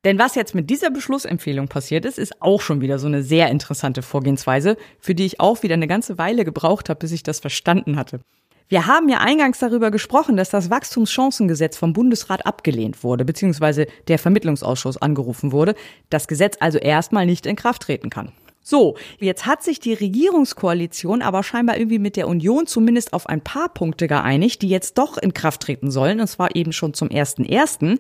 Denn 0.06 0.18
was 0.18 0.36
jetzt 0.36 0.56
mit 0.56 0.70
dieser 0.70 0.92
Beschlussempfehlung 0.92 1.68
passiert 1.68 2.06
ist, 2.06 2.18
ist 2.18 2.42
auch 2.42 2.62
schon 2.62 2.80
wieder 2.80 3.00
so 3.00 3.08
eine 3.08 3.22
sehr 3.22 3.50
interessante 3.50 4.02
Vorgehensweise, 4.02 4.78
für 5.00 5.14
die 5.14 5.26
ich 5.26 5.42
auch 5.42 5.62
wieder 5.62 5.74
eine 5.74 5.88
ganze 5.88 6.18
Weile 6.18 6.46
gebraucht 6.46 6.88
habe, 6.88 7.00
bis 7.00 7.12
ich 7.12 7.24
das 7.24 7.42
verstanden 7.42 7.98
hatte. 7.98 8.22
Wir 8.70 8.86
haben 8.86 9.10
ja 9.10 9.18
eingangs 9.18 9.60
darüber 9.60 9.92
gesprochen, 9.92 10.38
dass 10.38 10.52
das 10.52 10.70
Wachstumschancengesetz 10.70 11.76
vom 11.76 11.92
Bundesrat 11.92 12.46
abgelehnt 12.46 13.04
wurde, 13.04 13.26
beziehungsweise 13.26 13.88
der 14.08 14.20
Vermittlungsausschuss 14.20 14.98
angerufen 14.98 15.52
wurde, 15.52 15.76
das 16.10 16.28
Gesetz 16.28 16.56
also 16.60 16.78
erstmal 16.78 17.26
nicht 17.26 17.46
in 17.46 17.56
Kraft 17.56 17.82
treten 17.82 18.10
kann. 18.10 18.32
So, 18.62 18.96
jetzt 19.20 19.48
hat 19.48 19.64
sich 19.64 19.80
die 19.80 19.94
Regierungskoalition 19.94 21.24
aber 21.24 21.42
scheinbar 21.42 21.78
irgendwie 21.78 21.98
mit 21.98 22.16
der 22.16 22.28
Union 22.28 22.68
zumindest 22.68 23.14
auf 23.14 23.28
ein 23.28 23.42
paar 23.42 23.70
Punkte 23.70 24.08
geeinigt, 24.08 24.62
die 24.62 24.70
jetzt 24.70 24.98
doch 25.00 25.18
in 25.18 25.34
Kraft 25.34 25.62
treten 25.62 25.90
sollen, 25.90 26.22
und 26.22 26.28
zwar 26.28 26.56
eben 26.56 26.72
schon 26.72 26.94
zum 26.94 27.10
1.1 27.10 27.98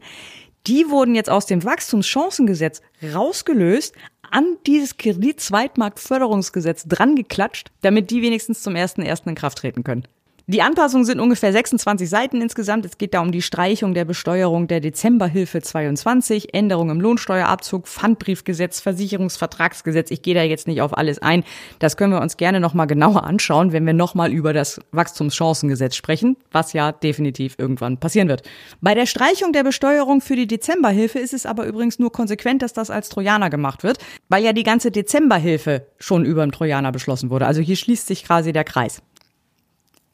die 0.68 0.90
wurden 0.90 1.16
jetzt 1.16 1.30
aus 1.30 1.46
dem 1.46 1.64
Wachstumschancengesetz 1.64 2.82
rausgelöst, 3.14 3.96
an 4.32 4.58
dieses 4.68 4.98
Kredit-Zweitmarktförderungsgesetz 4.98 6.86
dran 6.88 7.16
geklatscht, 7.16 7.72
damit 7.82 8.12
die 8.12 8.22
wenigstens 8.22 8.62
zum 8.62 8.76
1.1. 8.76 9.28
in 9.28 9.36
Kraft 9.36 9.60
treten 9.60 9.84
können. 9.84 10.08
Die 10.52 10.64
Anpassungen 10.64 11.06
sind 11.06 11.20
ungefähr 11.20 11.52
26 11.52 12.10
Seiten 12.10 12.42
insgesamt. 12.42 12.84
Es 12.84 12.98
geht 12.98 13.14
da 13.14 13.20
um 13.20 13.32
die 13.32 13.44
Streichung 13.44 13.94
der 13.94 14.04
Besteuerung 14.04 14.68
der 14.68 14.80
Dezemberhilfe 14.80 15.62
22, 15.62 16.56
Änderung 16.56 16.90
im 16.90 17.00
Lohnsteuerabzug, 17.00 17.88
Pfandbriefgesetz, 17.88 18.80
Versicherungsvertragsgesetz. 18.80 20.10
Ich 20.10 20.24
gehe 20.24 20.34
da 20.34 20.42
jetzt 20.42 20.68
nicht 20.68 20.82
auf 20.82 20.98
alles 20.98 21.22
ein. 21.22 21.44
Das 21.78 21.98
können 21.98 22.14
wir 22.14 22.22
uns 22.22 22.36
gerne 22.36 22.60
nochmal 22.60 22.88
genauer 22.88 23.26
anschauen, 23.26 23.74
wenn 23.74 23.86
wir 23.86 23.94
nochmal 23.94 24.34
über 24.34 24.52
das 24.52 24.80
Wachstumschancengesetz 24.92 25.96
sprechen, 25.96 26.36
was 26.52 26.74
ja 26.74 26.94
definitiv 26.94 27.54
irgendwann 27.60 28.00
passieren 28.00 28.28
wird. 28.28 28.42
Bei 28.82 28.96
der 28.96 29.06
Streichung 29.06 29.54
der 29.54 29.64
Besteuerung 29.64 30.20
für 30.20 30.36
die 30.36 30.48
Dezemberhilfe 30.48 31.20
ist 31.20 31.36
es 31.36 31.46
aber 31.46 31.68
übrigens 31.68 32.00
nur 32.00 32.12
konsequent, 32.12 32.64
dass 32.64 32.74
das 32.74 32.90
als 32.90 33.10
Trojaner 33.10 33.52
gemacht 33.52 33.84
wird, 33.84 34.00
weil 34.30 34.44
ja 34.44 34.54
die 34.54 34.64
ganze 34.64 34.90
Dezemberhilfe 34.90 35.86
schon 36.00 36.26
über 36.26 36.42
dem 36.42 36.52
Trojaner 36.52 36.92
beschlossen 36.92 37.30
wurde. 37.30 37.46
Also 37.46 37.62
hier 37.62 37.76
schließt 37.76 38.08
sich 38.08 38.24
quasi 38.24 38.52
der 38.52 38.64
Kreis. 38.64 39.04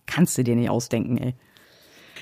Kannst 0.05 0.37
du 0.37 0.43
dir 0.43 0.55
nicht 0.55 0.69
ausdenken, 0.69 1.17
ey. 1.17 1.35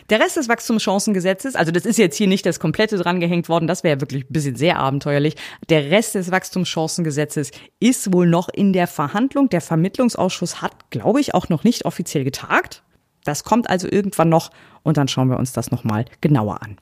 Der 0.10 0.20
Rest 0.20 0.36
des 0.36 0.50
Wachstumschancengesetzes, 0.50 1.56
also 1.56 1.72
das 1.72 1.86
ist 1.86 1.98
jetzt 1.98 2.18
hier 2.18 2.28
nicht 2.28 2.46
das 2.46 2.60
komplette 2.60 2.98
drangehängt 2.98 3.48
worden, 3.48 3.68
das 3.68 3.86
wäre 3.86 4.02
wirklich 4.02 4.26
ein 4.26 4.34
bisschen 4.34 4.56
sehr 4.56 4.80
abenteuerlich. 4.80 5.36
Der 5.70 5.92
Rest 5.92 6.16
des 6.16 6.30
Wachstumschancengesetzes 6.30 7.52
ist 7.80 8.12
wohl 8.12 8.28
noch 8.28 8.50
in 8.50 8.74
der 8.74 8.88
Verhandlung. 8.88 9.48
Der 9.50 9.62
Vermittlungsausschuss 9.62 10.62
hat, 10.62 10.90
glaube 10.90 11.22
ich, 11.22 11.34
auch 11.34 11.48
noch 11.48 11.64
nicht 11.64 11.86
offiziell 11.86 12.26
getagt. 12.26 12.84
Das 13.24 13.46
kommt 13.46 13.70
also 13.70 13.88
irgendwann 13.90 14.30
noch 14.30 14.52
und 14.84 14.98
dann 14.98 15.08
schauen 15.08 15.30
wir 15.30 15.40
uns 15.40 15.54
das 15.54 15.72
nochmal 15.72 16.04
genauer 16.20 16.62
an. 16.62 16.78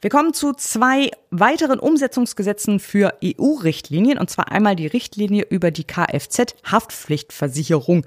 Wir 0.00 0.10
kommen 0.10 0.32
zu 0.32 0.52
zwei 0.52 1.10
weiteren 1.30 1.80
Umsetzungsgesetzen 1.80 2.78
für 2.78 3.14
EU-Richtlinien, 3.24 4.18
und 4.18 4.30
zwar 4.30 4.52
einmal 4.52 4.76
die 4.76 4.86
Richtlinie 4.86 5.44
über 5.50 5.72
die 5.72 5.82
Kfz-Haftpflichtversicherung. 5.82 8.06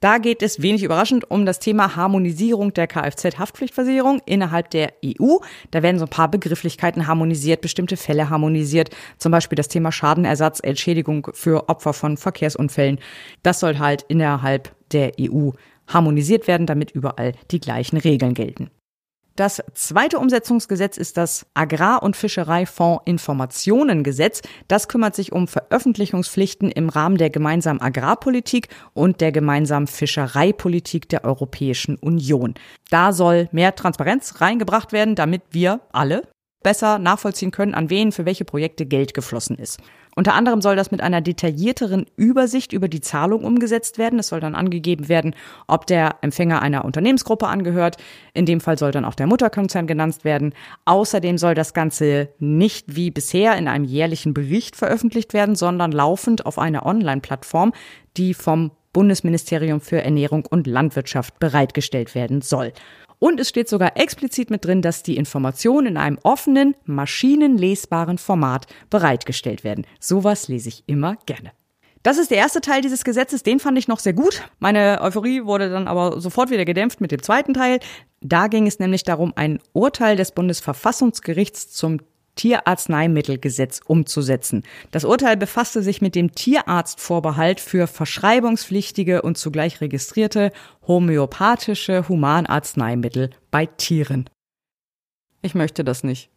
Da 0.00 0.18
geht 0.18 0.42
es 0.42 0.60
wenig 0.60 0.82
überraschend 0.82 1.30
um 1.30 1.46
das 1.46 1.58
Thema 1.58 1.96
Harmonisierung 1.96 2.74
der 2.74 2.86
Kfz-Haftpflichtversicherung 2.86 4.20
innerhalb 4.26 4.70
der 4.70 4.92
EU. 5.04 5.38
Da 5.70 5.82
werden 5.82 5.98
so 5.98 6.04
ein 6.04 6.10
paar 6.10 6.30
Begrifflichkeiten 6.30 7.06
harmonisiert, 7.06 7.62
bestimmte 7.62 7.96
Fälle 7.96 8.28
harmonisiert, 8.28 8.90
zum 9.16 9.32
Beispiel 9.32 9.56
das 9.56 9.68
Thema 9.68 9.92
Schadenersatz, 9.92 10.60
Entschädigung 10.60 11.28
für 11.32 11.68
Opfer 11.70 11.94
von 11.94 12.18
Verkehrsunfällen. 12.18 12.98
Das 13.42 13.60
soll 13.60 13.78
halt 13.78 14.02
innerhalb 14.08 14.74
der 14.92 15.12
EU 15.18 15.50
harmonisiert 15.88 16.46
werden, 16.46 16.66
damit 16.66 16.90
überall 16.90 17.32
die 17.50 17.60
gleichen 17.60 17.96
Regeln 17.96 18.34
gelten. 18.34 18.70
Das 19.36 19.62
zweite 19.74 20.18
Umsetzungsgesetz 20.18 20.96
ist 20.96 21.18
das 21.18 21.44
Agrar- 21.52 22.02
und 22.02 22.16
Fischereifonds 22.16 23.02
Informationengesetz. 23.04 24.40
Das 24.66 24.88
kümmert 24.88 25.14
sich 25.14 25.30
um 25.30 25.46
Veröffentlichungspflichten 25.46 26.70
im 26.70 26.88
Rahmen 26.88 27.18
der 27.18 27.28
gemeinsamen 27.28 27.82
Agrarpolitik 27.82 28.68
und 28.94 29.20
der 29.20 29.32
gemeinsamen 29.32 29.88
Fischereipolitik 29.88 31.10
der 31.10 31.24
Europäischen 31.24 31.96
Union. 31.96 32.54
Da 32.88 33.12
soll 33.12 33.48
mehr 33.52 33.74
Transparenz 33.74 34.40
reingebracht 34.40 34.92
werden, 34.92 35.14
damit 35.14 35.42
wir 35.50 35.80
alle 35.92 36.22
besser 36.62 36.98
nachvollziehen 36.98 37.50
können, 37.50 37.74
an 37.74 37.90
wen 37.90 38.12
für 38.12 38.26
welche 38.26 38.44
Projekte 38.44 38.86
Geld 38.86 39.14
geflossen 39.14 39.56
ist. 39.56 39.80
Unter 40.16 40.34
anderem 40.34 40.62
soll 40.62 40.76
das 40.76 40.90
mit 40.90 41.02
einer 41.02 41.20
detaillierteren 41.20 42.06
Übersicht 42.16 42.72
über 42.72 42.88
die 42.88 43.02
Zahlung 43.02 43.44
umgesetzt 43.44 43.98
werden. 43.98 44.18
Es 44.18 44.28
soll 44.28 44.40
dann 44.40 44.54
angegeben 44.54 45.08
werden, 45.08 45.34
ob 45.66 45.86
der 45.86 46.16
Empfänger 46.22 46.62
einer 46.62 46.86
Unternehmensgruppe 46.86 47.46
angehört. 47.46 47.98
In 48.32 48.46
dem 48.46 48.60
Fall 48.60 48.78
soll 48.78 48.92
dann 48.92 49.04
auch 49.04 49.14
der 49.14 49.26
Mutterkonzern 49.26 49.86
genannt 49.86 50.24
werden. 50.24 50.54
Außerdem 50.86 51.36
soll 51.36 51.54
das 51.54 51.74
Ganze 51.74 52.30
nicht 52.38 52.96
wie 52.96 53.10
bisher 53.10 53.56
in 53.56 53.68
einem 53.68 53.84
jährlichen 53.84 54.32
Bericht 54.32 54.74
veröffentlicht 54.74 55.34
werden, 55.34 55.54
sondern 55.54 55.92
laufend 55.92 56.46
auf 56.46 56.58
einer 56.58 56.86
Online-Plattform, 56.86 57.72
die 58.16 58.32
vom 58.32 58.70
Bundesministerium 58.94 59.82
für 59.82 60.00
Ernährung 60.00 60.46
und 60.46 60.66
Landwirtschaft 60.66 61.38
bereitgestellt 61.38 62.14
werden 62.14 62.40
soll. 62.40 62.72
Und 63.18 63.40
es 63.40 63.48
steht 63.48 63.68
sogar 63.68 63.96
explizit 63.96 64.50
mit 64.50 64.64
drin, 64.64 64.82
dass 64.82 65.02
die 65.02 65.16
Informationen 65.16 65.86
in 65.86 65.96
einem 65.96 66.18
offenen, 66.22 66.76
maschinenlesbaren 66.84 68.18
Format 68.18 68.66
bereitgestellt 68.90 69.64
werden. 69.64 69.86
Sowas 70.00 70.48
lese 70.48 70.68
ich 70.68 70.84
immer 70.86 71.16
gerne. 71.26 71.52
Das 72.02 72.18
ist 72.18 72.30
der 72.30 72.38
erste 72.38 72.60
Teil 72.60 72.82
dieses 72.82 73.02
Gesetzes, 73.02 73.42
den 73.42 73.58
fand 73.58 73.76
ich 73.78 73.88
noch 73.88 73.98
sehr 73.98 74.12
gut. 74.12 74.44
Meine 74.60 75.00
Euphorie 75.00 75.44
wurde 75.44 75.70
dann 75.70 75.88
aber 75.88 76.20
sofort 76.20 76.50
wieder 76.50 76.64
gedämpft 76.64 77.00
mit 77.00 77.10
dem 77.10 77.20
zweiten 77.20 77.52
Teil. 77.52 77.80
Da 78.20 78.46
ging 78.46 78.68
es 78.68 78.78
nämlich 78.78 79.02
darum, 79.02 79.32
ein 79.34 79.58
Urteil 79.72 80.16
des 80.16 80.30
Bundesverfassungsgerichts 80.30 81.72
zum 81.72 81.98
Tierarzneimittelgesetz 82.36 83.80
umzusetzen. 83.86 84.62
Das 84.92 85.04
Urteil 85.04 85.36
befasste 85.36 85.82
sich 85.82 86.00
mit 86.00 86.14
dem 86.14 86.34
Tierarztvorbehalt 86.34 87.60
für 87.60 87.86
verschreibungspflichtige 87.86 89.22
und 89.22 89.36
zugleich 89.36 89.80
registrierte 89.80 90.52
homöopathische 90.86 92.08
Humanarzneimittel 92.08 93.30
bei 93.50 93.66
Tieren. 93.66 94.30
Ich 95.42 95.54
möchte 95.54 95.82
das 95.82 96.04
nicht. 96.04 96.30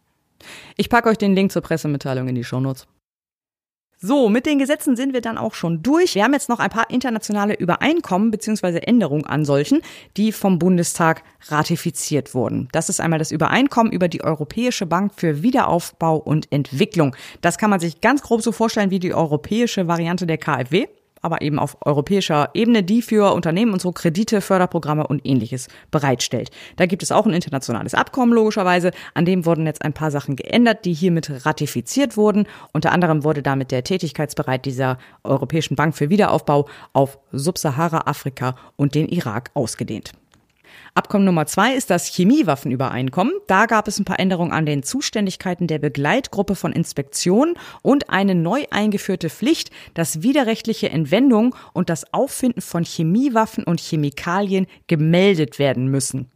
Ich 0.76 0.88
packe 0.88 1.08
euch 1.08 1.18
den 1.18 1.34
Link 1.34 1.52
zur 1.52 1.62
Pressemitteilung 1.62 2.28
in 2.28 2.34
die 2.34 2.44
Shownotes. 2.44 2.86
So, 4.02 4.30
mit 4.30 4.46
den 4.46 4.58
Gesetzen 4.58 4.96
sind 4.96 5.12
wir 5.12 5.20
dann 5.20 5.36
auch 5.36 5.52
schon 5.52 5.82
durch. 5.82 6.14
Wir 6.14 6.24
haben 6.24 6.32
jetzt 6.32 6.48
noch 6.48 6.58
ein 6.58 6.70
paar 6.70 6.88
internationale 6.88 7.52
Übereinkommen 7.52 8.30
bzw. 8.30 8.78
Änderungen 8.78 9.26
an 9.26 9.44
solchen, 9.44 9.82
die 10.16 10.32
vom 10.32 10.58
Bundestag 10.58 11.22
ratifiziert 11.48 12.34
wurden. 12.34 12.68
Das 12.72 12.88
ist 12.88 12.98
einmal 12.98 13.18
das 13.18 13.30
Übereinkommen 13.30 13.92
über 13.92 14.08
die 14.08 14.24
Europäische 14.24 14.86
Bank 14.86 15.12
für 15.14 15.42
Wiederaufbau 15.42 16.16
und 16.16 16.50
Entwicklung. 16.50 17.14
Das 17.42 17.58
kann 17.58 17.68
man 17.68 17.78
sich 17.78 18.00
ganz 18.00 18.22
grob 18.22 18.40
so 18.40 18.52
vorstellen 18.52 18.90
wie 18.90 19.00
die 19.00 19.12
europäische 19.12 19.86
Variante 19.86 20.26
der 20.26 20.38
KfW 20.38 20.86
aber 21.20 21.42
eben 21.42 21.58
auf 21.58 21.76
europäischer 21.84 22.50
Ebene, 22.54 22.82
die 22.82 23.02
für 23.02 23.32
Unternehmen 23.34 23.72
und 23.72 23.80
so 23.80 23.92
Kredite, 23.92 24.40
Förderprogramme 24.40 25.06
und 25.06 25.26
ähnliches 25.26 25.68
bereitstellt. 25.90 26.50
Da 26.76 26.86
gibt 26.86 27.02
es 27.02 27.12
auch 27.12 27.26
ein 27.26 27.32
internationales 27.32 27.94
Abkommen 27.94 28.32
logischerweise, 28.32 28.90
an 29.14 29.24
dem 29.24 29.44
wurden 29.46 29.66
jetzt 29.66 29.82
ein 29.82 29.92
paar 29.92 30.10
Sachen 30.10 30.36
geändert, 30.36 30.84
die 30.84 30.92
hiermit 30.92 31.46
ratifiziert 31.46 32.16
wurden. 32.16 32.46
Unter 32.72 32.92
anderem 32.92 33.24
wurde 33.24 33.42
damit 33.42 33.70
der 33.70 33.84
Tätigkeitsbereit 33.84 34.64
dieser 34.64 34.98
Europäischen 35.24 35.76
Bank 35.76 35.96
für 35.96 36.10
Wiederaufbau 36.10 36.68
auf 36.92 37.18
Subsahara-Afrika 37.32 38.56
und 38.76 38.94
den 38.94 39.08
Irak 39.08 39.50
ausgedehnt. 39.54 40.12
Abkommen 40.94 41.24
Nummer 41.24 41.46
zwei 41.46 41.74
ist 41.74 41.90
das 41.90 42.06
Chemiewaffenübereinkommen. 42.06 43.32
Da 43.46 43.66
gab 43.66 43.86
es 43.86 43.98
ein 43.98 44.04
paar 44.04 44.18
Änderungen 44.18 44.52
an 44.52 44.66
den 44.66 44.82
Zuständigkeiten 44.82 45.66
der 45.66 45.78
Begleitgruppe 45.78 46.56
von 46.56 46.72
Inspektionen 46.72 47.54
und 47.82 48.10
eine 48.10 48.34
neu 48.34 48.64
eingeführte 48.70 49.30
Pflicht, 49.30 49.70
dass 49.94 50.22
widerrechtliche 50.22 50.90
Entwendungen 50.90 51.54
und 51.72 51.90
das 51.90 52.12
Auffinden 52.12 52.60
von 52.60 52.84
Chemiewaffen 52.84 53.64
und 53.64 53.80
Chemikalien 53.80 54.66
gemeldet 54.88 55.58
werden 55.58 55.88
müssen. 55.88 56.30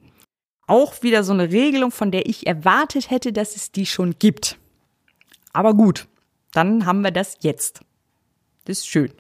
Auch 0.67 1.03
wieder 1.03 1.25
so 1.25 1.33
eine 1.33 1.51
Regelung, 1.51 1.91
von 1.91 2.11
der 2.11 2.27
ich 2.27 2.47
erwartet 2.47 3.11
hätte, 3.11 3.33
dass 3.33 3.57
es 3.57 3.73
die 3.73 3.87
schon 3.87 4.15
gibt. 4.19 4.59
Aber 5.53 5.75
gut, 5.75 6.07
dann 6.53 6.87
haben 6.87 7.03
wir 7.03 7.11
das 7.11 7.39
jetzt. 7.43 7.81
Das 8.65 8.79
ist 8.79 8.89
schön. 8.89 9.13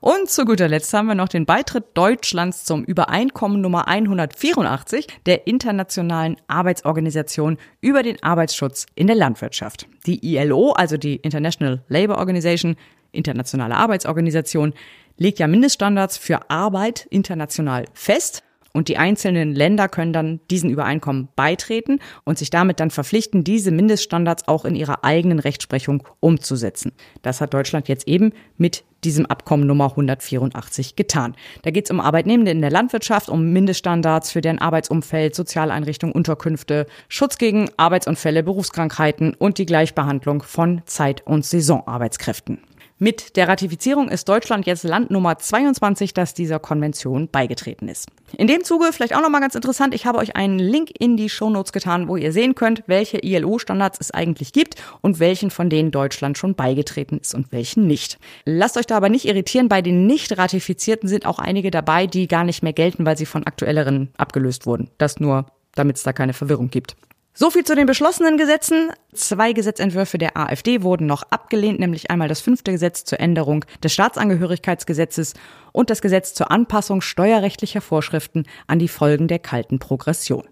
Und 0.00 0.30
zu 0.30 0.44
guter 0.44 0.68
Letzt 0.68 0.92
haben 0.94 1.08
wir 1.08 1.14
noch 1.14 1.28
den 1.28 1.46
Beitritt 1.46 1.84
Deutschlands 1.94 2.64
zum 2.64 2.84
Übereinkommen 2.84 3.60
Nummer 3.60 3.88
184 3.88 5.06
der 5.26 5.46
Internationalen 5.46 6.36
Arbeitsorganisation 6.46 7.58
über 7.80 8.02
den 8.02 8.22
Arbeitsschutz 8.22 8.86
in 8.94 9.06
der 9.06 9.16
Landwirtschaft. 9.16 9.88
Die 10.06 10.36
ILO, 10.36 10.72
also 10.72 10.96
die 10.96 11.16
International 11.16 11.82
Labour 11.88 12.18
Organization, 12.18 12.76
internationale 13.12 13.76
Arbeitsorganisation, 13.76 14.74
legt 15.16 15.38
ja 15.38 15.46
Mindeststandards 15.46 16.16
für 16.16 16.50
Arbeit 16.50 17.06
international 17.10 17.84
fest. 17.92 18.42
Und 18.72 18.88
die 18.88 18.98
einzelnen 18.98 19.54
Länder 19.54 19.88
können 19.88 20.12
dann 20.12 20.40
diesen 20.50 20.70
Übereinkommen 20.70 21.28
beitreten 21.34 21.98
und 22.24 22.38
sich 22.38 22.50
damit 22.50 22.78
dann 22.78 22.90
verpflichten, 22.90 23.42
diese 23.42 23.72
Mindeststandards 23.72 24.46
auch 24.46 24.64
in 24.64 24.76
ihrer 24.76 25.04
eigenen 25.04 25.40
Rechtsprechung 25.40 26.04
umzusetzen. 26.20 26.92
Das 27.22 27.40
hat 27.40 27.52
Deutschland 27.52 27.88
jetzt 27.88 28.06
eben 28.06 28.32
mit 28.56 28.84
diesem 29.02 29.26
Abkommen 29.26 29.66
Nummer 29.66 29.90
184 29.90 30.94
getan. 30.94 31.34
Da 31.62 31.70
geht 31.70 31.86
es 31.86 31.90
um 31.90 32.00
Arbeitnehmende 32.00 32.52
in 32.52 32.60
der 32.60 32.70
Landwirtschaft, 32.70 33.28
um 33.28 33.52
Mindeststandards 33.52 34.30
für 34.30 34.40
deren 34.40 34.58
Arbeitsumfeld, 34.58 35.34
Sozialeinrichtungen, 35.34 36.14
Unterkünfte, 36.14 36.86
Schutz 37.08 37.38
gegen 37.38 37.70
Arbeitsunfälle, 37.76 38.42
Berufskrankheiten 38.42 39.34
und 39.34 39.58
die 39.58 39.66
Gleichbehandlung 39.66 40.42
von 40.42 40.82
Zeit- 40.84 41.26
und 41.26 41.44
Saisonarbeitskräften. 41.44 42.58
Mit 43.02 43.36
der 43.36 43.48
Ratifizierung 43.48 44.10
ist 44.10 44.28
Deutschland 44.28 44.66
jetzt 44.66 44.84
Land 44.84 45.10
Nummer 45.10 45.38
22, 45.38 46.12
das 46.12 46.34
dieser 46.34 46.58
Konvention 46.58 47.30
beigetreten 47.30 47.88
ist. 47.88 48.10
In 48.36 48.46
dem 48.46 48.62
Zuge 48.62 48.92
vielleicht 48.92 49.16
auch 49.16 49.22
nochmal 49.22 49.40
ganz 49.40 49.54
interessant, 49.54 49.94
ich 49.94 50.04
habe 50.04 50.18
euch 50.18 50.36
einen 50.36 50.58
Link 50.58 50.90
in 50.98 51.16
die 51.16 51.30
Shownotes 51.30 51.72
getan, 51.72 52.08
wo 52.08 52.18
ihr 52.18 52.30
sehen 52.30 52.54
könnt, 52.54 52.82
welche 52.88 53.16
ILO-Standards 53.24 53.96
es 54.02 54.10
eigentlich 54.10 54.52
gibt 54.52 54.74
und 55.00 55.18
welchen 55.18 55.50
von 55.50 55.70
denen 55.70 55.92
Deutschland 55.92 56.36
schon 56.36 56.54
beigetreten 56.54 57.16
ist 57.16 57.34
und 57.34 57.50
welchen 57.52 57.86
nicht. 57.86 58.18
Lasst 58.44 58.76
euch 58.76 58.86
da 58.86 58.98
aber 58.98 59.08
nicht 59.08 59.24
irritieren, 59.24 59.70
bei 59.70 59.80
den 59.80 60.06
nicht 60.06 60.36
ratifizierten 60.36 61.08
sind 61.08 61.24
auch 61.24 61.38
einige 61.38 61.70
dabei, 61.70 62.06
die 62.06 62.28
gar 62.28 62.44
nicht 62.44 62.62
mehr 62.62 62.74
gelten, 62.74 63.06
weil 63.06 63.16
sie 63.16 63.24
von 63.24 63.46
aktuelleren 63.46 64.10
abgelöst 64.18 64.66
wurden. 64.66 64.90
Das 64.98 65.18
nur, 65.18 65.46
damit 65.74 65.96
es 65.96 66.02
da 66.02 66.12
keine 66.12 66.34
Verwirrung 66.34 66.68
gibt. 66.68 66.96
So 67.32 67.48
viel 67.48 67.64
zu 67.64 67.76
den 67.76 67.86
beschlossenen 67.86 68.36
Gesetzen. 68.36 68.90
Zwei 69.14 69.52
Gesetzentwürfe 69.52 70.18
der 70.18 70.36
AfD 70.36 70.82
wurden 70.82 71.06
noch 71.06 71.22
abgelehnt, 71.30 71.78
nämlich 71.78 72.10
einmal 72.10 72.28
das 72.28 72.40
fünfte 72.40 72.72
Gesetz 72.72 73.04
zur 73.04 73.20
Änderung 73.20 73.64
des 73.82 73.92
Staatsangehörigkeitsgesetzes 73.92 75.34
und 75.72 75.90
das 75.90 76.02
Gesetz 76.02 76.34
zur 76.34 76.50
Anpassung 76.50 77.00
steuerrechtlicher 77.00 77.80
Vorschriften 77.80 78.44
an 78.66 78.80
die 78.80 78.88
Folgen 78.88 79.28
der 79.28 79.38
kalten 79.38 79.78
Progression. 79.78 80.44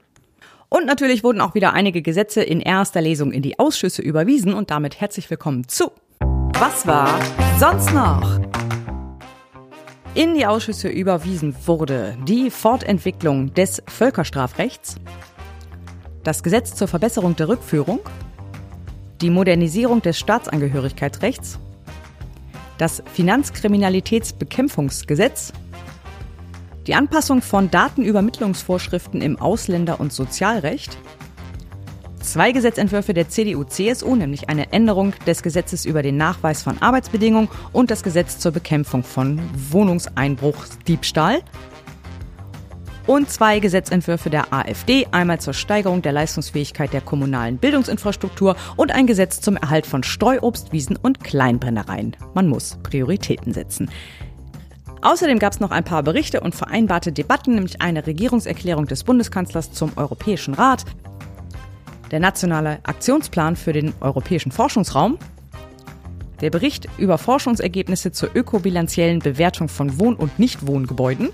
Und 0.69 0.87
natürlich 0.87 1.25
wurden 1.25 1.41
auch 1.41 1.55
wieder 1.55 1.73
einige 1.73 2.01
Gesetze 2.01 2.43
in 2.43 2.61
erster 2.61 3.01
Lesung 3.01 3.33
in 3.33 3.43
die 3.43 3.59
Ausschüsse 3.59 4.03
überwiesen 4.03 4.55
und 4.55 4.71
damit 4.71 5.01
herzlich 5.01 5.29
willkommen 5.31 5.67
zu 5.67 5.91
Was 6.21 6.87
war 6.87 7.19
sonst 7.59 7.93
noch? 7.93 8.39
In 10.15 10.35
die 10.35 10.47
Ausschüsse 10.47 10.89
überwiesen 10.89 11.55
wurde 11.67 12.17
die 12.27 12.51
Fortentwicklung 12.51 13.53
des 13.55 13.83
Völkerstrafrechts, 13.87 14.97
das 16.29 16.43
Gesetz 16.43 16.75
zur 16.75 16.89
Verbesserung 16.89 17.37
der 17.37 17.49
Rückführung, 17.49 18.01
die 19.23 19.31
Modernisierung 19.31 20.03
des 20.03 20.19
Staatsangehörigkeitsrechts, 20.19 21.59
das 22.77 23.03
Finanzkriminalitätsbekämpfungsgesetz, 23.15 25.55
die 26.87 26.95
Anpassung 26.95 27.41
von 27.41 27.71
Datenübermittlungsvorschriften 27.71 29.23
im 29.23 29.39
Ausländer- 29.39 30.01
und 30.01 30.13
Sozialrecht, 30.13 30.99
zwei 32.21 32.53
Gesetzentwürfe 32.53 33.15
der 33.15 33.31
CDU-CSU, 33.31 34.15
nämlich 34.15 34.51
eine 34.51 34.71
Änderung 34.71 35.15
des 35.27 35.43
Gesetzes 35.43 35.87
über 35.87 36.03
den 36.03 36.19
Nachweis 36.19 36.63
von 36.63 36.83
Arbeitsbedingungen 36.83 37.49
und 37.73 37.91
das 37.91 38.03
Gesetz 38.03 38.39
zur 38.39 38.53
Bekämpfung 38.53 39.03
von 39.03 39.41
Wohnungseinbruchsdiebstahl 39.71 41.41
und 43.09 43.31
zwei 43.31 43.59
Gesetzentwürfe 43.59 44.29
der 44.29 44.53
AfD, 44.53 45.07
einmal 45.11 45.41
zur 45.41 45.55
Steigerung 45.55 46.03
der 46.03 46.13
Leistungsfähigkeit 46.13 46.93
der 46.93 47.01
kommunalen 47.01 47.57
Bildungsinfrastruktur 47.57 48.55
und 48.77 48.93
ein 48.93 49.07
Gesetz 49.07 49.41
zum 49.41 49.57
Erhalt 49.57 49.87
von 49.87 50.03
Streuobstwiesen 50.03 50.97
und 50.97 51.25
Kleinbrennereien. 51.25 52.17
Man 52.35 52.49
muss 52.49 52.79
Prioritäten 52.83 53.55
setzen. 53.55 53.91
Außerdem 55.01 55.39
gab 55.39 55.55
es 55.55 55.61
noch 55.61 55.71
ein 55.71 55.85
paar 55.85 56.03
Berichte 56.03 56.41
und 56.43 56.55
vereinbarte 56.55 57.11
Debatten, 57.11 57.55
nämlich 57.55 57.81
eine 57.81 58.07
Regierungserklärung 58.07 58.87
des 58.87 59.05
Bundeskanzlers 59.05 59.73
zum 59.73 59.97
Europäischen 59.97 60.53
Rat, 60.53 60.85
der 62.11 62.21
nationale 62.21 62.81
Aktionsplan 62.83 63.57
für 63.57 63.73
den 63.73 63.95
europäischen 64.01 64.53
Forschungsraum, 64.53 65.19
der 66.43 66.51
Bericht 66.51 66.89
über 66.99 67.17
Forschungsergebnisse 67.17 68.13
zur 68.13 68.31
ökobilanziellen 68.35 69.21
Bewertung 69.21 69.69
von 69.69 69.99
Wohn- 69.99 70.15
und 70.15 70.39
Nichtwohngebäuden, 70.39 71.31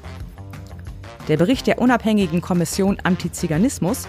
der 1.28 1.36
Bericht 1.36 1.66
der 1.66 1.78
unabhängigen 1.78 2.40
Kommission 2.40 2.98
Antiziganismus, 3.02 4.06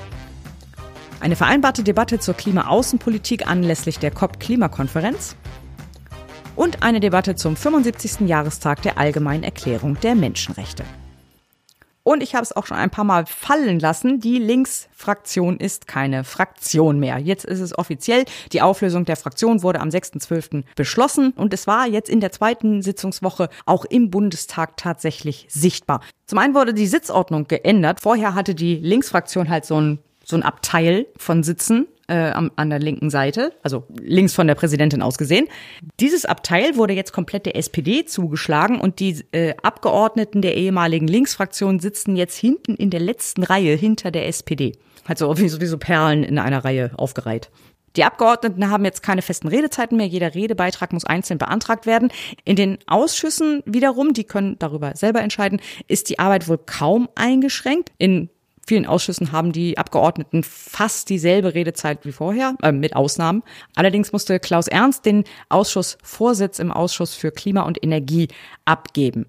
eine 1.20 1.36
vereinbarte 1.36 1.84
Debatte 1.84 2.20
zur 2.20 2.34
Klimaaußenpolitik 2.34 3.47
anlässlich 3.47 3.99
der 3.99 4.11
COP-Klimakonferenz 4.11 5.36
und 6.55 6.84
eine 6.84 6.99
Debatte 6.99 7.36
zum 7.36 7.55
75. 7.55 8.28
Jahrestag 8.28 8.82
der 8.82 8.97
Allgemeinen 8.97 9.43
Erklärung 9.43 9.99
der 9.99 10.16
Menschenrechte. 10.16 10.84
Und 12.06 12.22
ich 12.22 12.36
habe 12.36 12.43
es 12.43 12.56
auch 12.56 12.68
schon 12.68 12.78
ein 12.78 12.91
paar 12.91 13.03
Mal 13.03 13.26
fallen 13.26 13.80
lassen. 13.80 14.20
Die 14.20 14.38
Linksfraktion 14.38 15.58
ist 15.58 15.88
keine 15.88 16.24
Fraktion 16.24 16.99
mehr. 16.99 17.18
Jetzt 17.18 17.45
ist 17.45 17.60
es 17.60 17.76
offiziell. 17.76 18.26
Die 18.53 18.62
Auflösung 18.62 19.06
der 19.06 19.16
Fraktion 19.16 19.64
wurde 19.64 19.82
am 19.82 19.89
6.12. 19.89 20.66
beschlossen 20.76 21.32
und 21.32 21.51
es 21.51 21.66
war 21.66 21.88
jetzt 21.88 22.10
in 22.10 22.20
der 22.20 22.32
zweiten 22.32 22.84
Sitzungswoche 22.84 23.49
auch 23.66 23.86
im 23.86 24.12
Bundestag 24.12 24.78
tatsächlich 24.78 25.47
sichtbar. 25.49 26.01
Zum 26.28 26.38
einen 26.38 26.53
wurde 26.53 26.76
die 26.76 26.86
Sitzordnung 26.86 27.47
geändert. 27.47 28.01
Vorher 28.01 28.36
hatte 28.36 28.53
die 28.53 28.76
Linksfraktion 28.76 29.49
halt 29.49 29.66
so 29.66 29.82
ein 29.82 29.99
so 30.28 30.36
ein 30.36 30.43
Abteil 30.43 31.06
von 31.18 31.43
Sitzen 31.43 31.88
äh, 32.08 32.14
an 32.16 32.70
der 32.70 32.80
linken 32.80 33.10
Seite, 33.10 33.53
also 33.64 33.86
links 33.99 34.34
von 34.34 34.47
der 34.47 34.56
Präsidentin 34.56 35.01
aus 35.01 35.18
gesehen. 35.18 35.47
Dieses 35.99 36.26
Abteil 36.26 36.76
wurde 36.76 36.93
jetzt 36.93 37.14
komplett 37.14 37.45
der 37.45 37.56
SPD 37.56 38.06
zugeschlagen 38.06 38.80
und 38.80 38.99
die 38.99 39.24
äh, 39.32 39.56
Abgeordneten 39.64 40.41
der 40.41 40.56
ehemaligen 40.56 41.08
Linksfraktion 41.08 41.80
sitzen 41.80 42.16
jetzt 42.16 42.38
hinten 42.38 42.76
in 42.76 42.89
der 42.89 42.99
letzten 42.99 43.43
Reihe 43.43 43.76
hinter 43.76 44.12
der 44.12 44.28
SPD. 44.28 44.74
Also 45.08 45.38
wie 45.38 45.49
so, 45.49 45.62
wie 45.62 45.66
so 45.66 45.78
Perlen 45.78 46.24
in 46.24 46.39
einer 46.39 46.64
Reihe 46.64 46.91
aufgereiht. 46.97 47.49
Die 47.95 48.03
Abgeordneten 48.03 48.70
haben 48.70 48.84
jetzt 48.84 49.03
keine 49.03 49.22
festen 49.22 49.47
Redezeiten 49.47 49.97
mehr. 49.97 50.08
Jeder 50.08 50.36
Redebeitrag 50.36 50.91
muss 50.91 51.06
einzeln 51.06 51.38
beantragt 51.38 51.86
werden. 51.86 52.12
In 52.43 52.56
den 52.56 52.78
Ausschüssen 52.88 53.64
wiederum, 53.66 54.14
die 54.14 54.26
können 54.26 54.60
darüber 54.60 54.95
selber 54.95 55.22
entscheiden, 55.22 55.62
ist 55.88 56.10
die 56.10 56.20
Arbeit 56.20 56.49
wohl 56.49 56.58
kaum 56.58 57.08
eingeschränkt. 57.16 57.91
In 57.97 58.30
vielen 58.66 58.86
Ausschüssen 58.86 59.32
haben 59.32 59.51
die 59.51 59.78
Abgeordneten 59.78 60.43
fast 60.43 61.09
dieselbe 61.09 61.53
Redezeit 61.53 62.05
wie 62.05 62.11
vorher, 62.11 62.55
äh, 62.61 62.72
mit 62.72 62.95
Ausnahmen. 62.95 63.43
Allerdings 63.76 64.11
musste 64.11 64.39
Klaus 64.39 64.68
Ernst 64.68 65.05
den 65.05 65.24
Ausschussvorsitz 65.49 66.59
im 66.59 66.72
Ausschuss 66.72 67.16
für 67.16 67.32
Klima 67.32 67.61
und 67.61 67.84
Energie 67.84 68.28
abgeben. 68.66 69.28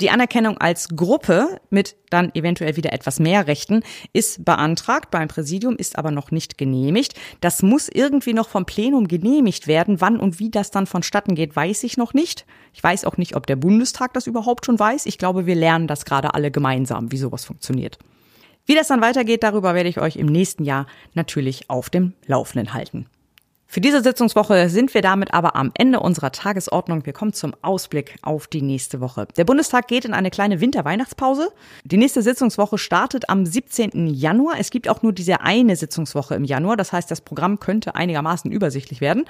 Die 0.00 0.08
Anerkennung 0.08 0.56
als 0.56 0.88
Gruppe 0.88 1.60
mit 1.68 1.94
dann 2.08 2.34
eventuell 2.34 2.76
wieder 2.76 2.94
etwas 2.94 3.20
mehr 3.20 3.46
Rechten 3.46 3.82
ist 4.14 4.46
beantragt 4.46 5.10
beim 5.10 5.28
Präsidium, 5.28 5.76
ist 5.76 5.98
aber 5.98 6.10
noch 6.10 6.30
nicht 6.30 6.56
genehmigt. 6.56 7.12
Das 7.42 7.62
muss 7.62 7.90
irgendwie 7.92 8.32
noch 8.32 8.48
vom 8.48 8.64
Plenum 8.64 9.08
genehmigt 9.08 9.66
werden. 9.66 10.00
Wann 10.00 10.18
und 10.18 10.38
wie 10.38 10.50
das 10.50 10.70
dann 10.70 10.86
vonstatten 10.86 11.34
geht, 11.34 11.54
weiß 11.54 11.84
ich 11.84 11.98
noch 11.98 12.14
nicht. 12.14 12.46
Ich 12.72 12.82
weiß 12.82 13.04
auch 13.04 13.18
nicht, 13.18 13.36
ob 13.36 13.46
der 13.46 13.56
Bundestag 13.56 14.14
das 14.14 14.26
überhaupt 14.26 14.64
schon 14.64 14.78
weiß. 14.78 15.04
Ich 15.04 15.18
glaube, 15.18 15.44
wir 15.44 15.54
lernen 15.54 15.86
das 15.86 16.06
gerade 16.06 16.32
alle 16.32 16.50
gemeinsam, 16.50 17.12
wie 17.12 17.18
sowas 17.18 17.44
funktioniert. 17.44 17.98
Wie 18.70 18.76
das 18.76 18.86
dann 18.86 19.00
weitergeht, 19.00 19.42
darüber 19.42 19.74
werde 19.74 19.88
ich 19.88 19.98
euch 19.98 20.14
im 20.14 20.26
nächsten 20.26 20.64
Jahr 20.64 20.86
natürlich 21.14 21.68
auf 21.68 21.90
dem 21.90 22.12
Laufenden 22.28 22.72
halten. 22.72 23.06
Für 23.66 23.80
diese 23.80 24.00
Sitzungswoche 24.00 24.68
sind 24.68 24.94
wir 24.94 25.02
damit 25.02 25.34
aber 25.34 25.56
am 25.56 25.72
Ende 25.74 25.98
unserer 25.98 26.30
Tagesordnung. 26.30 27.04
Wir 27.04 27.12
kommen 27.12 27.32
zum 27.32 27.52
Ausblick 27.62 28.14
auf 28.22 28.46
die 28.46 28.62
nächste 28.62 29.00
Woche. 29.00 29.26
Der 29.36 29.44
Bundestag 29.44 29.88
geht 29.88 30.04
in 30.04 30.14
eine 30.14 30.30
kleine 30.30 30.60
Winterweihnachtspause. 30.60 31.50
Die 31.82 31.96
nächste 31.96 32.22
Sitzungswoche 32.22 32.78
startet 32.78 33.28
am 33.28 33.44
17. 33.44 34.06
Januar. 34.06 34.54
Es 34.60 34.70
gibt 34.70 34.88
auch 34.88 35.02
nur 35.02 35.12
diese 35.12 35.40
eine 35.40 35.74
Sitzungswoche 35.74 36.36
im 36.36 36.44
Januar. 36.44 36.76
Das 36.76 36.92
heißt, 36.92 37.10
das 37.10 37.22
Programm 37.22 37.58
könnte 37.58 37.96
einigermaßen 37.96 38.52
übersichtlich 38.52 39.00
werden. 39.00 39.24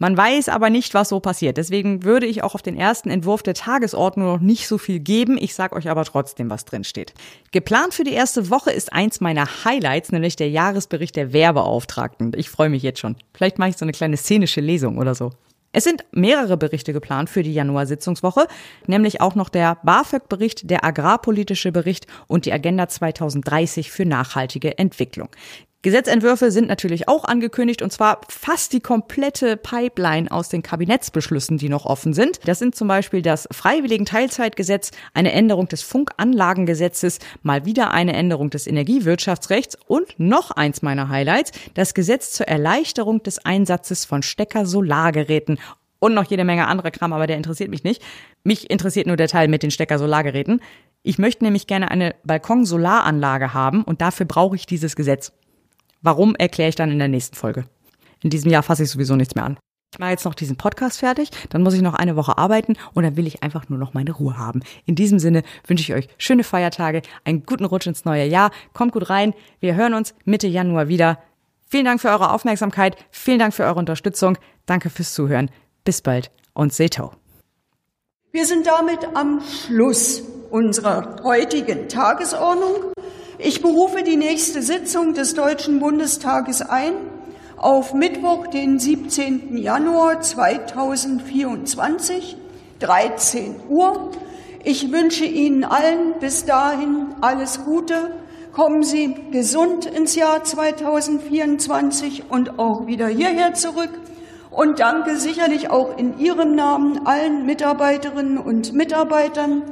Man 0.00 0.16
weiß 0.16 0.48
aber 0.48 0.70
nicht, 0.70 0.94
was 0.94 1.10
so 1.10 1.20
passiert. 1.20 1.58
Deswegen 1.58 2.04
würde 2.04 2.24
ich 2.24 2.42
auch 2.42 2.54
auf 2.54 2.62
den 2.62 2.74
ersten 2.74 3.10
Entwurf 3.10 3.42
der 3.42 3.52
Tagesordnung 3.52 4.26
noch 4.26 4.40
nicht 4.40 4.66
so 4.66 4.78
viel 4.78 4.98
geben. 4.98 5.36
Ich 5.38 5.54
sage 5.54 5.76
euch 5.76 5.90
aber 5.90 6.06
trotzdem, 6.06 6.48
was 6.48 6.64
drin 6.64 6.84
steht. 6.84 7.12
Geplant 7.52 7.92
für 7.92 8.02
die 8.02 8.14
erste 8.14 8.48
Woche 8.48 8.70
ist 8.70 8.94
eins 8.94 9.20
meiner 9.20 9.44
Highlights, 9.66 10.10
nämlich 10.10 10.36
der 10.36 10.48
Jahresbericht 10.48 11.16
der 11.16 11.34
Werbeauftragten. 11.34 12.32
Ich 12.34 12.48
freue 12.48 12.70
mich 12.70 12.82
jetzt 12.82 13.00
schon. 13.00 13.16
Vielleicht 13.34 13.58
mache 13.58 13.68
ich 13.68 13.76
so 13.76 13.84
eine 13.84 13.92
kleine 13.92 14.16
szenische 14.16 14.62
Lesung 14.62 14.96
oder 14.96 15.14
so. 15.14 15.32
Es 15.72 15.84
sind 15.84 16.04
mehrere 16.12 16.56
Berichte 16.56 16.94
geplant 16.94 17.28
für 17.28 17.42
die 17.42 17.52
Januar-Sitzungswoche, 17.52 18.46
nämlich 18.86 19.20
auch 19.20 19.34
noch 19.34 19.50
der 19.50 19.76
BAföG-Bericht, 19.84 20.68
der 20.68 20.82
agrarpolitische 20.82 21.72
Bericht 21.72 22.06
und 22.26 22.46
die 22.46 22.52
Agenda 22.52 22.88
2030 22.88 23.92
für 23.92 24.06
nachhaltige 24.06 24.78
Entwicklung. 24.78 25.28
Gesetzentwürfe 25.82 26.50
sind 26.50 26.68
natürlich 26.68 27.08
auch 27.08 27.24
angekündigt 27.24 27.80
und 27.80 27.90
zwar 27.90 28.20
fast 28.28 28.74
die 28.74 28.80
komplette 28.80 29.56
Pipeline 29.56 30.30
aus 30.30 30.50
den 30.50 30.62
Kabinettsbeschlüssen, 30.62 31.56
die 31.56 31.70
noch 31.70 31.86
offen 31.86 32.12
sind. 32.12 32.38
Das 32.46 32.58
sind 32.58 32.74
zum 32.74 32.86
Beispiel 32.86 33.22
das 33.22 33.48
Freiwilligen 33.50 34.04
Teilzeitgesetz, 34.04 34.90
eine 35.14 35.32
Änderung 35.32 35.68
des 35.68 35.80
Funkanlagengesetzes, 35.80 37.18
mal 37.42 37.64
wieder 37.64 37.92
eine 37.92 38.12
Änderung 38.12 38.50
des 38.50 38.66
Energiewirtschaftsrechts 38.66 39.78
und 39.86 40.20
noch 40.20 40.50
eins 40.50 40.82
meiner 40.82 41.08
Highlights, 41.08 41.52
das 41.72 41.94
Gesetz 41.94 42.32
zur 42.32 42.46
Erleichterung 42.46 43.22
des 43.22 43.42
Einsatzes 43.46 44.04
von 44.04 44.22
Stecker-Solargeräten 44.22 45.58
und 45.98 46.12
noch 46.12 46.24
jede 46.24 46.44
Menge 46.44 46.66
andere 46.66 46.90
Kram, 46.90 47.14
aber 47.14 47.26
der 47.26 47.38
interessiert 47.38 47.70
mich 47.70 47.84
nicht. 47.84 48.02
Mich 48.44 48.68
interessiert 48.68 49.06
nur 49.06 49.16
der 49.16 49.28
Teil 49.28 49.48
mit 49.48 49.62
den 49.62 49.70
Stecker-Solargeräten. 49.70 50.60
Ich 51.02 51.16
möchte 51.16 51.42
nämlich 51.42 51.66
gerne 51.66 51.90
eine 51.90 52.14
Balkon-Solaranlage 52.24 53.54
haben 53.54 53.82
und 53.82 54.02
dafür 54.02 54.26
brauche 54.26 54.56
ich 54.56 54.66
dieses 54.66 54.94
Gesetz. 54.94 55.32
Warum 56.02 56.34
erkläre 56.34 56.68
ich 56.68 56.76
dann 56.76 56.90
in 56.90 56.98
der 56.98 57.08
nächsten 57.08 57.36
Folge. 57.36 57.64
In 58.22 58.30
diesem 58.30 58.50
Jahr 58.50 58.62
fasse 58.62 58.82
ich 58.82 58.90
sowieso 58.90 59.16
nichts 59.16 59.34
mehr 59.34 59.44
an. 59.44 59.58
Ich 59.92 59.98
mache 59.98 60.10
jetzt 60.10 60.24
noch 60.24 60.34
diesen 60.34 60.56
Podcast 60.56 61.00
fertig, 61.00 61.30
dann 61.48 61.62
muss 61.62 61.74
ich 61.74 61.82
noch 61.82 61.94
eine 61.94 62.14
Woche 62.14 62.38
arbeiten 62.38 62.76
und 62.94 63.02
dann 63.02 63.16
will 63.16 63.26
ich 63.26 63.42
einfach 63.42 63.68
nur 63.68 63.78
noch 63.78 63.92
meine 63.92 64.12
Ruhe 64.12 64.38
haben. 64.38 64.60
In 64.86 64.94
diesem 64.94 65.18
Sinne 65.18 65.42
wünsche 65.66 65.82
ich 65.82 65.92
euch 65.92 66.08
schöne 66.16 66.44
Feiertage, 66.44 67.02
einen 67.24 67.44
guten 67.44 67.64
Rutsch 67.64 67.88
ins 67.88 68.04
neue 68.04 68.24
Jahr. 68.24 68.52
Kommt 68.72 68.92
gut 68.92 69.10
rein. 69.10 69.34
Wir 69.58 69.74
hören 69.74 69.94
uns 69.94 70.14
Mitte 70.24 70.46
Januar 70.46 70.86
wieder. 70.86 71.18
Vielen 71.66 71.86
Dank 71.86 72.00
für 72.00 72.08
eure 72.08 72.30
Aufmerksamkeit. 72.30 72.96
Vielen 73.10 73.40
Dank 73.40 73.52
für 73.52 73.64
eure 73.64 73.80
Unterstützung. 73.80 74.38
Danke 74.64 74.90
fürs 74.90 75.12
Zuhören. 75.12 75.50
Bis 75.84 76.02
bald 76.02 76.30
und 76.54 76.72
Seto. 76.72 77.12
Wir 78.32 78.46
sind 78.46 78.66
damit 78.66 79.00
am 79.14 79.40
Schluss 79.40 80.22
unserer 80.50 81.20
heutigen 81.24 81.88
Tagesordnung. 81.88 82.92
Ich 83.42 83.62
berufe 83.62 84.02
die 84.02 84.18
nächste 84.18 84.60
Sitzung 84.60 85.14
des 85.14 85.32
Deutschen 85.32 85.80
Bundestages 85.80 86.60
ein 86.60 86.92
auf 87.56 87.94
Mittwoch, 87.94 88.48
den 88.48 88.78
17. 88.78 89.56
Januar 89.56 90.20
2024, 90.20 92.36
13 92.80 93.56
Uhr. 93.70 94.10
Ich 94.62 94.92
wünsche 94.92 95.24
Ihnen 95.24 95.64
allen 95.64 96.18
bis 96.20 96.44
dahin 96.44 97.14
alles 97.22 97.64
Gute. 97.64 98.10
Kommen 98.52 98.82
Sie 98.82 99.16
gesund 99.30 99.86
ins 99.86 100.16
Jahr 100.16 100.44
2024 100.44 102.24
und 102.28 102.58
auch 102.58 102.86
wieder 102.86 103.08
hierher 103.08 103.54
zurück. 103.54 103.98
Und 104.50 104.80
danke 104.80 105.16
sicherlich 105.16 105.70
auch 105.70 105.96
in 105.96 106.18
Ihrem 106.18 106.54
Namen 106.54 107.06
allen 107.06 107.46
Mitarbeiterinnen 107.46 108.36
und 108.36 108.74
Mitarbeitern, 108.74 109.62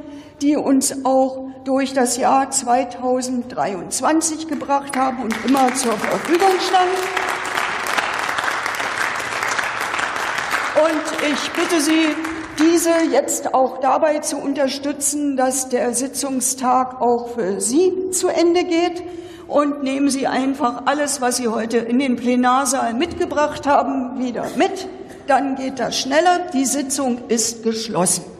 die 0.41 0.55
uns 0.55 1.05
auch 1.05 1.49
durch 1.65 1.93
das 1.93 2.17
Jahr 2.17 2.49
2023 2.49 4.47
gebracht 4.47 4.95
haben 4.95 5.23
und 5.23 5.35
immer 5.45 5.73
zur 5.75 5.93
Verfügung 5.93 6.59
standen. 6.59 6.95
Und 10.81 11.03
ich 11.31 11.51
bitte 11.51 11.81
Sie, 11.81 12.15
diese 12.57 12.91
jetzt 13.11 13.53
auch 13.53 13.79
dabei 13.79 14.19
zu 14.19 14.37
unterstützen, 14.37 15.35
dass 15.37 15.69
der 15.69 15.93
Sitzungstag 15.93 17.01
auch 17.01 17.29
für 17.29 17.59
Sie 17.59 18.11
zu 18.11 18.29
Ende 18.29 18.63
geht. 18.63 19.03
Und 19.47 19.83
nehmen 19.83 20.09
Sie 20.09 20.27
einfach 20.27 20.83
alles, 20.85 21.21
was 21.21 21.37
Sie 21.37 21.47
heute 21.47 21.77
in 21.77 21.99
den 21.99 22.15
Plenarsaal 22.15 22.93
mitgebracht 22.93 23.65
haben, 23.65 24.19
wieder 24.19 24.45
mit. 24.55 24.87
Dann 25.27 25.55
geht 25.55 25.79
das 25.79 25.97
schneller. 25.97 26.47
Die 26.53 26.65
Sitzung 26.65 27.19
ist 27.29 27.63
geschlossen. 27.63 28.38